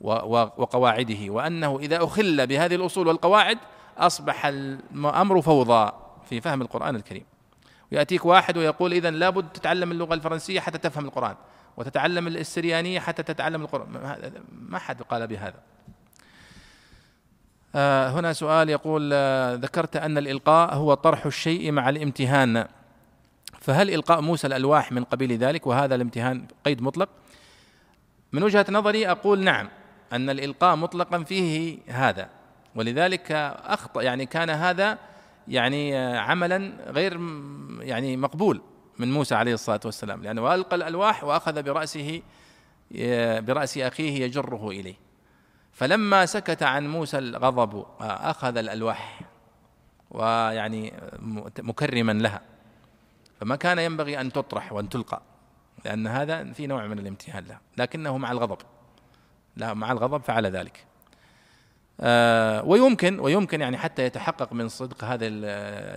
وقواعده 0.00 1.30
وأنه 1.32 1.78
إذا 1.78 2.04
أخل 2.04 2.46
بهذه 2.46 2.74
الأصول 2.74 3.06
والقواعد 3.08 3.58
أصبح 3.98 4.46
الأمر 4.46 5.42
فوضى 5.42 5.92
في 6.28 6.40
فهم 6.40 6.62
القرآن 6.62 6.96
الكريم. 6.96 7.24
ويأتيك 7.92 8.24
واحد 8.26 8.56
ويقول 8.58 8.92
اذا 8.92 9.10
لابد 9.10 9.48
تتعلم 9.52 9.92
اللغة 9.92 10.14
الفرنسية 10.14 10.60
حتى 10.60 10.78
تفهم 10.78 11.04
القرآن 11.04 11.34
وتتعلم 11.76 12.26
السريانيه 12.26 13.00
حتى 13.00 13.22
تتعلم 13.22 13.62
القرآن. 13.62 13.88
ما- 14.52 14.78
حد 14.78 15.02
قال 15.02 15.26
بهذا. 15.26 15.60
هنا 17.74 18.32
سؤال 18.32 18.70
يقول 18.70 19.10
آه، 19.12 19.54
ذكرت 19.54 19.96
أن 19.96 20.18
الإلقاء 20.18 20.74
هو 20.74 20.94
طرح 20.94 21.26
الشيء 21.26 21.72
مع 21.72 21.88
الامتهان. 21.88 22.66
فهل 23.60 23.90
إلقاء 23.90 24.20
موسى 24.20 24.46
الألواح 24.46 24.92
من 24.92 25.04
قبيل 25.04 25.38
ذلك 25.38 25.66
وهذا 25.66 25.94
الامتهان 25.94 26.46
قيد 26.64 26.82
مطلق؟ 26.82 27.08
من 28.32 28.42
وجهة 28.42 28.66
نظري 28.70 29.10
أقول 29.10 29.40
نعم 29.44 29.68
أن 30.12 30.30
الإلقاء 30.30 30.76
مطلقا 30.76 31.22
فيه 31.22 31.78
هذا. 31.88 32.28
ولذلك 32.74 33.32
أخطأ 33.64 34.02
يعني 34.02 34.26
كان 34.26 34.50
هذا 34.50 34.98
يعني 35.48 35.98
آه، 35.98 36.18
عملا 36.18 36.72
غير 36.86 37.20
يعني 37.80 38.16
مقبول 38.16 38.60
من 38.98 39.12
موسى 39.12 39.34
عليه 39.34 39.54
الصلاة 39.54 39.80
والسلام. 39.84 40.22
لأنه 40.22 40.54
ألقى 40.54 40.76
الألواح 40.76 41.24
وأخذ 41.24 41.62
برأسه 41.62 42.22
آه، 42.96 43.40
برأس 43.40 43.78
أخيه 43.78 44.24
يجره 44.24 44.68
إليه. 44.68 45.09
فلما 45.80 46.26
سكت 46.26 46.62
عن 46.62 46.88
موسى 46.88 47.18
الغضب 47.18 47.74
آه، 48.00 48.30
أخذ 48.30 48.56
الألواح 48.56 49.20
ويعني 50.10 50.92
مكرما 51.58 52.12
لها. 52.12 52.40
فما 53.40 53.56
كان 53.56 53.78
ينبغي 53.78 54.20
أن 54.20 54.32
تطرح 54.32 54.72
وأن 54.72 54.88
تلقى 54.88 55.22
لأن 55.84 56.06
هذا 56.06 56.52
في 56.52 56.66
نوع 56.66 56.86
من 56.86 56.98
الامتهان 56.98 57.44
له 57.44 57.58
لكنه 57.76 58.18
مع 58.18 58.32
الغضب. 58.32 58.58
لا 59.56 59.74
مع 59.74 59.92
الغضب 59.92 60.22
فعل 60.22 60.46
ذلك. 60.46 60.84
آه 62.00 62.64
ويمكن 62.64 63.20
ويمكن 63.20 63.60
يعني 63.60 63.78
حتى 63.78 64.04
يتحقق 64.04 64.52
من 64.52 64.68
صدق 64.68 65.04
هذا 65.04 65.26
ال- 65.26 65.44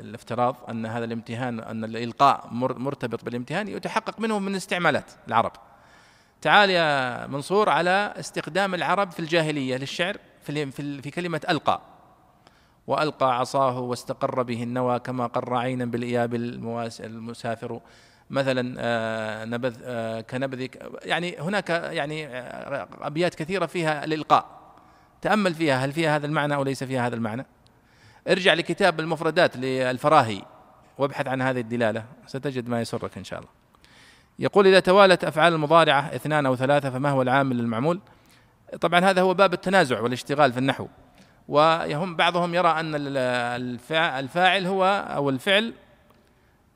الافتراض 0.06 0.56
أن 0.70 0.86
هذا 0.86 1.06
الامتهان 1.06 1.60
أن 1.60 1.84
الإلقاء 1.84 2.48
مر- 2.52 2.80
مرتبط 2.80 3.26
بالامتهان 3.26 3.68
يتحقق 3.68 4.20
منه 4.20 4.40
من 4.40 4.56
استعمالات 4.56 5.12
العرب. 5.28 5.52
تعال 6.44 6.70
يا 6.70 7.28
منصور 7.28 7.70
على 7.70 8.14
استخدام 8.20 8.76
العرب 8.76 9.12
في 9.12 9.20
الجاهلية 9.20 9.78
للشعر 9.78 10.18
في 10.42 10.72
في 11.02 11.12
كلمة 11.12 11.42
ألقى. 11.50 11.82
وألقى 12.88 13.40
عصاه 13.40 13.80
واستقر 13.80 14.44
به 14.44 14.64
النوى 14.64 15.00
كما 15.00 15.28
قر 15.28 15.56
عينا 15.56 15.84
المواس- 16.34 17.02
المسافر. 17.02 17.80
مثلا 18.30 18.76
آه، 18.80 19.46
نبذ 19.46 19.76
آه، 19.84 20.22
كنبذك 20.22 20.92
يعني 21.06 21.38
هناك 21.40 21.70
يعني 21.70 22.28
آه، 22.28 22.88
أبيات 23.02 23.36
كثيرة 23.36 23.66
فيها 23.66 24.04
الإلقاء. 24.04 24.46
تأمل 25.22 25.54
فيها 25.54 25.86
هل 25.86 25.92
فيها 25.92 26.16
هذا 26.16 26.26
المعنى 26.26 26.56
أو 26.56 26.64
ليس 26.64 26.84
فيها 26.84 27.08
هذا 27.08 27.16
المعنى؟ 27.16 27.46
ارجع 28.28 28.54
لكتاب 28.54 29.00
المفردات 29.00 29.58
للفراهي 29.58 30.42
وابحث 30.98 31.28
عن 31.28 31.42
هذه 31.42 31.60
الدلالة. 31.60 32.06
ستجد 32.28 32.68
ما 32.70 32.82
يسرك 32.82 33.18
إن 33.18 33.24
شاء 33.24 33.40
الله. 33.40 33.63
يقول 34.40 34.68
إذا 34.68 34.80
توالت 34.80 35.24
أفعال 35.24 35.54
المضارعة 35.54 36.02
اثنان 36.02 36.46
أو 36.46 36.56
ثلاثة 36.56 36.90
فما 36.90 37.10
هو 37.10 37.22
العامل 37.22 37.58
للمعمول؟ 37.58 38.00
طبعا 38.82 39.00
هذا 39.00 39.22
هو 39.22 39.34
باب 39.34 39.54
التنازع 39.54 40.00
والاشتغال 40.00 40.54
في 40.54 40.60
النحو. 40.60 40.88
وهم 41.48 42.16
بعضهم 42.16 42.56
يرى 42.56 42.74
الفاع- 42.80 44.20
الفاعل 44.20 44.66
هو 44.66 44.86
أو 45.16 45.30
الفعل 45.30 45.74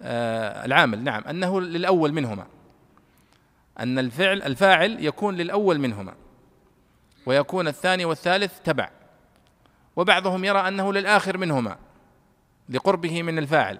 آه، 0.01 0.65
العامل 0.65 1.03
نعم 1.03 1.23
أنه 1.23 1.61
للأول 1.61 2.13
منهما. 2.13 2.45
أن 3.79 3.99
الفعل 3.99 4.41
الفاعل 4.41 4.97
يكون 5.05 5.35
للأول 5.35 5.79
منهما 5.79 6.13
ويكون 7.25 7.67
الثاني 7.67 8.05
والثالث 8.05 8.59
تبع. 8.63 8.89
وبعضهم 9.95 10.45
يرى 10.45 10.67
أنه 10.67 10.93
للآخر 10.93 11.37
منهما 11.37 11.77
لقربه 12.69 13.23
من 13.23 13.37
الفاعل. 13.37 13.79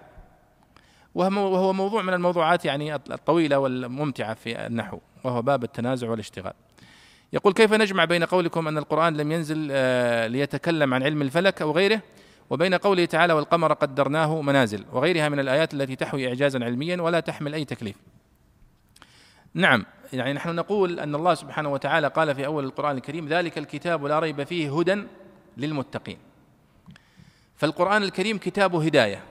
وهو 1.18 1.72
موضوع 1.72 2.02
من 2.02 2.14
الموضوعات 2.14 2.64
يعني 2.64 2.94
الطويلة 2.94 3.58
والممتعة 3.58 4.34
في 4.34 4.66
النحو 4.66 4.98
وهو 5.24 5.42
باب 5.42 5.64
التنازع 5.64 6.10
والاشتغال 6.10 6.52
يقول 7.32 7.52
كيف 7.52 7.72
نجمع 7.72 8.04
بين 8.04 8.24
قولكم 8.24 8.68
أن 8.68 8.78
القرآن 8.78 9.16
لم 9.16 9.32
ينزل 9.32 9.68
آه، 9.70 10.26
ليتكلم 10.26 10.94
عن 10.94 11.02
علم 11.02 11.22
الفلك 11.22 11.62
أو 11.62 11.72
غيره 11.72 12.02
وبين 12.50 12.74
قوله 12.74 13.04
تعالى 13.04 13.32
والقمر 13.32 13.72
قدرناه 13.72 14.40
منازل 14.42 14.84
وغيرها 14.92 15.28
من 15.28 15.40
الآيات 15.40 15.74
التي 15.74 15.96
تحوي 15.96 16.28
اعجازا 16.28 16.64
علميا 16.64 17.02
ولا 17.02 17.20
تحمل 17.20 17.54
أي 17.54 17.64
تكليف. 17.64 17.96
نعم 19.54 19.84
يعني 20.12 20.32
نحن 20.32 20.54
نقول 20.54 21.00
أن 21.00 21.14
الله 21.14 21.34
سبحانه 21.34 21.68
وتعالى 21.68 22.08
قال 22.08 22.34
في 22.34 22.46
أول 22.46 22.64
القرآن 22.64 22.96
الكريم 22.96 23.28
ذلك 23.28 23.58
الكتاب 23.58 24.04
لا 24.04 24.18
ريب 24.18 24.44
فيه 24.44 24.78
هدى 24.78 25.02
للمتقين. 25.56 26.18
فالقرآن 27.56 28.02
الكريم 28.02 28.38
كتاب 28.38 28.74
هداية 28.74 29.22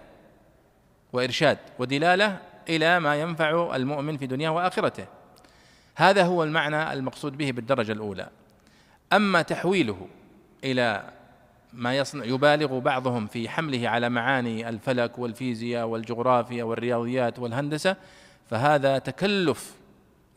وإرشاد 1.13 1.57
ودلالة 1.79 2.37
إلى 2.69 2.99
ما 2.99 3.15
ينفع 3.15 3.75
المؤمن 3.75 4.17
في 4.17 4.27
دنياه 4.27 4.49
وآخرته. 4.49 5.05
هذا 5.95 6.23
هو 6.23 6.43
المعنى 6.43 6.93
المقصود 6.93 7.37
به 7.37 7.51
بالدرجة 7.51 7.91
الأولى. 7.91 8.29
أما 9.13 9.41
تحويله 9.41 10.07
إلى 10.63 11.03
ما 11.73 11.97
يصنع 11.97 12.25
يبالغ 12.25 12.79
بعضهم 12.79 13.27
في 13.27 13.49
حمله 13.49 13.89
على 13.89 14.09
معاني 14.09 14.69
الفلك 14.69 15.19
والفيزياء 15.19 15.87
والجغرافيا 15.87 16.63
والرياضيات 16.63 17.39
والهندسة 17.39 17.95
فهذا 18.49 18.97
تكلف 18.97 19.75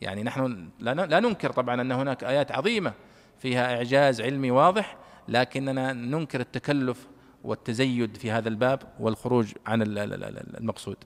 يعني 0.01 0.23
نحن 0.23 0.69
لا 0.79 1.19
ننكر 1.19 1.51
طبعا 1.51 1.81
أن 1.81 1.91
هناك 1.91 2.23
آيات 2.23 2.51
عظيمة 2.51 2.93
فيها 3.39 3.75
إعجاز 3.75 4.21
علمي 4.21 4.51
واضح 4.51 4.97
لكننا 5.27 5.93
ننكر 5.93 6.39
التكلف 6.39 7.07
والتزيد 7.43 8.17
في 8.17 8.31
هذا 8.31 8.49
الباب 8.49 8.79
والخروج 8.99 9.53
عن 9.65 9.81
ال- 9.81 9.97
ال- 9.97 10.23
ال- 10.23 10.57
المقصود 10.57 10.97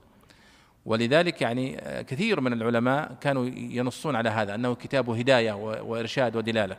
ولذلك 0.86 1.42
يعني 1.42 1.76
كثير 2.08 2.40
من 2.40 2.52
العلماء 2.52 3.16
كانوا 3.20 3.46
ينصون 3.56 4.16
على 4.16 4.28
هذا 4.30 4.54
أنه 4.54 4.74
كتاب 4.74 5.10
هداية 5.10 5.52
وإرشاد 5.82 6.36
ودلالة 6.36 6.76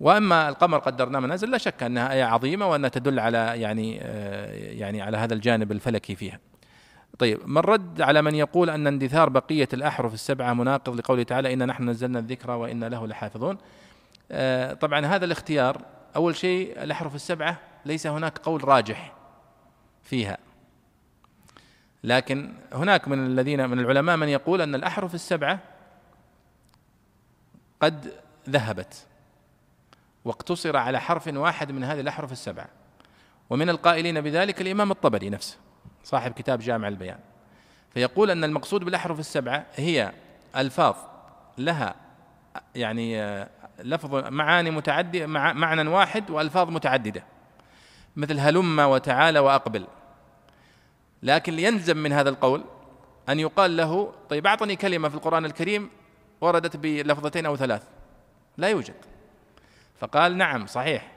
وأما 0.00 0.48
القمر 0.48 0.78
قدرناه 0.78 1.20
منازل 1.20 1.50
لا 1.50 1.58
شك 1.58 1.82
أنها 1.82 2.12
آية 2.12 2.24
عظيمة 2.24 2.66
وانها 2.70 2.88
تدل 2.88 3.20
على 3.20 3.38
يعني 3.38 3.98
آه، 4.02 4.52
يعني 4.52 5.02
على 5.02 5.16
هذا 5.16 5.34
الجانب 5.34 5.72
الفلكي 5.72 6.14
فيها. 6.14 6.38
طيب 7.18 7.38
ما 7.46 7.60
الرد 7.60 8.00
على 8.00 8.22
من 8.22 8.34
يقول 8.34 8.70
أن 8.70 8.86
اندثار 8.86 9.28
بقية 9.28 9.68
الأحرف 9.72 10.14
السبعة 10.14 10.54
مناقض 10.54 10.96
لقوله 10.96 11.22
تعالى 11.22 11.52
انا 11.52 11.66
نحن 11.66 11.88
نزلنا 11.88 12.18
الذكر 12.18 12.50
وإنا 12.50 12.86
له 12.88 13.06
لحافظون. 13.06 13.58
آه، 14.30 14.72
طبعا 14.74 15.06
هذا 15.06 15.24
الاختيار 15.24 15.82
أول 16.16 16.36
شيء 16.36 16.82
الأحرف 16.82 17.14
السبعة 17.14 17.58
ليس 17.84 18.06
هناك 18.06 18.38
قول 18.38 18.68
راجح 18.68 19.12
فيها. 20.02 20.38
لكن 22.04 22.54
هناك 22.72 23.08
من 23.08 23.26
الذين 23.26 23.70
من 23.70 23.78
العلماء 23.78 24.16
من 24.16 24.28
يقول 24.28 24.60
أن 24.60 24.74
الأحرف 24.74 25.14
السبعة 25.14 25.58
قد 27.80 28.12
ذهبت 28.48 29.06
واقتصر 30.24 30.76
على 30.76 31.00
حرف 31.00 31.26
واحد 31.26 31.72
من 31.72 31.84
هذه 31.84 32.00
الأحرف 32.00 32.32
السبعة. 32.32 32.68
ومن 33.50 33.70
القائلين 33.70 34.20
بذلك 34.20 34.60
الإمام 34.60 34.90
الطبري 34.90 35.30
نفسه 35.30 35.56
صاحب 36.04 36.32
كتاب 36.32 36.58
جامع 36.58 36.88
البيان. 36.88 37.18
فيقول 37.94 38.30
أن 38.30 38.44
المقصود 38.44 38.84
بالأحرف 38.84 39.20
السبعة 39.20 39.66
هي 39.76 40.12
ألفاظ 40.56 40.96
لها 41.58 41.94
يعني 42.74 43.22
آه، 43.22 43.48
لفظ 43.78 44.14
معاني 44.14 44.70
متعددة 44.70 45.26
مع 45.26 45.52
معنى 45.52 45.88
واحد 45.88 46.30
وألفاظ 46.30 46.70
متعددة. 46.70 47.24
مثل 48.18 48.40
هلم 48.40 48.78
وتعالى 48.78 49.38
وأقبل. 49.38 49.86
لكن 51.22 51.58
يلزم 51.58 51.96
من 51.96 52.12
هذا 52.12 52.28
القول 52.28 52.64
أن 53.28 53.40
يقال 53.40 53.76
له 53.76 54.12
طيب 54.28 54.46
أعطني 54.46 54.76
كلمة 54.76 55.08
في 55.08 55.14
القرآن 55.14 55.44
الكريم 55.44 55.90
وردت 56.40 56.76
بلفظتين 56.76 57.46
أو 57.46 57.56
ثلاث. 57.56 57.82
لا 58.56 58.68
يوجد. 58.68 58.94
فقال 60.00 60.36
نعم 60.36 60.66
صحيح. 60.66 61.12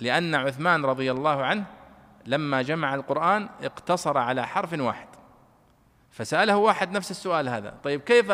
لأن 0.00 0.34
عثمان 0.34 0.84
رضي 0.84 1.10
الله 1.10 1.44
عنه 1.44 1.64
لما 2.26 2.62
جمع 2.62 2.94
القرآن 2.94 3.48
اقتصر 3.62 4.18
على 4.18 4.46
حرف 4.46 4.72
واحد. 4.72 5.08
فسأله 6.10 6.56
واحد 6.56 6.92
نفس 6.92 7.10
السؤال 7.10 7.48
هذا 7.48 7.74
طيب 7.84 8.00
كيف 8.00 8.30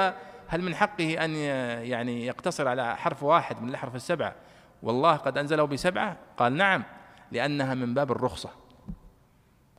هل 0.48 0.62
من 0.62 0.74
حقه 0.74 1.24
أن 1.24 1.34
يعني 1.84 2.26
يقتصر 2.26 2.68
على 2.68 2.96
حرف 2.96 3.22
واحد 3.22 3.62
من 3.62 3.68
الأحرف 3.68 3.94
السبعة؟ 3.94 4.34
والله 4.82 5.16
قد 5.16 5.38
أنزله 5.38 5.64
بسبعة؟ 5.64 6.16
قال 6.36 6.52
نعم. 6.56 6.84
لأنها 7.32 7.74
من 7.74 7.94
باب 7.94 8.12
الرخصة. 8.12 8.50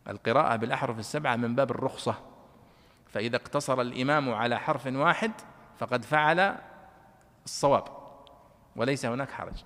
القراءة 0.09 0.55
بالأحرف 0.55 0.99
السبعة 0.99 1.35
من 1.35 1.55
باب 1.55 1.71
الرخصة. 1.71 2.15
فإذا 3.07 3.35
اقتصر 3.35 3.81
الإمام 3.81 4.33
على 4.33 4.59
حرف 4.59 4.87
واحد 4.87 5.31
فقد 5.79 6.05
فعل 6.05 6.55
الصواب 7.45 7.83
وليس 8.75 9.05
هناك 9.05 9.31
حرج. 9.31 9.63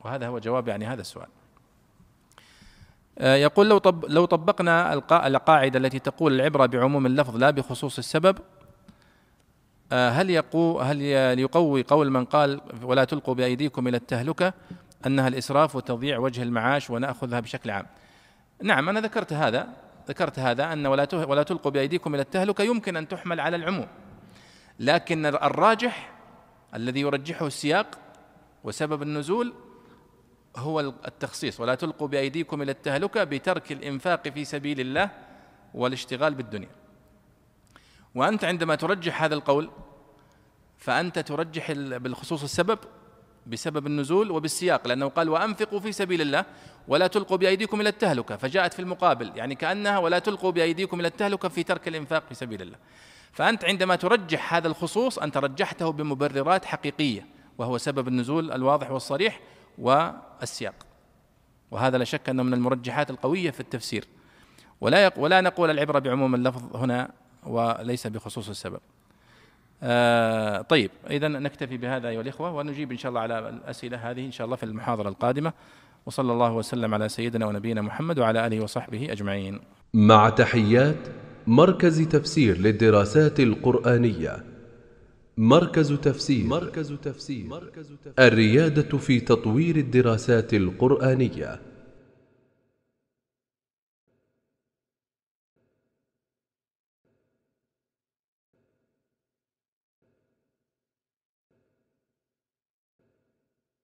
وهذا 0.00 0.28
هو 0.28 0.38
جواب 0.38 0.68
يعني 0.68 0.86
هذا 0.86 1.00
السؤال. 1.00 1.28
آه، 3.18 3.34
يقول 3.34 3.68
لو 3.68 3.78
طب 3.78 4.04
لو 4.04 4.24
طبقنا 4.24 4.94
القاعدة 5.26 5.78
التي 5.78 5.98
تقول 5.98 6.34
العبرة 6.34 6.66
بعموم 6.66 7.06
اللفظ 7.06 7.36
لا 7.36 7.50
بخصوص 7.50 7.98
السبب 7.98 8.38
آه، 9.92 10.10
هل 10.10 10.30
يقو 10.30 10.80
هل 10.80 11.02
يقوي 11.38 11.82
قول 11.82 12.10
من 12.10 12.24
قال 12.24 12.60
ولا 12.82 13.04
تلقوا 13.04 13.34
بأيديكم 13.34 13.88
إلى 13.88 13.96
التهلكة؟ 13.96 14.52
أنها 15.06 15.28
الإسراف 15.28 15.76
وتضييع 15.76 16.18
وجه 16.18 16.42
المعاش 16.42 16.90
ونأخذها 16.90 17.40
بشكل 17.40 17.70
عام. 17.70 17.86
نعم 18.62 18.88
أنا 18.88 19.00
ذكرت 19.00 19.32
هذا 19.32 19.68
ذكرت 20.08 20.38
هذا 20.38 20.72
أن 20.72 20.86
ولا 20.86 21.08
ولا 21.12 21.42
تلقوا 21.42 21.70
بأيديكم 21.70 22.14
إلى 22.14 22.22
التهلكة 22.22 22.64
يمكن 22.64 22.96
أن 22.96 23.08
تحمل 23.08 23.40
على 23.40 23.56
العموم. 23.56 23.86
لكن 24.80 25.26
الراجح 25.26 26.12
الذي 26.74 27.00
يرجحه 27.00 27.46
السياق 27.46 27.98
وسبب 28.64 29.02
النزول 29.02 29.54
هو 30.56 30.80
التخصيص. 30.80 31.60
ولا 31.60 31.74
تلقوا 31.74 32.08
بأيديكم 32.08 32.62
إلى 32.62 32.72
التهلكة 32.72 33.24
بترك 33.24 33.72
الإنفاق 33.72 34.28
في 34.28 34.44
سبيل 34.44 34.80
الله 34.80 35.10
والاشتغال 35.74 36.34
بالدنيا. 36.34 36.70
وأنت 38.14 38.44
عندما 38.44 38.74
ترجح 38.74 39.22
هذا 39.22 39.34
القول 39.34 39.70
فأنت 40.78 41.18
ترجح 41.18 41.72
بالخصوص 41.72 42.42
السبب 42.42 42.78
بسبب 43.46 43.86
النزول 43.86 44.30
وبالسياق 44.30 44.88
لأنه 44.88 45.08
قال 45.08 45.28
وأنفقوا 45.28 45.80
في 45.80 45.92
سبيل 45.92 46.20
الله 46.20 46.44
ولا 46.88 47.06
تلقوا 47.06 47.36
بأيديكم 47.36 47.80
إلى 47.80 47.88
التهلكة. 47.88 48.36
فجاءت 48.36 48.74
في 48.74 48.80
المقابل 48.80 49.32
يعني 49.36 49.54
كأنها 49.54 49.98
ولا 49.98 50.18
تلقوا 50.18 50.50
بأيديكم 50.50 51.00
إلى 51.00 51.08
التهلكة 51.08 51.48
في 51.48 51.62
ترك 51.62 51.88
الإنفاق 51.88 52.26
في 52.28 52.34
سبيل 52.34 52.62
الله. 52.62 52.76
فأنت 53.32 53.64
عندما 53.64 53.96
ترجح 53.96 54.54
هذا 54.54 54.68
الخصوص 54.68 55.18
أنت 55.18 55.36
رجحته 55.36 55.92
بمبررات 55.92 56.64
حقيقية 56.64 57.26
وهو 57.58 57.78
سبب 57.78 58.08
النزول 58.08 58.52
الواضح 58.52 58.90
والصريح 58.90 59.40
والسياق. 59.78 60.74
وهذا 61.70 61.98
لا 61.98 62.04
شك 62.04 62.28
أنه 62.28 62.42
من 62.42 62.54
المرجحات 62.54 63.10
القوية 63.10 63.50
في 63.50 63.60
التفسير. 63.60 64.04
ولا 64.80 65.12
ولا 65.16 65.40
نقول 65.40 65.70
العبرة 65.70 65.98
بعموم 65.98 66.34
اللفظ 66.34 66.76
هنا 66.76 67.10
وليس 67.42 68.06
بخصوص 68.06 68.48
السبب. 68.48 68.80
آه 69.82 70.62
طيب 70.62 70.90
إذا 71.10 71.28
نكتفي 71.28 71.76
بهذا 71.76 72.08
أيها 72.08 72.20
الإخوة 72.20 72.54
ونجيب 72.54 72.92
إن 72.92 72.98
شاء 72.98 73.10
الله 73.10 73.20
على 73.20 73.48
الأسئلة 73.48 74.10
هذه 74.10 74.26
إن 74.26 74.30
شاء 74.30 74.44
الله 74.44 74.56
في 74.56 74.62
المحاضرة 74.62 75.08
القادمة. 75.08 75.52
وصلى 76.06 76.32
الله 76.32 76.52
وسلم 76.52 76.94
على 76.94 77.08
سيدنا 77.08 77.46
ونبينا 77.46 77.82
محمد 77.82 78.18
وعلى 78.18 78.46
آله 78.46 78.60
وصحبه 78.60 79.12
أجمعين. 79.12 79.60
مع 79.94 80.28
تحيات 80.28 80.96
مركز 81.46 82.00
تفسير 82.02 82.58
للدراسات 82.58 83.40
القرآنية. 83.40 84.44
مركز 85.36 85.92
تفسير. 85.92 86.46
مركز 86.46 86.92
تفسير. 87.02 87.46
الريادة 88.18 88.98
في 88.98 89.20
تطوير 89.20 89.76
الدراسات 89.76 90.54
القرآنية. 90.54 91.60